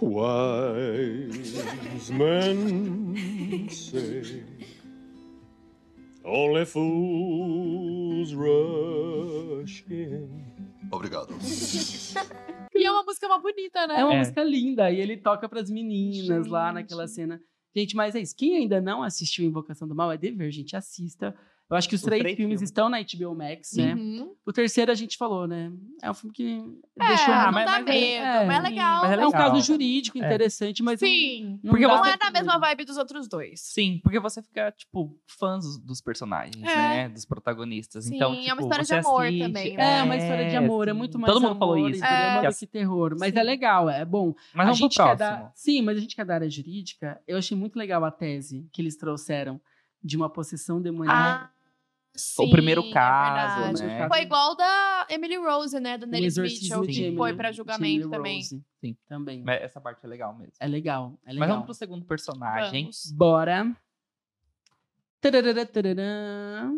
[0.00, 4.42] Wise men say
[6.24, 10.53] Only fools rush in.
[10.90, 11.34] Obrigado.
[12.76, 14.00] E é uma música uma bonita, né?
[14.00, 14.18] É uma É.
[14.18, 14.90] música linda.
[14.90, 16.74] E ele toca pras meninas lá Gente.
[16.74, 17.40] naquela cena.
[17.74, 18.34] Gente, mas é isso.
[18.36, 20.74] Quem ainda não assistiu Invocação do Mal é dever, gente.
[20.74, 21.32] Assista.
[21.74, 22.70] Eu acho que os, Os três, três filmes, filmes.
[22.70, 23.94] estão na HBO Max, né?
[23.94, 24.32] Uhum.
[24.46, 25.72] O terceiro a gente falou, né?
[26.00, 26.44] É um filme que
[27.00, 27.34] É, deixou...
[27.34, 29.02] não mas- dá mas medo, é- mas é legal.
[29.02, 29.32] mas é É um legal.
[29.32, 30.20] caso jurídico É.
[30.20, 31.00] interessante, mas...
[31.00, 31.58] Sim.
[31.64, 33.60] não Porque Não você- é na mesma vibe dos outros dois.
[33.60, 36.76] Sim, porque você fica, tipo, fã dos, dos personagens, É.
[36.76, 37.08] né?
[37.08, 38.04] Dos protagonistas.
[38.04, 40.02] Sim, então, é uma tipo, história de amor assiste, também, É, né?
[40.04, 41.98] uma história de amor, é muito mais Todo mundo falou amor isso.
[41.98, 42.50] e drama É.
[42.50, 43.16] do que terror.
[43.18, 43.38] Mas Sim.
[43.40, 44.32] é legal, é bom.
[44.54, 45.18] Mas a vamos gente que é próximo.
[45.28, 48.12] da, sim, mas a gente que é da área jurídica, eu achei muito legal a
[48.12, 49.60] tese que eles trouxeram
[50.02, 51.18] de uma possessão demoníaca.
[51.18, 51.50] Ah,
[52.14, 53.86] sim, o primeiro é caso, verdade.
[53.86, 54.08] né?
[54.08, 55.98] Foi igual da Emily Rose, né?
[55.98, 58.36] Do o Nelly Mitchell, que Emily- foi pra julgamento também.
[58.38, 58.62] Rose.
[58.80, 58.96] Sim.
[59.08, 59.42] Também.
[59.42, 60.52] Mas essa parte é legal mesmo.
[60.60, 61.40] É legal, é legal.
[61.40, 62.82] Mas vamos pro segundo personagem.
[62.84, 63.10] Vamos.
[63.12, 63.76] Bora.
[65.20, 66.70] Tararara.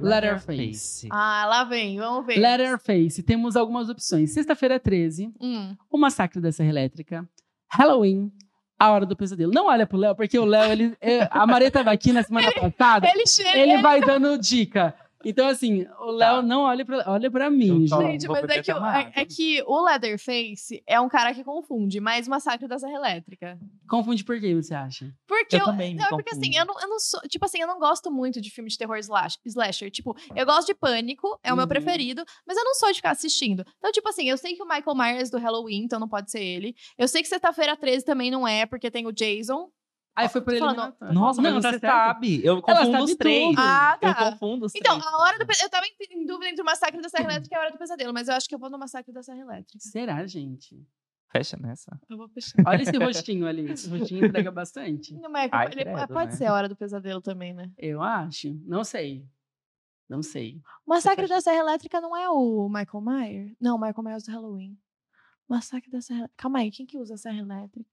[0.00, 1.06] Letterface.
[1.10, 2.38] Ah, lá vem, vamos ver.
[2.38, 3.22] Letterface.
[3.22, 4.32] Temos algumas opções.
[4.32, 5.76] Sexta-feira 13, Hum.
[5.90, 7.28] O Massacre da Serra Elétrica,
[7.70, 8.32] Halloween,
[8.78, 9.52] A Hora do Pesadelo.
[9.54, 12.50] Não olha pro Léo, porque o Léo, ele, é, a Maria tava aqui na semana
[12.60, 13.56] passada, Ele chega.
[13.56, 14.94] ele vai dando dica.
[15.24, 16.42] Então, assim, o Léo Tá.
[16.42, 18.26] não olha pra, olha pra mim, gente.
[18.28, 22.26] Mas é que, o- é, é que o Leatherface é um cara que confunde, mas
[22.28, 23.58] Massacre da Serra Elétrica.
[23.88, 25.12] Confunde por quê, você acha?
[25.26, 27.44] Porque Eu eu, também me não, é porque assim, eu não, eu não sou, tipo
[27.44, 29.90] assim, eu não gosto muito de filme de terror slash, slasher.
[29.90, 31.68] Tipo, eu gosto de Pânico, é o meu Uhum.
[31.68, 33.64] preferido, mas eu não sou de ficar assistindo.
[33.78, 36.42] Então, tipo assim, eu sei que o Michael Myers do Halloween, então não pode ser
[36.42, 36.74] ele.
[36.98, 39.68] Eu sei que sexta-feira 13 também não é, porque tem o Jason.
[40.14, 40.60] Aí foi pra ele.
[40.60, 42.44] falando- Nossa, mas você sabe.
[42.44, 43.48] Eu confundo sabe os três.
[43.48, 43.58] tudo.
[43.60, 44.08] Ah, tá.
[44.08, 45.14] Eu confundo os Então, três.
[45.14, 47.60] a hora do Eu tava em, dúvida entre o Massacre da Serra Elétrica e a
[47.62, 49.78] Hora do Pesadelo, mas eu acho que eu vou no Massacre da Serra Elétrica.
[49.80, 50.86] Será, gente?
[51.30, 51.98] Fecha nessa.
[52.10, 52.62] Eu vou fechar.
[52.66, 53.70] Olha esse rostinho ali.
[53.72, 55.14] Esse rostinho entrega bastante.
[55.14, 56.36] Não, mas é Ai, ele- credo, pode né?
[56.36, 57.70] ser a Hora do Pesadelo também, né?
[57.78, 58.52] Eu acho.
[58.66, 59.24] Não sei.
[60.06, 60.60] Não sei.
[60.86, 63.56] O Massacre da Serra Elétrica não é o Michael Myers?
[63.58, 64.76] Não, o Michael Myers do Halloween.
[65.48, 67.88] Massacre da Serra Calma aí, quem que usa a Serra Elétrica?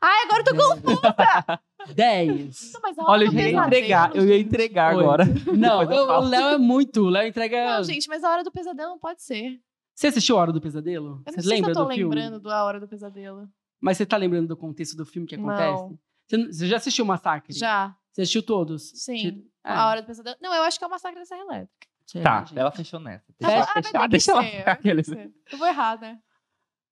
[0.00, 2.72] Ai, agora eu tô com 10.
[2.74, 4.16] Não, mas a hora Olha, eu ia entregar.
[4.16, 5.02] Eu ia entregar Oi.
[5.02, 5.24] agora.
[5.56, 6.20] Não, eu o-.
[6.20, 7.02] Léo é muito.
[7.02, 7.76] O Léo entrega.
[7.76, 9.60] Não, gente, mas a Hora do Pesadelo não pode ser.
[9.94, 11.22] Você assistiu a Hora do Pesadelo?
[11.26, 12.14] Eu Você não sei lembra se eu tô do filme?
[12.14, 13.48] lembrando da Hora do Pesadelo.
[13.80, 15.82] Mas você tá lembrando do contexto do filme que acontece?
[15.82, 15.98] Não.
[16.28, 17.52] Você, você já assistiu o Massacre?
[17.54, 18.90] Já, Você assistiu todos?
[18.94, 19.44] sim.
[19.64, 19.72] É.
[19.72, 20.36] A Hora do Pesadelo.
[20.40, 21.88] Não, eu acho que é o Massacre da Serra Elétrica.
[22.06, 23.24] Será, Tá, ela fechou nessa.
[23.42, 24.08] Ah, Deixa ter fechar.
[24.08, 25.04] Deixa ela ficar.
[25.04, 25.30] ser.
[25.52, 26.18] Eu vou errar, né?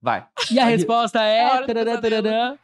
[0.01, 0.27] Vai.
[0.51, 2.59] E a resposta É a é.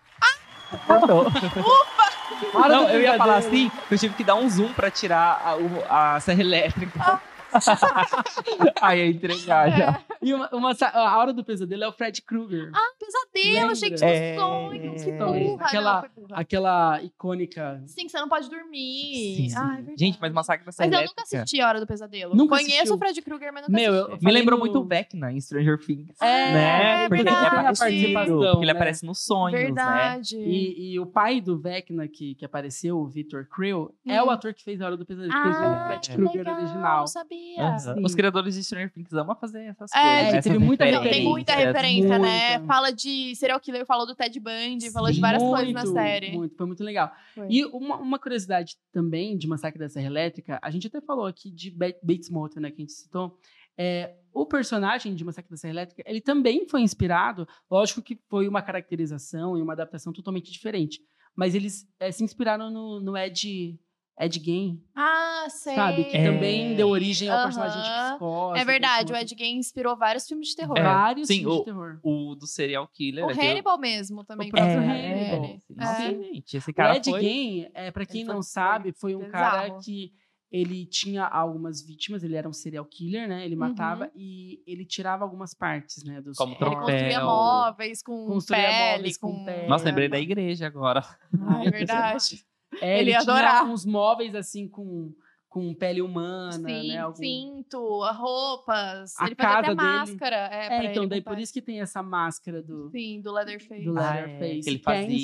[1.59, 2.69] Ufa!
[2.69, 5.57] Não, eu ia falar assim, que eu tive que dar um zoom pra tirar
[5.89, 7.21] a, a serra elétrica.
[8.81, 10.01] Aí ia entregar já.
[10.21, 12.71] E uma, uma a Hora do Pesadelo é o Fred Krueger.
[12.75, 13.97] Ah, pesadelo, achei que Lembra?
[13.97, 14.95] tinha É, sonho.
[14.95, 15.67] Que burra.
[15.67, 16.37] Aquela- Não.
[16.37, 17.83] Aquela icônica.
[17.87, 19.37] Sim, que você não pode dormir.
[19.37, 19.55] Sim, sim.
[19.57, 19.95] Ah, é verdade.
[19.99, 22.35] Gente, mas Massacre da Serra Mas eu nunca assisti a Hora do Pesadelo.
[22.35, 22.95] Nunca Conheço assistiu?
[22.95, 24.25] o Fred Krueger, mas nunca Meu, eu- assisti.
[24.25, 26.21] Me lembrou no- muito o Vecna em Stranger Things.
[26.21, 27.05] É, né?
[27.05, 27.79] é Porque ele é verdade.
[27.79, 28.73] participação, porque ele né?
[28.73, 29.65] aparece nos sonhos, né?
[29.67, 30.37] Verdade.
[30.39, 34.27] E, e o pai do Vecna que, que apareceu, o Victor Creel, é Hum.
[34.27, 35.33] o ator que fez a Hora do Pesadelo.
[35.33, 37.01] que fez o Ah, Fred Krueger original.
[37.01, 37.42] não sabia.
[37.59, 37.79] Aham.
[37.79, 38.05] Sim.
[38.05, 40.23] Os criadores de Stranger Things amam fazer essas É, coisas.
[40.35, 42.59] e essas teve muita Não, tem muita referência, né?
[42.59, 42.67] Muita.
[42.75, 45.93] Fala de serial killer, falou do Ted Bundy, falou de Sim, várias coisas na muito,
[45.95, 46.33] série.
[46.33, 47.13] Muito, foi muito legal.
[47.35, 47.47] Foi.
[47.51, 51.51] E uma, uma curiosidade também de Massacre da Serra Elétrica, a gente até falou aqui
[51.51, 53.39] de Ba- Bates Motel, né, que a gente citou.
[53.77, 58.47] É, o personagem de Massacre da Serra Elétrica, ele também foi inspirado, lógico que foi
[58.47, 61.01] uma caracterização e uma adaptação totalmente diferente,
[61.35, 63.79] mas eles é, se inspiraram no, no Ed,
[64.21, 65.75] Ed Gein, Ah, sei.
[65.75, 66.05] sabe?
[66.05, 66.25] Que É.
[66.31, 68.61] também deu origem ao personagem de psicose.
[68.61, 70.77] É verdade, o Ed Gein inspirou vários filmes de terror.
[70.79, 70.83] É.
[70.83, 71.99] Vários Sim, filmes o- de terror.
[72.03, 73.25] O do serial killer.
[73.27, 74.49] O é Hannibal mesmo também.
[74.49, 75.45] O próprio Hannibal.
[75.45, 75.61] ele.
[75.79, 75.97] É.
[76.35, 77.21] gente, esse O cara Ed foi...
[77.21, 80.13] Gein, é, para quem Ele não foi sabe, foi um cara que
[80.51, 83.43] ele tinha algumas vítimas, ele era um serial killer, né?
[83.43, 84.11] Ele matava Uhum.
[84.15, 86.21] e ele tirava algumas partes, né?
[86.21, 86.81] Dos Como Ele troféu.
[86.83, 89.45] construía móveis com Construía pele, móveis com com...
[89.47, 89.67] pele.
[89.67, 91.03] Nossa, lembrei da igreja agora.
[91.41, 92.45] Ah, é verdade.
[92.83, 93.65] É, Ele ia tinha adorar.
[93.67, 95.13] uns móveis assim com,
[95.49, 96.99] com pele humana, Sim, né?
[96.99, 97.79] Algum- cinto,
[98.13, 99.15] roupas.
[99.19, 100.37] A ele fazia até dele- máscara.
[100.51, 101.31] É, É, então ele daí contar.
[101.31, 103.85] por isso que tem essa máscara do, Sim, do Leatherface.
[103.85, 105.17] do Ah, é, Leatherface, que ele é fazia, né?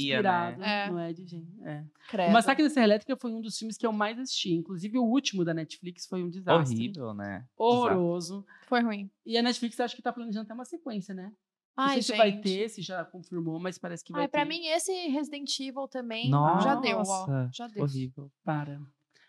[0.52, 0.90] inspirado É.
[0.90, 1.46] no Ed Gein.
[1.64, 1.84] É.
[2.10, 2.28] Credo.
[2.30, 4.52] O Massacre da Serra Elétrica foi um dos filmes que eu mais assisti.
[4.54, 6.76] Inclusive, o último da Netflix foi um desastre.
[6.76, 7.44] Horrível, né?
[7.56, 8.44] Horroroso.
[8.66, 9.10] Foi ruim.
[9.24, 11.32] E a Netflix acho que tá planejando até uma sequência, né?
[11.78, 12.16] Não Ai, sei se gente.
[12.18, 14.32] vai ter, se já confirmou, mas parece que vai Ai, ter.
[14.32, 17.48] pra mim, esse Resident Evil também Nossa, já deu, ó.
[17.52, 17.84] Já deu.
[17.84, 18.32] Horrível.
[18.44, 18.80] Para.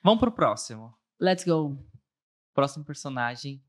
[0.04, 0.92] Vamos pro próximo.
[1.22, 1.78] Let's go.
[2.56, 3.62] Próximo personagem.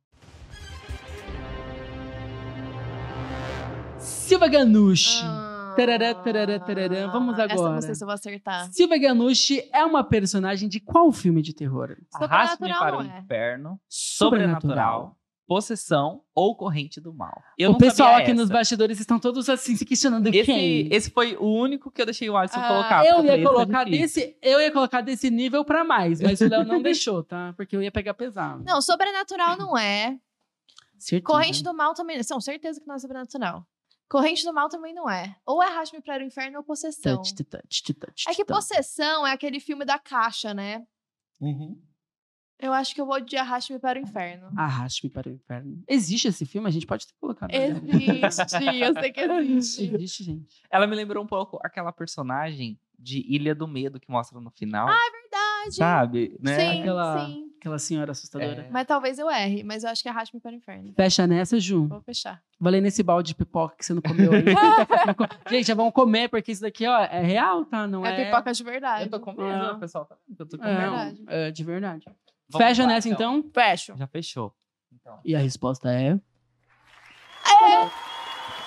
[3.99, 5.21] Silva Ganush.
[5.25, 7.07] Ah, Tarará, tarará, tarará.
[7.09, 7.75] Vamos Essa agora.
[7.75, 8.73] não sei se eu vou acertar.
[8.73, 11.97] Silvia Ganucci é uma personagem de qual filme de terror?
[12.15, 13.19] Arraste-me Sobrenatural para o não é.
[13.21, 15.17] inferno, sobrenatural,
[15.51, 17.43] possessão ou corrente do mal.
[17.59, 18.53] Eu o pessoal aqui nos essa.
[18.53, 20.89] bastidores estão todos assim se questionando Esse, quem.
[20.95, 23.05] esse foi o único que eu deixei o Alisson Ah, colocar.
[23.05, 24.23] eu ia colocar difícil.
[24.27, 27.53] desse, eu ia colocar desse nível pra mais, mas o Léo não deixou, tá?
[27.57, 28.63] Porque eu ia pegar pesado.
[28.63, 30.17] Não, sobrenatural não é.
[30.97, 31.27] Certeza.
[31.27, 32.23] Corrente do mal também.
[32.23, 33.67] São certeza que não é sobrenatural.
[34.09, 35.35] Corrente do mal também não é.
[35.45, 37.17] Ou é Arraste-me para o Inferno ou Possessão.
[37.17, 38.45] Touch, touch, touch, touch, É que.
[38.45, 40.87] Possessão é aquele filme da caixa, né?
[41.41, 41.77] Uhum.
[42.61, 44.49] Eu acho que eu vou de Arraste-me para o Inferno.
[44.57, 45.83] Arraste-me para o inferno.
[45.89, 46.69] Existe esse filme?
[46.69, 47.51] A gente pode ter colocado.
[47.51, 47.57] né?
[48.27, 49.95] Existe, eu sei que existe.
[49.95, 50.63] Existe, gente.
[50.71, 54.87] Ela me lembrou um pouco aquela personagem de Ilha do Medo que mostra no final.
[54.87, 55.75] Verdade.
[55.75, 56.37] sabe?
[56.41, 56.59] Né?
[56.59, 57.47] Sim, Aquela- sim.
[57.61, 58.63] Aquela senhora assustadora.
[58.63, 58.71] É.
[58.71, 60.95] Mas talvez eu erre, mas eu acho que é Arraste-me para o Inferno.
[60.97, 61.87] Fecha nessa, Ju.
[61.89, 62.43] Vou fechar.
[62.59, 64.51] Valei nesse balde de pipoca que você não comeu ainda.
[65.51, 67.87] Gente, já vamos comer, porque isso daqui, ó, é real, tá?
[67.87, 68.23] Não é.
[68.23, 69.05] É pipoca de verdade.
[69.05, 69.75] Eu tô comendo, Ah.
[69.79, 70.81] pessoal tá eu tô É, comendo.
[70.81, 71.25] verdade.
[71.27, 72.07] é, de verdade.
[72.51, 73.45] Vamos Fecha lá, nessa, então.
[73.55, 73.97] Fecho.
[73.97, 74.53] Já fechou.
[74.93, 75.19] Então.
[75.25, 76.19] E a resposta é.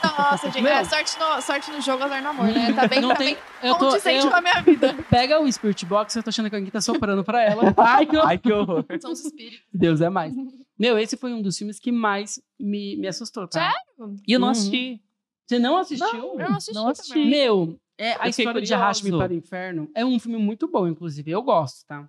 [0.04, 0.68] Nossa, gente.
[0.68, 2.74] É, sorte, no, sorte no jogo, azar no amor, né?
[2.74, 3.36] Tá bem, Não tá tem.
[3.36, 3.96] bem Eu tô.
[3.96, 4.94] eu- com a minha vida.
[5.10, 7.74] Pega o Spirit Box, eu tô achando que alguém tá soprando pra ela.
[7.78, 8.30] Ai, que horror.
[8.30, 8.86] Ai, que horror.
[9.00, 9.66] São os espíritos.
[9.74, 10.34] Deus é mais.
[10.78, 13.72] Meu, esse foi um dos filmes que mais me, me assustou, tá?
[13.72, 14.16] Sério?
[14.28, 14.52] E eu não Uhum.
[14.52, 15.02] assisti.
[15.48, 16.40] Você não assistiu?
[16.40, 17.10] Eu não assisti, Não assisti.
[17.14, 17.30] também.
[17.30, 18.74] Meu, é, a história de curioso.
[18.76, 21.32] Arraste-me para o Inferno é um filme muito bom, inclusive.
[21.32, 22.08] Eu gosto, tá?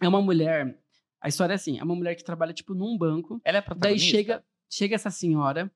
[0.00, 0.78] É uma mulher.
[1.20, 3.40] A história é assim: é uma mulher que trabalha, tipo, num banco.
[3.44, 4.10] Ela é Daí protagonista?
[4.10, 5.70] chega, chega essa senhora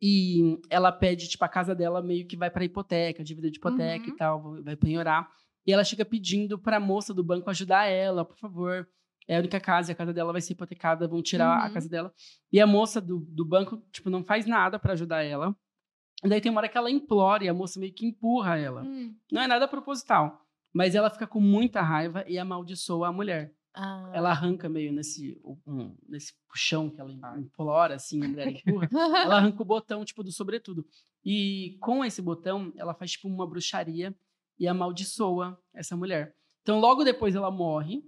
[0.00, 4.06] e ela pede, tipo, a casa dela meio que vai pra hipoteca, dívida de hipoteca
[4.08, 4.12] Uhum.
[4.14, 5.28] e tal, vai penhorar.
[5.66, 8.88] E ela chega pedindo pra moça do banco ajudar ela, por favor.
[9.28, 11.72] É a única casa, e a casa dela vai ser hipotecada, vão tirar a Uhum.
[11.74, 12.12] casa dela.
[12.50, 15.54] E a moça do, do banco, tipo, não faz nada pra ajudar ela.
[16.24, 18.82] E daí tem uma hora que ela implora e a moça meio que empurra ela.
[18.82, 19.14] Hum.
[19.30, 20.40] Não é nada proposital.
[20.74, 24.10] Mas ela fica com muita raiva e amaldiçoa a mulher Ah.
[24.12, 28.88] ela arranca meio nesse, um- nesse puxão que ela implora, assim, a mulher empurra.
[28.92, 30.86] ela arranca o botão, tipo, do sobretudo.
[31.24, 34.14] E com esse botão, ela faz, tipo, uma bruxaria
[34.58, 36.36] e amaldiçoa essa mulher.
[36.62, 38.04] Então, logo depois ela morre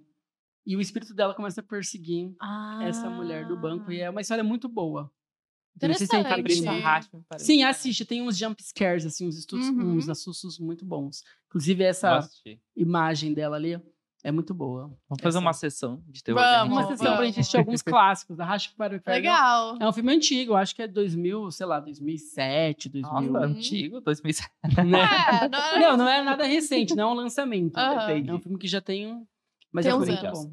[0.66, 2.34] e o espírito dela começa a perseguir
[2.82, 3.90] essa mulher do banco.
[3.90, 5.10] E é uma história muito boa.
[5.80, 7.08] Eu não sei se tem Interessante.
[7.10, 7.24] cabrinho.
[7.38, 7.64] Sim.
[7.64, 8.04] Assiste.
[8.04, 9.96] Tem uns jump scares, assim, uns, estudos, Uhum.
[9.96, 11.24] uns assustos muito bons.
[11.48, 12.20] Inclusive, essa
[12.76, 13.80] imagem dela ali
[14.24, 14.84] é muito boa.
[15.08, 16.40] Vamos fazer Essa- uma sessão de terror.
[16.40, 18.40] Vamos, que Uma sessão pra gente assistir alguns clássicos.
[18.40, 19.20] Arraste para o Inferno.
[19.20, 19.76] Legal.
[19.80, 23.32] É um filme antigo, eu acho que é 2000, sei lá, 2007, 2000.
[23.32, 23.52] Nossa, Uhum.
[23.52, 24.50] antigo, 2007.
[24.86, 25.00] né?
[25.42, 27.76] É, não, Não, não é nada recente, não é um lançamento.
[27.76, 28.10] Aham.
[28.10, 29.26] É um filme que já tem um.
[29.72, 30.44] Mas Tem é uns muito anos.
[30.46, 30.52] bom.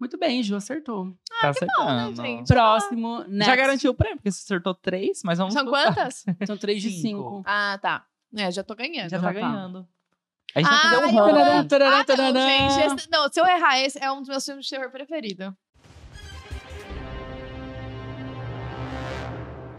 [0.00, 1.14] Muito bem, Ju, acertou.
[1.40, 2.16] tá né, acertando.
[2.16, 2.48] gente?
[2.48, 3.44] Próximo, next.
[3.44, 5.54] Já garantiu o prêmio, porque você acertou três, mas vamos.
[5.54, 6.24] São quantas?
[6.44, 7.42] São três de Cinco.
[7.46, 8.04] Ah, tá.
[8.36, 9.10] É, já tô ganhando.
[9.10, 9.32] Já Já tá tá.
[9.32, 9.86] ganhando.
[10.54, 11.64] A gente vai fazer um eu-.
[11.68, 12.40] Tarará, tarará, Ah, não,
[12.80, 13.00] gente.
[13.00, 15.56] esse- não, se eu errar, esse é um dos meus filmes de terror preferido.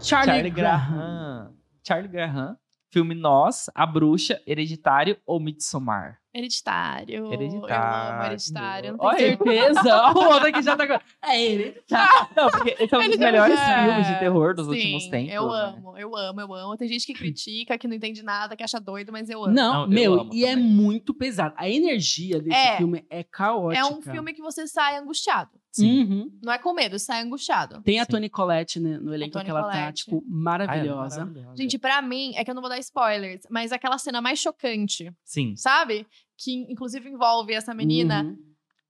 [0.00, 0.90] Charlie, Charlie Graham.
[0.90, 1.54] Graham.
[1.86, 2.58] Charlie Graham.
[2.92, 6.18] Filme Nós, A Bruxa, Hereditário ou Midsommar?
[6.34, 7.32] Hereditário.
[7.32, 7.68] Hereditário.
[7.68, 8.96] Eu amo Hereditário.
[8.98, 9.18] Olha.
[9.18, 10.12] Certeza.
[10.14, 10.86] o outro aqui já tá.
[10.86, 11.72] com- É ele.
[11.88, 12.28] Tá.
[12.36, 15.32] Não, porque esse é um dos melhores é, filmes de terror dos sim, últimos tempos.
[15.34, 15.54] Eu né?
[15.76, 16.76] amo, eu amo, eu amo.
[16.76, 19.54] Tem gente que critica, que não entende nada, que acha doido, mas eu amo.
[19.54, 20.64] Não, Não, eu meu, amo e é também.
[20.68, 21.54] muito pesado.
[21.56, 22.76] A energia desse É.
[22.76, 23.80] filme é caótica.
[23.80, 25.50] É um filme que você sai angustiado.
[25.70, 26.04] Sim.
[26.04, 26.30] Uhum.
[26.40, 27.82] Não é com medo, sai angustiado.
[27.82, 28.12] Tem a Sim.
[28.12, 31.18] Toni Collette né, no elenco, que ela tá, tipo, Ah, ela é maravilhosa.
[31.24, 31.56] maravilhosa.
[31.56, 35.12] Gente, pra mim, é que eu não vou dar spoilers, mas aquela cena mais chocante,
[35.24, 35.56] Sim.
[35.56, 36.06] sabe?
[36.36, 38.24] Que inclusive envolve essa menina.
[38.24, 38.38] Uhum.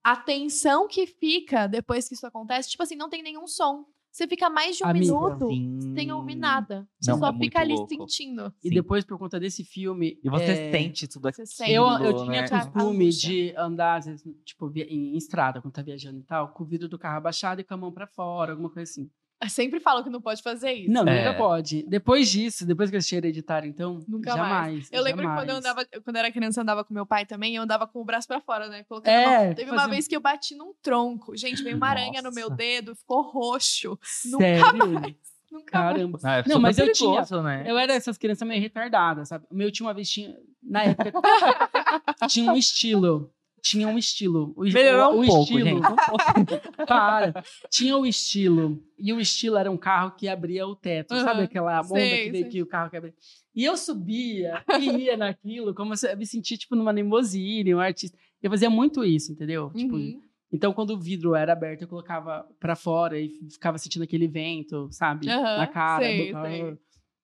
[0.03, 3.85] A tensão que fica depois que isso acontece, tipo assim, não tem nenhum som.
[4.11, 5.05] Você fica mais de um Amiga.
[5.05, 5.93] minuto Sim.
[5.93, 6.87] sem ouvir nada.
[7.01, 7.89] Você Não, só é fica ali louco.
[7.89, 8.53] sentindo.
[8.63, 8.75] E Sim.
[8.75, 10.17] depois, por conta desse filme.
[10.23, 11.47] E você é, sente tudo Você aquilo.
[11.47, 11.71] sente.
[11.71, 12.47] Eu, eu tinha né?
[12.47, 16.63] Costume de andar, às vezes, tipo, em, em estrada, quando tá viajando e tal, com
[16.63, 19.09] o vidro do carro abaixado e com a mão pra fora, alguma coisa assim.
[19.49, 20.91] Sempre falo que não pode fazer isso.
[20.91, 21.25] Não, É.
[21.25, 21.83] nunca pode.
[21.87, 24.89] Depois disso, depois que eu assisti Hereditário, então, Nunca jamais.
[24.91, 25.41] Eu lembro que jamais.
[25.43, 27.85] quando eu andava, quando eu era criança, eu andava com meu pai também, eu andava
[27.85, 28.83] com o braço pra fora, né?
[28.85, 29.53] Colocando É.
[29.53, 31.35] Teve uma fazia- vez que eu bati num tronco.
[31.37, 33.99] Gente, veio uma aranha no meu dedo, ficou roxo.
[34.01, 34.65] Sério?
[34.73, 35.15] Nunca mais.
[35.51, 35.93] Nunca mais.
[35.95, 36.19] Caramba.
[36.23, 37.63] Ah, é Não, mas eu tinha- Né?
[37.67, 39.45] Eu era essas crianças meio retardadas, sabe?
[39.51, 41.11] O meu tinha uma vez, tinha, na época,
[42.29, 43.31] tinha um estilo.
[43.65, 44.53] Tinha um estilo.
[44.55, 45.81] O, Melhorou o, um o pouco, estilo, gente.
[46.81, 46.85] Um.
[46.85, 47.43] Para.
[47.67, 48.79] Tinha o estilo.
[48.99, 51.15] E o estilo era um carro que abria o teto.
[51.15, 51.43] Sabe Aham.
[51.45, 53.13] aquela onda Sei, que veio que o carro que abria?
[53.55, 57.79] E eu subia e ia naquilo, como se eu me sentia, tipo, numa limousine, um
[57.79, 58.15] artista.
[58.43, 59.71] Eu fazia muito isso, entendeu?
[59.75, 60.21] Tipo, Uhum.
[60.51, 64.87] então, quando o vidro era aberto, eu colocava pra fora e ficava sentindo aquele vento,
[64.91, 65.27] sabe?
[65.27, 66.45] Aham, Na cara sei, do carro.
[66.47, 66.77] sei.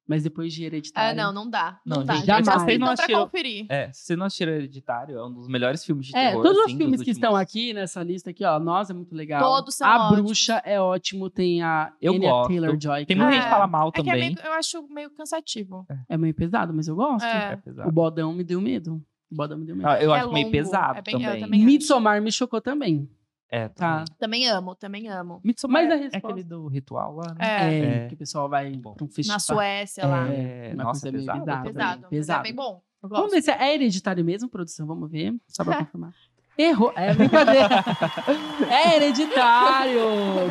[0.07, 1.15] Mas depois de Ah, Hereditário.
[1.17, 1.79] não, não dá.
[1.85, 2.15] Não, Não, dá.
[2.15, 2.45] gente, jamais.
[2.63, 3.65] Vocês não assistiram- conferir.
[3.69, 6.43] É, se você não assistiu Hereditário, é um dos melhores filmes de É, terror.
[6.43, 8.93] todos os assim, filmes dos que estão últimos- aqui nessa lista aqui, ó, Nós é
[8.93, 9.39] muito legal.
[9.41, 10.21] Todos são A ótimos.
[10.25, 12.47] Bruxa é ótimo, tem a Eu Anya gosto.
[12.49, 13.05] Taylor-Joy.
[13.05, 14.35] Tem que muita É, gente que fala mal É que é também.
[14.35, 15.85] meio, eu acho meio cansativo.
[16.09, 17.23] É meio pesado, mas eu gosto.
[17.25, 17.53] É.
[17.53, 17.87] É pesado.
[17.87, 19.01] O Bodão me deu medo.
[19.31, 19.87] O Bodão me deu medo.
[19.87, 21.39] Ah, eu É acho meio longo, pesado é bem- também.
[21.41, 21.63] também.
[21.63, 23.09] Midsommar me chocou também.
[23.53, 24.05] É, Tá.
[24.17, 24.47] também.
[24.47, 25.41] Amo, também amo.
[25.43, 27.37] Midsommar Mas a é resposta- aquele do ritual lá, né?
[27.39, 27.73] É.
[27.73, 28.07] É, É.
[28.07, 28.93] que o pessoal vai Bom.
[28.93, 29.35] pra um festival.
[29.35, 30.27] Na Suécia lá.
[30.29, 31.39] É, uma nossa, meio pesado.
[31.41, 31.63] Pesado.
[31.73, 31.85] também.
[32.01, 32.39] Mas Pesado.
[32.39, 32.81] é bem bom.
[33.03, 34.87] Vamos ver se é hereditário mesmo, produção.
[34.87, 35.33] Vamos ver.
[35.47, 36.13] Só pra confirmar.
[36.57, 36.93] Errou.
[36.95, 37.67] É brincadeira.
[38.71, 40.01] é hereditário.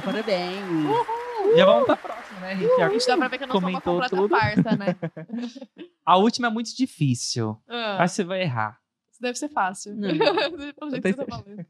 [0.04, 1.56] Parabéns.
[1.56, 2.56] Já vamos pra próxima, né?
[2.56, 4.96] Gente A gente dá pra ver que eu não sou uma comentou completa farsa, né?
[6.04, 7.56] A última é muito difícil.
[7.68, 8.78] Ah, Acho que você vai errar.
[9.12, 9.94] isso deve ser fácil.
[9.94, 10.08] Não.
[10.08, 11.66] Pelo jeito que você tá falando.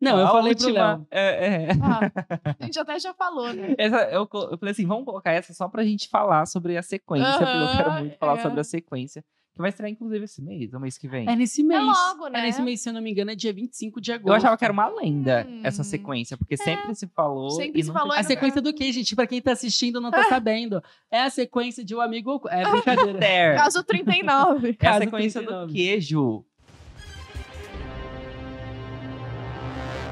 [0.00, 1.06] Não, eu a falei pro última, Léo.
[1.10, 1.68] É, é.
[1.82, 2.10] Ah,
[2.60, 3.74] a gente até já falou, né?
[3.78, 7.32] Essa, eu, eu falei assim, vamos colocar essa só pra gente falar sobre a sequência,
[7.32, 8.42] porque eu quero muito falar é.
[8.42, 9.24] sobre a sequência.
[9.54, 11.26] Que vai estrear, inclusive, esse mês, o mês que vem.
[11.26, 11.82] É nesse mês.
[11.82, 12.40] logo, né?
[12.40, 14.28] É nesse mês, se eu não me engano, é dia 25 de agosto.
[14.28, 15.62] Eu achava que era uma lenda Hum.
[15.64, 17.50] essa sequência, porque sempre se falou.
[17.52, 19.16] Sempre e se falou, A sequência do quê, gente?
[19.16, 20.82] Pra quem tá assistindo não tá sabendo.
[21.10, 22.38] É a sequência de um amigo.
[22.50, 23.56] É brincadeira.
[23.56, 24.68] Caso 39.
[24.68, 25.66] É a Caso sequência 39.
[25.66, 26.44] do queijo.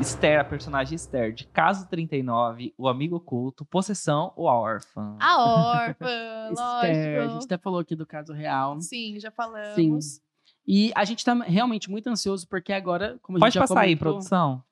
[0.01, 5.16] Esther, a personagem Esther, de Caso 39, O Amigo Oculto, Possessão ou A Órfã.
[5.21, 6.07] A órfã,
[6.53, 7.33] Esther, a lógico.
[7.35, 8.81] gente até falou aqui do caso real.
[8.81, 9.75] Sim, já falamos.
[10.05, 10.21] Sim.
[10.66, 13.81] E a gente tá realmente muito ansioso, porque agora, como a Pode gente já passar
[13.81, 14.62] aí, comentou- produção.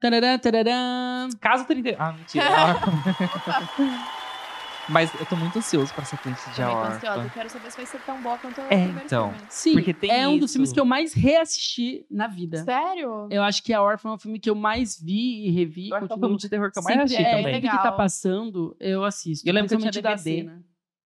[0.00, 1.28] Tararã, tararã.
[1.40, 1.96] Caso 39.
[2.00, 2.46] Ah, mentira.
[4.90, 7.22] Mas eu tô muito ansioso pra sequência de A ansiosa.
[7.22, 9.30] Eu quero saber se vai ser tão boa quanto o É, primeiro então.
[9.32, 9.46] filme.
[9.48, 10.54] Sim, Porque tem é um dos isso.
[10.54, 12.64] filmes que eu mais reassisti na vida.
[12.64, 13.28] Sério?
[13.30, 15.90] Eu acho que A Órfã é um filme que eu mais vi e revi.
[15.90, 17.36] Eu acho que é o continuo- filme de terror que eu mais sempre- assisti é,
[17.36, 17.54] também.
[17.54, 19.48] Sempre que tá passando, eu assisto.
[19.48, 20.18] Eu lembro que eu tinha DVD.
[20.38, 20.64] cena.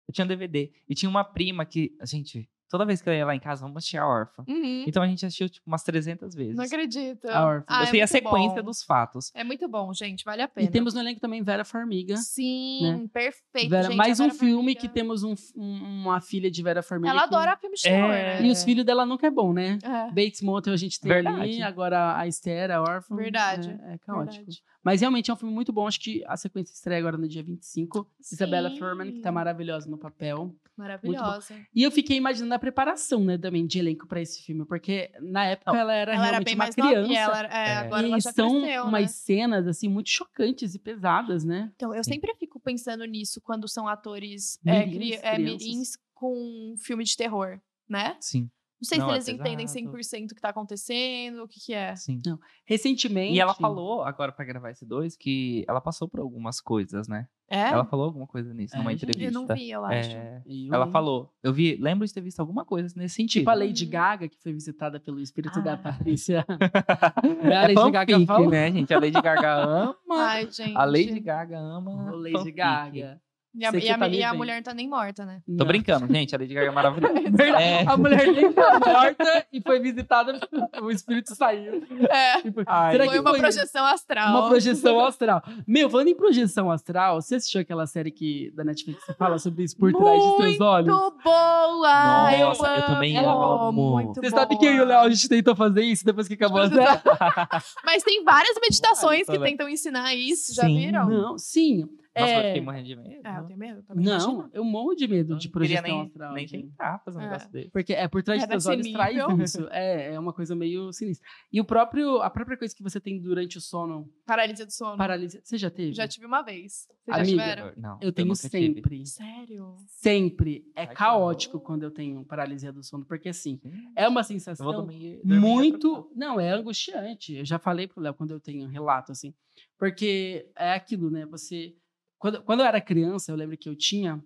[0.08, 0.72] Eu tinha DVD.
[0.88, 3.78] E tinha uma prima que, gente, toda vez que eu ia lá em casa, vamos
[3.78, 4.44] assistir A Órfã.
[4.48, 4.84] Uhum.
[4.88, 6.56] Então a gente assistiu, tipo, umas 300 vezes.
[6.56, 7.26] Não acredito.
[7.30, 7.66] A órfã.
[7.68, 8.70] Ah, eu é sei a sequência bom.
[8.70, 9.32] dos fatos.
[9.34, 10.24] É muito bom, gente.
[10.26, 10.68] Vale a pena.
[10.68, 12.18] E temos no elenco também Vera Farmiga.
[12.18, 13.70] Sim, perfeito.
[13.70, 14.80] Vera- gente, mais um Vera filme Farmiga.
[14.82, 17.10] que temos um- um- uma filha de Vera Farmiga.
[17.12, 18.40] Ela que- adora filme de terror, É.
[18.42, 18.48] né?
[18.48, 19.78] E os filhos dela nunca é bom, né?
[19.84, 20.12] É.
[20.12, 21.42] Bates Motel a gente tem Verdade.
[21.42, 23.16] ali, agora a Esther, a órfã.
[23.16, 24.36] Verdade, É, é caótico.
[24.46, 24.64] Verdade.
[24.84, 25.88] Mas realmente é um filme muito bom.
[25.88, 28.08] Acho que a sequência estreia agora no dia 25.
[28.32, 28.78] Isabella Sim.
[28.78, 30.56] Furman, que tá maravilhosa no papel.
[30.78, 31.56] Maravilhosa.
[31.74, 34.66] E eu fiquei imaginando a preparação, né, também, de elenco pra esse filme.
[34.66, 37.02] Porque na época Não, ela era Ela era realmente bem uma mais criança.
[37.02, 37.20] novinha.
[37.22, 37.76] Ela, é, É.
[37.78, 39.08] Agora e ela já são cresceu, umas né?
[39.08, 41.72] cenas, assim, muito chocantes e pesadas, né?
[41.76, 46.76] Então, eu sempre fico pensando nisso quando são atores é, Mirins, cri- é, mirins com
[46.78, 48.16] filme de terror, né?
[48.20, 48.50] Sim,
[48.86, 49.98] Não sei Não, se é eles entendem pesado.
[49.98, 51.95] 100% o que tá acontecendo, o que que é.
[51.95, 52.22] sim.
[52.66, 53.34] Recentemente.
[53.34, 57.28] E ela falou, agora pra gravar esse dois, que ela passou por algumas coisas, né?
[57.48, 57.60] É?
[57.70, 59.24] Ela falou alguma coisa nisso, É, numa entrevista.
[59.24, 60.10] Eu não vi, eu acho.
[60.10, 61.32] É, E ela o- falou.
[61.44, 63.41] Eu vi, lembro de ter visto alguma coisa nesse sentido.
[63.41, 65.78] Tipo a Lady Gaga, que foi visitada pelo espírito da Ah.
[65.78, 66.44] Patrícia.
[67.44, 68.49] é a Lady Gaga fanfic, falou.
[68.49, 68.94] né, gente?
[68.94, 69.95] A Lady Gaga ama.
[70.12, 70.76] Ai, gente.
[70.76, 72.12] a Lady Gaga ama.
[72.12, 72.56] Ô, Lady fanfic.
[72.56, 73.22] Gaga.
[73.57, 75.40] E a, que e a- tá e a mulher não tá nem morta, né?
[75.45, 75.65] Tô Não.
[75.65, 76.36] brincando, gente.
[76.36, 77.14] A Lady Gaga é maravilhosa.
[77.14, 77.64] Verdade.
[77.65, 77.84] É.
[77.88, 80.40] A mulher nem tá morta e foi visitada,
[80.82, 81.82] o espírito saiu.
[82.10, 82.41] É.
[82.41, 84.30] Tipo, Ai, será Foi que uma foi projeção astral.
[84.40, 85.41] uma projeção astral?
[85.68, 89.64] Meu, falando em projeção astral, você assistiu aquela série que, da Netflix que fala sobre
[89.64, 90.88] isso por trás de seus olhos?
[90.95, 92.32] Muito boa!
[92.40, 93.72] Nossa, eu amo, também amo.
[93.72, 94.41] Muito Você boa.
[94.41, 96.69] sabe que eu e o Léo a gente tentou fazer isso depois que acabou a
[96.69, 97.02] série?
[97.86, 99.49] Mas tem várias meditações que Várias, né?
[99.49, 100.77] tentam ensinar isso, já Sim.
[100.77, 101.07] viram?
[101.10, 101.88] Não, sim.
[102.18, 102.48] Nossa, eu é...
[102.48, 103.28] fiquei morrendo de medo.
[103.28, 103.84] É, eu tenho medo.
[103.84, 104.50] também, Não, imagina.
[104.54, 106.34] eu morro de medo Eu de projeção nem, astral.
[106.34, 106.68] nem gente.
[106.70, 107.26] tentar fazer um É.
[107.26, 107.70] negócio desse.
[107.72, 109.68] Porque é por trás É desse olhos traz isso.
[109.72, 111.28] É, é uma coisa meio sinistra.
[111.52, 114.98] E o próprio, a própria coisa que você tem durante o sono, Paralisia do sono.
[114.98, 115.42] paralisia.
[115.44, 115.94] Você já teve?
[115.94, 116.88] Já tive uma vez.
[117.06, 117.74] Vocês Amiga, já tiveram?
[117.78, 118.50] Não, Eu tenho tive.
[118.50, 119.06] sempre.
[119.06, 119.76] Sério?
[119.88, 120.66] Sempre.
[120.76, 123.06] É Ai, caótico quando eu tenho paralisia do sono.
[123.06, 123.72] Porque assim, Sim.
[123.96, 126.10] é uma Eu sensação dormir, dormir muito.
[126.16, 127.36] Não, é angustiante.
[127.36, 129.34] Eu já falei pro Léo quando eu tenho um relato, assim.
[129.78, 131.26] Porque é aquilo, né?
[131.28, 131.76] Você.
[132.18, 134.24] Quando, quando eu era criança, eu lembro que eu tinha.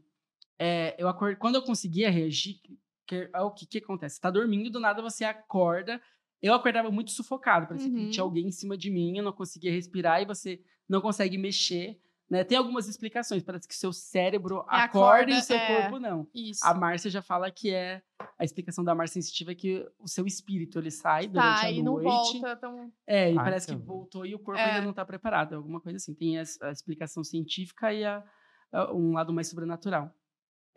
[0.58, 1.38] é, eu acord...
[1.38, 2.60] Quando eu conseguia reagir,
[3.08, 4.16] que, é o que, que acontece?
[4.16, 6.02] Você tá dormindo, do nada você acorda.
[6.42, 8.10] Eu acordava muito sufocado, parecia que Uhum.
[8.10, 12.00] tinha alguém em cima de mim, eu não conseguia respirar e você não consegue mexer.
[12.30, 12.44] Né?
[12.44, 15.82] Tem algumas explicações, parece que seu cérebro É, acorda, e acorda, o seu é.
[15.82, 16.28] corpo não.
[16.34, 16.64] Isso.
[16.64, 18.04] A Márcia já fala que é
[18.38, 21.72] a explicação da Márcia sensitiva é que o seu espírito ele sai durante tá, a
[21.72, 22.06] e não noite.
[22.40, 22.92] volta tão.
[23.08, 24.64] É, e Ai, parece que que voltou e o corpo É.
[24.76, 26.14] ainda não tá preparado, alguma coisa assim.
[26.14, 28.24] Tem a, a explicação científica e a-
[28.72, 30.14] a- um lado mais sobrenatural.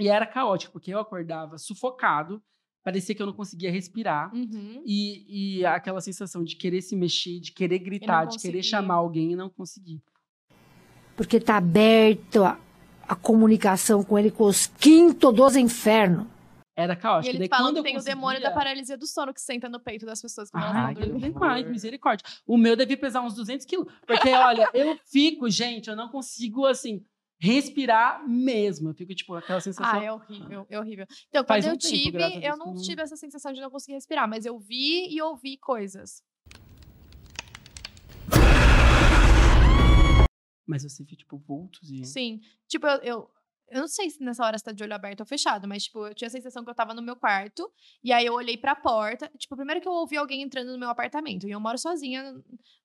[0.01, 2.43] E era caótico, porque eu acordava sufocado,
[2.83, 4.35] parecia que eu não conseguia respirar.
[4.35, 4.83] Uhum.
[4.87, 9.33] E, e aquela sensação de querer se mexer, de querer gritar, de querer chamar alguém
[9.33, 10.03] e não conseguir.
[11.17, 12.57] Porque tá aberto, ó.
[13.07, 16.27] a comunicação com ele com os quinto dos infernos.
[16.75, 17.29] Era E caótico.
[17.31, 19.69] eles Daí, falam quando que tem o demônio da conseguia- paralisia do sono que senta
[19.69, 21.33] no peito das pessoas quando elas Ai, estão que dormindo.
[21.35, 22.25] demais, misericórdia.
[22.47, 23.93] O meu devia pesar uns 200 quilos.
[24.07, 27.05] Porque, olha, eu fico, gente, eu não consigo, assim,
[27.39, 28.89] respirar mesmo.
[28.91, 30.01] Eu fico, tipo, aquela sensação.
[30.01, 31.07] Ah, é horrível, é horrível.
[31.29, 33.61] Então, Faz quando um eu tempo, tive, a não eu não- tive essa sensação de
[33.61, 36.23] não conseguir respirar, mas eu vi e ouvi coisas.
[40.73, 42.05] Mas você viu, tipo, vultos e.
[42.05, 42.41] Sim.
[42.67, 43.31] Tipo, eu, eu,
[43.69, 46.07] eu não sei se nessa hora você tá de olho aberto ou fechado, mas, tipo,
[46.07, 47.71] eu tinha a sensação que eu tava no meu quarto,
[48.03, 49.31] e aí eu olhei pra porta.
[49.39, 52.35] Tipo, primeiro que eu ouvi alguém entrando no meu apartamento, e eu moro sozinha,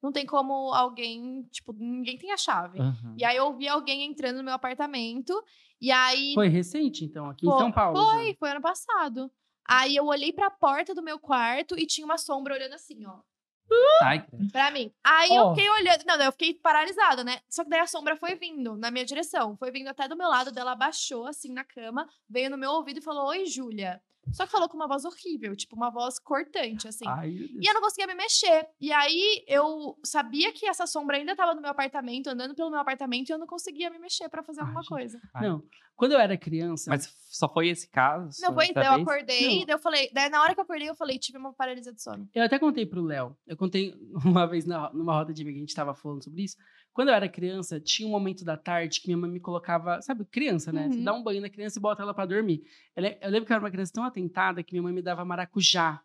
[0.01, 2.79] não tem como alguém, tipo, ninguém tem a chave.
[2.79, 3.15] Aham.
[3.17, 5.33] E aí eu ouvi alguém entrando no meu apartamento,
[5.81, 6.33] e aí.
[6.33, 7.99] Foi recente, então, aqui em Fo- São Paulo.
[8.05, 8.35] Foi, já.
[8.37, 9.31] foi ano passado.
[9.69, 13.19] Aí eu olhei pra porta do meu quarto e tinha uma sombra olhando assim, ó.
[14.01, 14.25] Ai.
[14.51, 14.91] Pra mim.
[15.03, 16.03] Aí eu fiquei olhando.
[16.05, 17.39] Não, eu fiquei paralisada, né?
[17.49, 19.55] Só que daí a sombra foi vindo na minha direção.
[19.57, 22.99] Foi vindo até do meu lado, dela abaixou assim na cama, veio no meu ouvido
[22.99, 24.01] e falou: Oi, Júlia.
[24.33, 27.05] Só que falou com uma voz horrível, tipo, uma voz cortante, assim.
[27.07, 27.59] Ai, meu Deus.
[27.61, 28.67] E eu não conseguia me mexer.
[28.79, 32.79] E aí eu sabia que essa sombra ainda tava no meu apartamento, andando pelo meu
[32.79, 34.89] apartamento, e eu não conseguia me mexer pra fazer Ai, alguma gente.
[34.89, 35.21] coisa.
[35.35, 35.63] Não,
[35.97, 36.89] quando eu era criança.
[36.89, 38.39] Mas só foi esse caso?
[38.41, 39.65] Não, essa daí eu acordei, Não.
[39.65, 41.99] daí eu falei, daí na hora que eu acordei, eu falei, tive uma paralisia do
[41.99, 42.29] sono.
[42.33, 43.35] Eu até contei pro Léo.
[43.45, 43.93] Eu contei
[44.23, 46.55] uma vez na, numa roda de amiga, a gente tava falando sobre isso.
[46.93, 50.25] Quando eu era criança, tinha um momento da tarde que minha mãe me colocava, sabe,
[50.25, 50.89] criança, né?
[50.89, 51.03] Você Uhum.
[51.03, 52.63] dá um banho na criança e bota ela pra dormir.
[52.95, 55.01] Eu, le- eu lembro que eu era uma criança tão atentada que minha mãe me
[55.03, 56.01] dava maracujá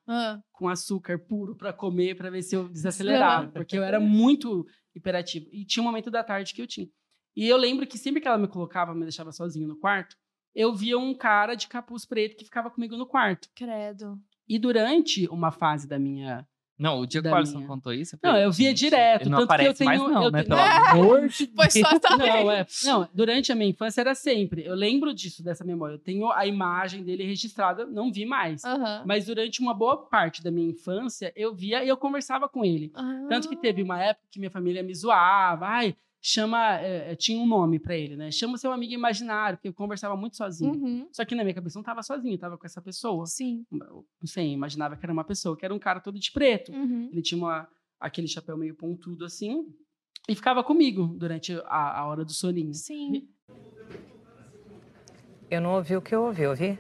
[0.53, 5.47] com açúcar puro pra comer, pra ver se eu desacelerava, porque eu era muito hiperativo.
[5.51, 6.87] E tinha um momento da tarde que eu tinha.
[7.37, 10.17] E eu lembro que sempre que ela me colocava, me deixava sozinho no quarto,
[10.55, 13.49] eu via um cara de capuz preto que ficava comigo no quarto.
[13.55, 14.19] Credo.
[14.49, 16.47] E durante uma fase da minha
[16.79, 17.69] Não, o dia que o Alisson minha.
[17.69, 18.19] contou isso.
[18.23, 19.23] Não, eu via gente, direto.
[19.23, 20.43] Ele não tanto que eu aparece tenho, mais, não, eu né?
[20.43, 22.19] tenho- Pelo amor de Foi só vez.
[22.19, 22.67] Não, é.
[22.85, 24.63] Não, durante a minha infância era sempre.
[24.67, 25.95] Eu lembro disso, dessa memória.
[25.95, 28.63] Eu tenho a imagem dele registrada, não vi mais.
[28.65, 29.05] Aham.
[29.07, 32.93] Mas durante uma boa parte da minha infância, eu via e eu conversava com ele.
[33.29, 35.65] Tanto que teve uma época que minha família me zoava.
[35.67, 36.77] Ai, chama.
[36.81, 38.31] é, tinha um nome pra ele, né?
[38.31, 40.73] Chama seu amigo imaginário, porque eu conversava muito sozinho.
[40.75, 41.09] Uhum.
[41.13, 43.27] Só que na minha cabeça eu não tava sozinho, eu tava com essa pessoa.
[43.27, 43.67] Sim.
[43.73, 46.73] Eu, Não sei, imaginava que era uma pessoa, que era um cara todo de preto.
[46.73, 47.09] Uhum.
[47.13, 47.69] Ele tinha uma-
[48.01, 49.67] aquele chapéu meio pontudo assim.
[50.29, 52.73] E ficava comigo durante a, a hora do soninho.
[52.73, 53.29] Sim.
[55.51, 56.79] Eu não ouvi o que eu ouvi, ouvi?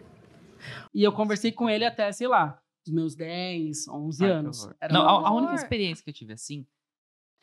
[0.94, 4.68] E eu conversei com ele até, sei lá, os meus 10, 11 Ai, anos.
[4.80, 6.66] Era Não, a, a única experiência que eu tive assim.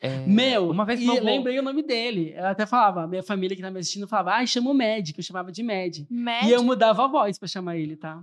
[0.00, 2.32] É- Meu, uma vez e meu avô- lembrei o nome dele.
[2.36, 5.24] Eu até falava, minha família que tá me assistindo falava, ai, chama o médico, eu
[5.24, 6.06] chamava de Med.
[6.10, 6.48] Médico.
[6.48, 8.22] E eu mudava a voz pra chamar ele, tá?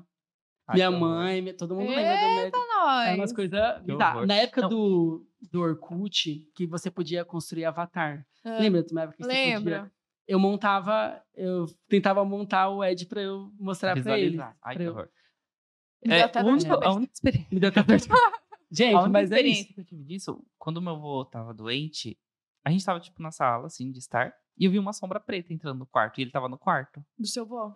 [0.68, 2.58] Ai, minha que mãe, minha- todo mundo lembra do médico.
[2.58, 3.08] nós.
[3.08, 4.26] Era umas coisas Que horror.
[4.28, 4.70] Na época Não.
[4.70, 8.26] do, do Orkut, que você podia construir avatar.
[8.44, 9.92] Ah, Lembra de uma época que você podia
[10.28, 14.32] eu montava, eu tentava montar o Ed pra eu mostrar pra ele.
[14.32, 14.58] Visualizar.
[14.62, 15.10] Ai, pra que eu- horror.
[16.06, 16.44] Me É, deu até a
[16.92, 17.48] única experiência.
[17.50, 17.80] Me deu até
[18.72, 19.74] Gente, mas é experiência isso.
[19.74, 22.18] que eu tive disso, quando meu avô tava doente,
[22.66, 25.54] a gente tava, tipo, na sala, assim, de estar, e eu vi uma sombra preta
[25.54, 27.04] entrando no quarto, e ele tava no quarto.
[27.18, 27.72] Do seu vô.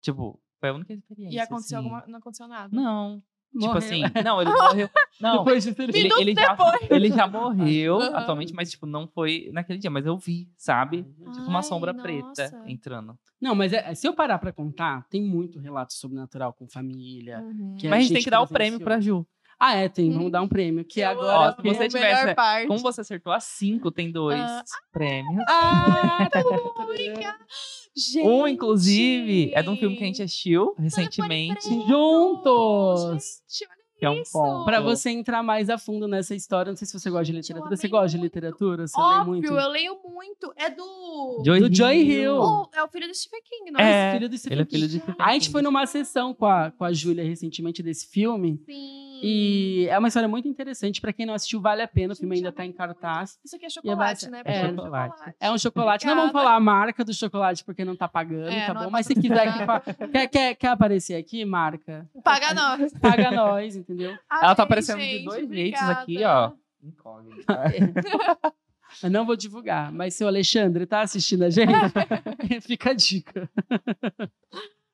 [0.00, 1.36] Tipo, foi a única experiência.
[1.36, 1.88] E aconteceu assim.
[1.88, 2.06] alguma.
[2.06, 2.74] Não aconteceu nada.
[2.74, 3.22] Não.
[3.50, 3.78] Tipo Morreu.
[3.78, 4.90] assim, não, ele morreu.
[5.18, 5.98] Não, Depois disso, ele...
[5.98, 6.56] ele, ele já,
[6.90, 8.16] ele já morreu Aham.
[8.16, 11.02] atualmente, mas, tipo, não foi naquele dia, mas eu vi, sabe?
[11.02, 12.02] Tipo, uma Ai, sombra nossa.
[12.02, 13.18] preta entrando.
[13.40, 17.40] Não, mas é- se eu parar pra contar, tem muito relato sobrenatural com família.
[17.40, 17.74] Uhum.
[17.84, 19.26] mas a gente tem que dar o prêmio pra Ju.
[19.60, 20.10] Ah, é, tem.
[20.10, 20.14] Hum.
[20.14, 20.84] Vamos dar um prêmio.
[20.84, 21.56] Que Eu agora.
[21.58, 22.66] Ó, se você a tivesse- melhor parte.
[22.68, 24.62] Como você acertou as cinco, tem dois Ah.
[24.92, 25.44] prêmios.
[25.48, 26.28] Ah!
[27.96, 28.26] Gente!
[28.26, 31.68] Um, inclusive, é de um filme que a gente assistiu recentemente.
[31.88, 33.00] Juntos!
[33.48, 34.32] Gente, olha Que é um isso.
[34.32, 34.64] ponto.
[34.64, 37.76] Pra você entrar mais a fundo nessa história, não sei se você gosta de literatura.
[37.76, 38.32] Você gosta de muito.
[38.32, 38.86] literatura?
[38.86, 39.46] Você lê muito?
[39.48, 40.52] Óbvio, eu leio muito.
[40.56, 41.42] É do.
[41.44, 42.36] Joy Do Joy Hill.
[42.40, 44.80] O- é o filho do Stephen King, não É, filho do ele Stephen é filho
[44.86, 44.92] King.
[44.92, 45.52] de Stephen A gente King.
[45.52, 48.62] foi numa sessão com a, com a Júlia recentemente desse filme.
[48.64, 49.07] Sim.
[49.22, 51.00] E é uma história muito interessante.
[51.00, 52.12] Pra quem não assistiu, vale a pena.
[52.12, 53.38] O filme ainda tá em cartaz.
[53.44, 54.42] Isso aqui é é chocolate, base- né?
[54.44, 55.34] é, Porque chocolate.
[55.40, 56.06] É um chocolate.
[56.06, 56.44] Não vamos Obrigada.
[56.46, 58.90] falar a marca do chocolate porque não tá pagando, É, tá não é bom?
[58.90, 59.80] Mas se quiser que fa-
[60.12, 62.08] quer, quer, quer aparecer aqui, marca.
[62.22, 62.92] Paga nós.
[62.94, 64.16] Paga nós, entendeu?
[64.30, 66.00] Ela tá aparecendo de gente, dois jeitos obrigada.
[66.02, 66.52] aqui, ó.
[66.82, 67.44] Incógnito.
[69.02, 69.92] Eu não vou divulgar.
[69.92, 71.68] Mas se o Alexandre tá assistindo a gente,
[72.62, 73.50] fica a dica.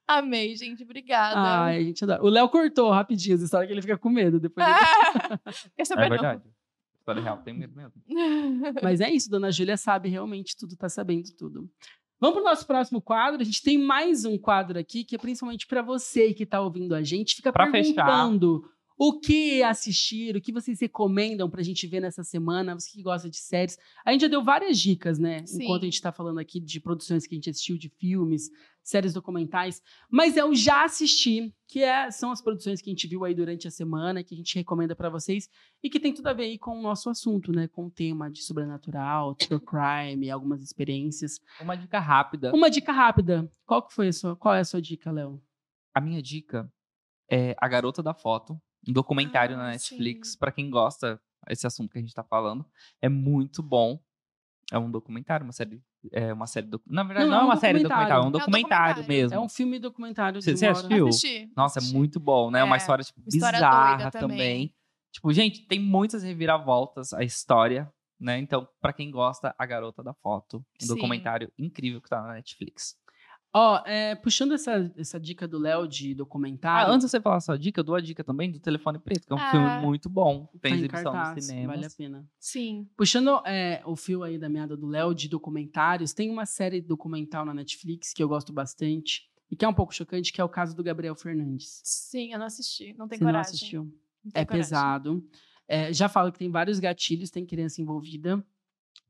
[0.06, 0.82] Amei, gente.
[0.82, 1.38] Obrigada.
[1.64, 2.22] Ai, a gente adora.
[2.22, 4.38] O Léo cortou rapidinho as histórias que ele fica com medo.
[4.38, 4.74] Depois ele-
[5.76, 6.16] Quer saber É não?
[6.16, 6.42] verdade.
[6.98, 7.92] História real, tem medo mesmo.
[8.82, 11.68] Mas é isso, Dona Júlia sabe realmente tudo, tá sabendo tudo.
[12.20, 13.42] Vamos pro nosso próximo quadro.
[13.42, 16.94] A gente tem mais um quadro aqui que é principalmente para você que tá ouvindo
[16.94, 17.34] a gente.
[17.36, 17.94] Fica Pra fechar.
[18.06, 18.62] perguntando
[18.96, 23.28] o que assistir, o que vocês recomendam pra gente ver nessa semana, você que gosta
[23.28, 23.76] de séries.
[24.06, 25.44] A gente já deu várias dicas, né?
[25.44, 25.64] Sim.
[25.64, 28.48] Enquanto a gente tá falando aqui de produções que a gente assistiu, de filmes,
[28.84, 29.82] séries documentais.
[30.10, 33.66] Mas o já assisti, que é- são as produções que a gente viu aí durante
[33.66, 35.48] a semana, que a gente recomenda pra vocês
[35.82, 37.66] e que tem tudo a ver aí com o nosso assunto, né?
[37.66, 41.40] Com o tema de sobrenatural, true crime, algumas experiências.
[41.60, 42.52] Uma dica rápida.
[42.54, 43.50] Uma dica rápida.
[43.64, 45.42] Qual que foi a sua, qual é a sua dica, Léo?
[45.94, 46.70] A minha dica
[47.30, 51.90] é A Garota da Foto, um documentário Ah, na Netflix, pra quem gosta esse assunto
[51.92, 52.64] que a gente tá falando.
[53.00, 53.98] É muito bom.
[54.72, 55.82] É um documentário, uma série,
[56.12, 58.26] é uma série, docu- na verdade Não, não, é é um uma série documentário, é
[58.26, 58.34] um documentário.
[58.34, 59.08] É um documentário.
[59.08, 59.34] mesmo.
[59.36, 61.08] É um filme documentário de Você- uma assistiu?
[61.08, 61.52] Assisti.
[61.56, 61.96] Nossa, é assisti.
[61.96, 62.62] muito bom, né?
[62.64, 64.28] Uma É, história tipo, história bizarra também.
[64.28, 64.74] também.
[65.12, 67.90] Tipo, gente, tem muitas reviravoltas a história,
[68.20, 68.38] né?
[68.38, 70.94] Então, pra quem gosta, A Garota da Foto, um Sim.
[70.94, 72.96] documentário incrível que tá na Netflix.
[73.56, 76.92] Ó, é, puxando essa, essa dica do Léo de Ah, documentário.
[76.92, 79.26] antes de você falar a sua dica, eu dou a dica também do Telefone Preto,
[79.28, 79.50] que é um Ah.
[79.52, 80.48] filme muito bom.
[80.60, 81.76] Tem tá em exibição cartaz, nos cinemas.
[81.76, 82.28] Vale a pena.
[82.40, 82.88] Sim.
[82.96, 87.44] Puxando é, o fio aí da meada do Léo de documentários, tem uma série documental
[87.44, 90.48] na Netflix que eu gosto bastante e que é um pouco chocante, que é o
[90.48, 91.80] caso do Gabriel Fernandes.
[91.84, 92.92] Sim, eu não assisti.
[92.98, 93.50] Não tem Você não coragem.
[93.50, 93.82] assistiu?
[93.84, 94.46] Não É coragem.
[94.68, 95.24] pesado.
[95.68, 98.44] É, já falo que tem vários gatilhos, tem criança envolvida,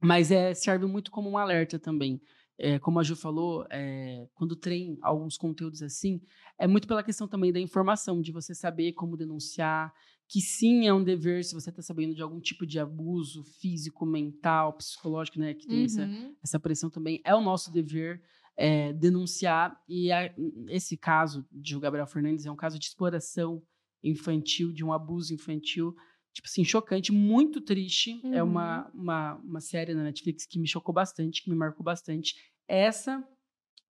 [0.03, 2.21] mas é, serve muito como um alerta também.
[2.59, 6.21] É, como a Ju falou, é, quando tem alguns conteúdos assim,
[6.59, 9.93] é muito pela questão também da informação, de você saber como denunciar,
[10.29, 14.07] que sim é um dever se você está sabendo de algum tipo de abuso físico,
[14.07, 15.53] mental, psicológico, né?
[15.53, 16.35] Que tem essa, Uhum.
[16.43, 17.21] essa pressão também.
[17.25, 18.23] É o nosso dever
[18.57, 19.77] é, denunciar.
[19.89, 20.33] E a-
[20.69, 23.61] esse caso de Gabriel Fernandes é um caso de exploração
[24.03, 25.93] infantil, de um abuso infantil,
[26.35, 28.21] tipo assim, chocante, muito triste.
[28.35, 32.35] É uma, uma, uma série na Netflix que me chocou bastante, que me marcou bastante.
[32.69, 33.27] Essa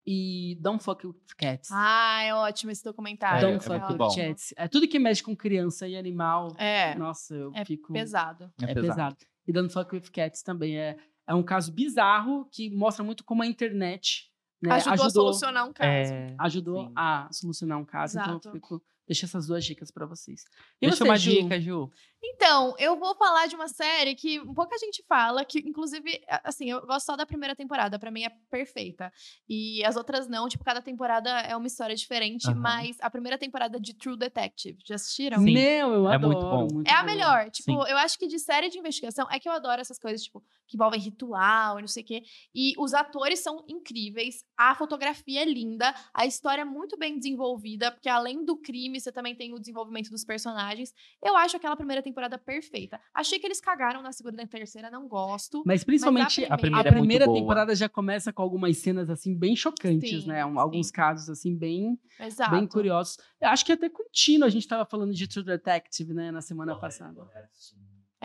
[0.06, 1.70] e Don't Fuck With Cats.
[1.72, 3.40] Ah, é ótimo esse documentário.
[3.40, 4.14] Don't é Fuck muito With bom.
[4.14, 4.54] Cats.
[4.56, 6.54] É tudo que mexe com criança e animal.
[6.58, 7.92] É, Nossa, eu é fico...
[7.92, 8.52] pesado.
[8.60, 9.16] É, pesado.
[9.46, 10.96] E Don't Fuck With Cats também é,
[11.26, 14.30] é um caso bizarro que mostra muito como a internet
[14.62, 16.12] né, ajudou, a solucionar um caso.
[16.12, 16.92] É, ajudou sim.
[16.96, 18.18] a solucionar um caso.
[18.18, 18.48] Então, Exato.
[18.48, 20.44] eu fico, deixo essas duas dicas pra vocês.
[20.80, 21.30] E Deixa você, uma Ju?
[21.30, 21.90] dica, Ju.
[22.26, 26.80] Então, eu vou falar de uma série que pouca gente fala, que inclusive, assim, eu
[26.86, 29.12] gosto só da primeira temporada, pra mim é perfeita.
[29.46, 32.55] E as outras não, tipo, cada temporada é uma história diferente, Aham.
[32.60, 35.38] mas a primeira temporada de True Detective, já assistiram?
[35.38, 35.52] Sim.
[35.52, 36.32] Meu, eu É adoro.
[36.34, 36.68] muito bom.
[36.72, 37.14] muito É a boa.
[37.14, 37.51] melhor.
[37.51, 37.90] Tipo, Sim.
[37.90, 40.76] eu acho que de série de investigação é que eu adoro essas coisas, tipo, que
[40.78, 42.22] envolvem ritual e não sei o quê.
[42.55, 47.92] E os atores são incríveis, a fotografia é linda, a história é muito bem desenvolvida,
[47.92, 50.94] porque além do crime, você também tem o desenvolvimento dos personagens.
[51.22, 53.00] Eu acho aquela primeira temporada perfeita.
[53.12, 55.62] Achei que eles cagaram na segunda e na terceira, não gosto.
[55.66, 57.38] Mas principalmente a a primeira primeira, é muito boa.
[57.40, 60.44] temporada já começa com algumas cenas assim bem chocantes, Sim, né?
[60.46, 60.92] Um- Alguns sim.
[60.92, 62.52] casos assim bem, Exato.
[62.52, 63.18] bem curiosos.
[63.40, 66.74] Eu acho que até contínuo a gente tava falando de True Detective, né, na semana
[66.76, 67.22] passada.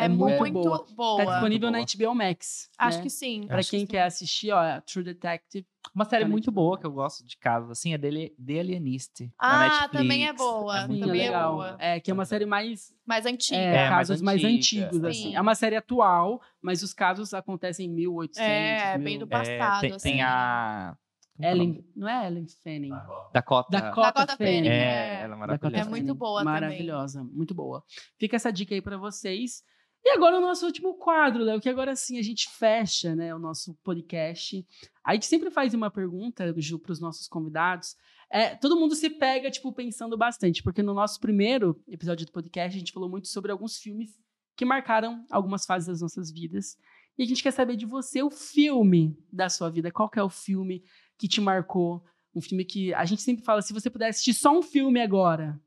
[0.02, 0.86] É, é muito muito, boa.
[0.96, 1.26] boa.
[1.26, 1.80] Tá disponível boa.
[1.82, 2.70] na HBO Max.
[2.78, 3.04] Acho né?
[3.04, 3.46] que sim.
[3.48, 5.66] Pra acho quem que quer assistir, ó, True Detective.
[5.96, 9.30] Uma série Tá muito boa que eu gosto de casa, assim, é dele, The Alienist.
[9.40, 11.54] Ah, também é boa, muito Sim, também é legal.
[11.56, 11.76] boa.
[11.80, 13.58] É, que é uma série mais Mais antiga.
[13.58, 14.86] é, É, mais casos mais antiga.
[14.88, 15.22] antigos, assim.
[15.30, 15.36] Sim.
[15.36, 18.40] É uma série atual, mas os casos acontecem em 1800.
[18.40, 20.10] É, mil- bem do É, passado, tem, assim.
[20.12, 20.96] tem a.
[21.42, 21.52] é?
[21.52, 22.90] Ellen, não é Ellen Fanning.
[23.34, 23.70] Dakota.
[23.72, 24.68] Dakota, Dakota Fanning.
[24.68, 25.22] É, é.
[25.24, 25.78] ela é Dakota maravilhosa.
[25.78, 26.20] É muito Fanning.
[26.20, 26.54] boa também.
[26.54, 27.84] Maravilhosa, muito boa.
[28.20, 29.64] Fica essa dica aí pra vocês.
[30.04, 33.40] E agora o nosso último quadro, Léo, que agora sim a gente fecha, né, o
[33.40, 34.66] nosso podcast.
[35.04, 37.96] A gente sempre faz uma pergunta, Ju, pros nossos convidados.
[38.32, 42.76] É, todo mundo se pega, tipo, pensando bastante, porque no nosso primeiro episódio do podcast
[42.76, 44.18] a gente falou muito sobre alguns filmes
[44.56, 46.78] que marcaram algumas fases das nossas vidas.
[47.18, 49.92] E a gente quer saber de você o filme da sua vida.
[49.92, 50.84] Qual é o filme
[51.18, 52.04] que te marcou?
[52.34, 55.60] Um filme que a gente sempre fala, se você pudesse assistir só um filme agora,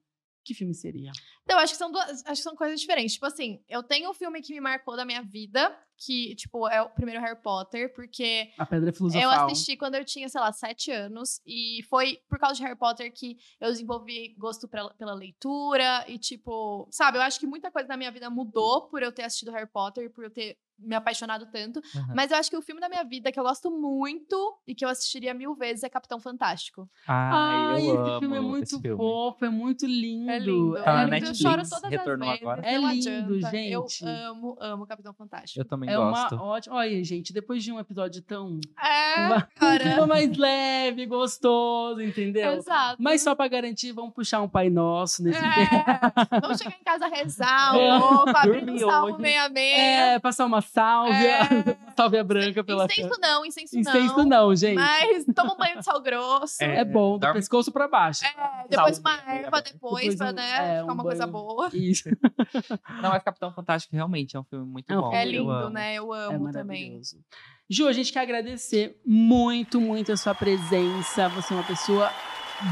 [0.44, 1.12] que filme seria?
[1.44, 3.14] Então, acho que são duas, acho que são coisas diferentes.
[3.14, 6.80] Tipo assim, eu tenho um filme que me marcou da minha vida, que, tipo, é
[6.82, 9.22] o primeiro Harry Potter, porque A Pedra Filosofal.
[9.22, 11.40] eu assisti quando eu tinha, sei lá, sete anos.
[11.46, 16.04] E foi por causa de Harry Potter que eu desenvolvi gosto pela, pela leitura.
[16.08, 19.22] E, tipo, sabe, eu acho que muita coisa na minha vida mudou por eu ter
[19.22, 21.80] assistido Harry Potter, por eu ter me apaixonado tanto.
[21.96, 22.12] Aham.
[22.14, 24.36] Mas eu acho que o filme da minha vida que eu gosto muito
[24.66, 26.88] e que eu assistiria mil vezes é Capitão Fantástico.
[27.06, 28.96] Ai, Ai, eu esse amo filme é muito filme.
[28.96, 30.30] fofo, é muito lindo.
[30.30, 30.74] É lindo.
[30.82, 31.06] Tá na é.
[31.06, 32.42] Netflix, eu choro todas retornou as vezes.
[32.42, 32.66] agora.
[32.66, 33.08] É não lindo,
[33.46, 33.50] adianta.
[33.50, 34.04] gente.
[34.04, 35.60] Eu amo, amo Capitão Fantástico.
[35.60, 36.34] Eu também É gosto.
[36.34, 36.76] uma ótima.
[36.76, 38.58] Olha, gente, depois de um episódio tão.
[38.82, 40.06] É, uma- um cara.
[40.06, 42.52] mais leve, gostoso, entendeu?
[42.54, 42.96] Exato.
[43.02, 45.42] Mas só pra garantir, vamos puxar um Pai Nosso nesse É,
[46.40, 47.98] vamos chegar em casa rezar um É.
[48.00, 49.16] pouco, abrir o Salmo.
[49.16, 49.78] 66.
[49.78, 51.42] É, passar uma sálvia, É.
[51.86, 54.24] uma sálvia branca pela Incenso não, incenso, Incenso não.
[54.48, 54.74] não, gente.
[54.76, 56.56] Mas toma um banho de sal grosso.
[56.62, 58.24] É, bom, do pescoço pra baixo.
[58.24, 59.12] É, depois Sal.
[59.12, 59.72] uma erva depois,
[60.02, 61.46] Depois pra né, é, ficar um uma coisa banho.
[61.46, 61.70] boa.
[61.74, 62.08] Isso.
[63.00, 65.12] Não, mas Capitão Fantástico realmente é um filme muito É bom.
[65.14, 65.70] É eu lindo, amo.
[65.70, 65.94] né?
[65.94, 66.64] Eu É amo também.
[66.84, 67.18] maravilhoso.
[67.70, 71.28] Ju, a gente quer agradecer muito, muito a sua presença.
[71.30, 72.10] Você é uma pessoa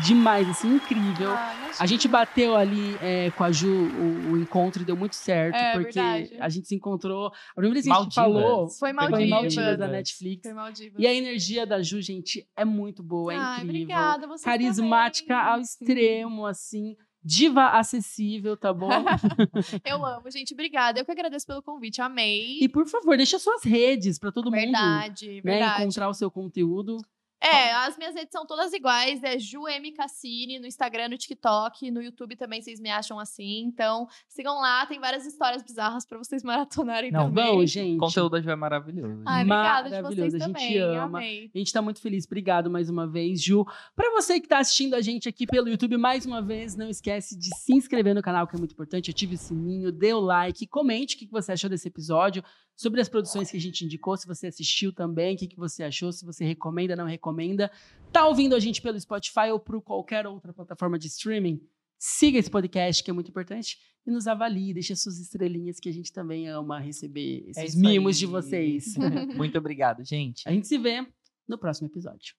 [0.04, 1.30] demais, assim, incrível.
[1.32, 5.14] Ah, A gente bateu ali é, com a Ju o, o encontro e deu muito
[5.16, 6.36] certo, É, porque verdade.
[6.40, 7.26] a gente se encontrou.
[7.28, 8.42] A primeira vez que a gente Maldivas.
[8.42, 9.28] falou Foi foi em Maldivas.
[9.30, 10.42] Maldivas da Netflix.
[10.42, 11.00] Foi Maldivas.
[11.00, 13.70] E a energia da Ju, gente, é muito boa, é Ai, incrível.
[13.82, 15.52] obrigada, vocês Carismática também.
[15.52, 16.96] ao extremo, assim.
[17.22, 18.88] Diva acessível, tá bom?
[19.84, 20.54] Eu amo, gente.
[20.54, 20.98] Obrigada.
[21.00, 22.00] Eu que agradeço pelo convite.
[22.00, 22.58] Amei.
[22.62, 25.82] e por favor, deixa suas redes pra todo mundo verdade, né, verdade.
[25.82, 26.96] encontrar o seu conteúdo.
[27.42, 29.22] É, as minhas redes são todas iguais.
[29.22, 29.92] É Ju M.
[29.92, 33.62] Cassini no Instagram, no TikTok, no YouTube também vocês me acham assim.
[33.62, 37.44] Então, sigam lá, tem várias histórias bizarras pra vocês maratonarem Não, também.
[37.44, 37.96] Bom, gente.
[37.96, 39.22] O conteúdo da Ju é maravilhoso.
[39.26, 40.78] Ai, obrigada de Maravilhoso, vocês a gente também.
[40.78, 41.18] ama.
[41.18, 41.50] Amei.
[41.54, 42.26] A gente tá muito feliz.
[42.26, 43.64] Obrigado mais uma vez, Ju.
[43.96, 47.38] Pra você que tá assistindo a gente aqui pelo YouTube, mais uma vez, não esquece
[47.38, 49.10] de se inscrever no canal, que é muito importante.
[49.10, 52.42] Ative o sininho, dê o like, comente o que que você achou desse episódio,
[52.80, 55.82] sobre as produções que a gente indicou, se você assistiu também, o que que você
[55.82, 57.70] achou, se você recomenda, não recomenda.
[58.10, 61.60] Tá ouvindo a gente pelo Spotify ou por qualquer outra plataforma de streaming?
[61.98, 63.76] Siga esse podcast, que é muito importante,
[64.06, 67.80] e nos avalie, deixe suas estrelinhas, que a gente também ama receber É esses isso
[67.80, 68.20] mimos aí.
[68.20, 68.94] de vocês.
[69.36, 70.48] Muito obrigado, gente.
[70.48, 71.06] A gente se vê
[71.46, 72.34] no próximo episódio.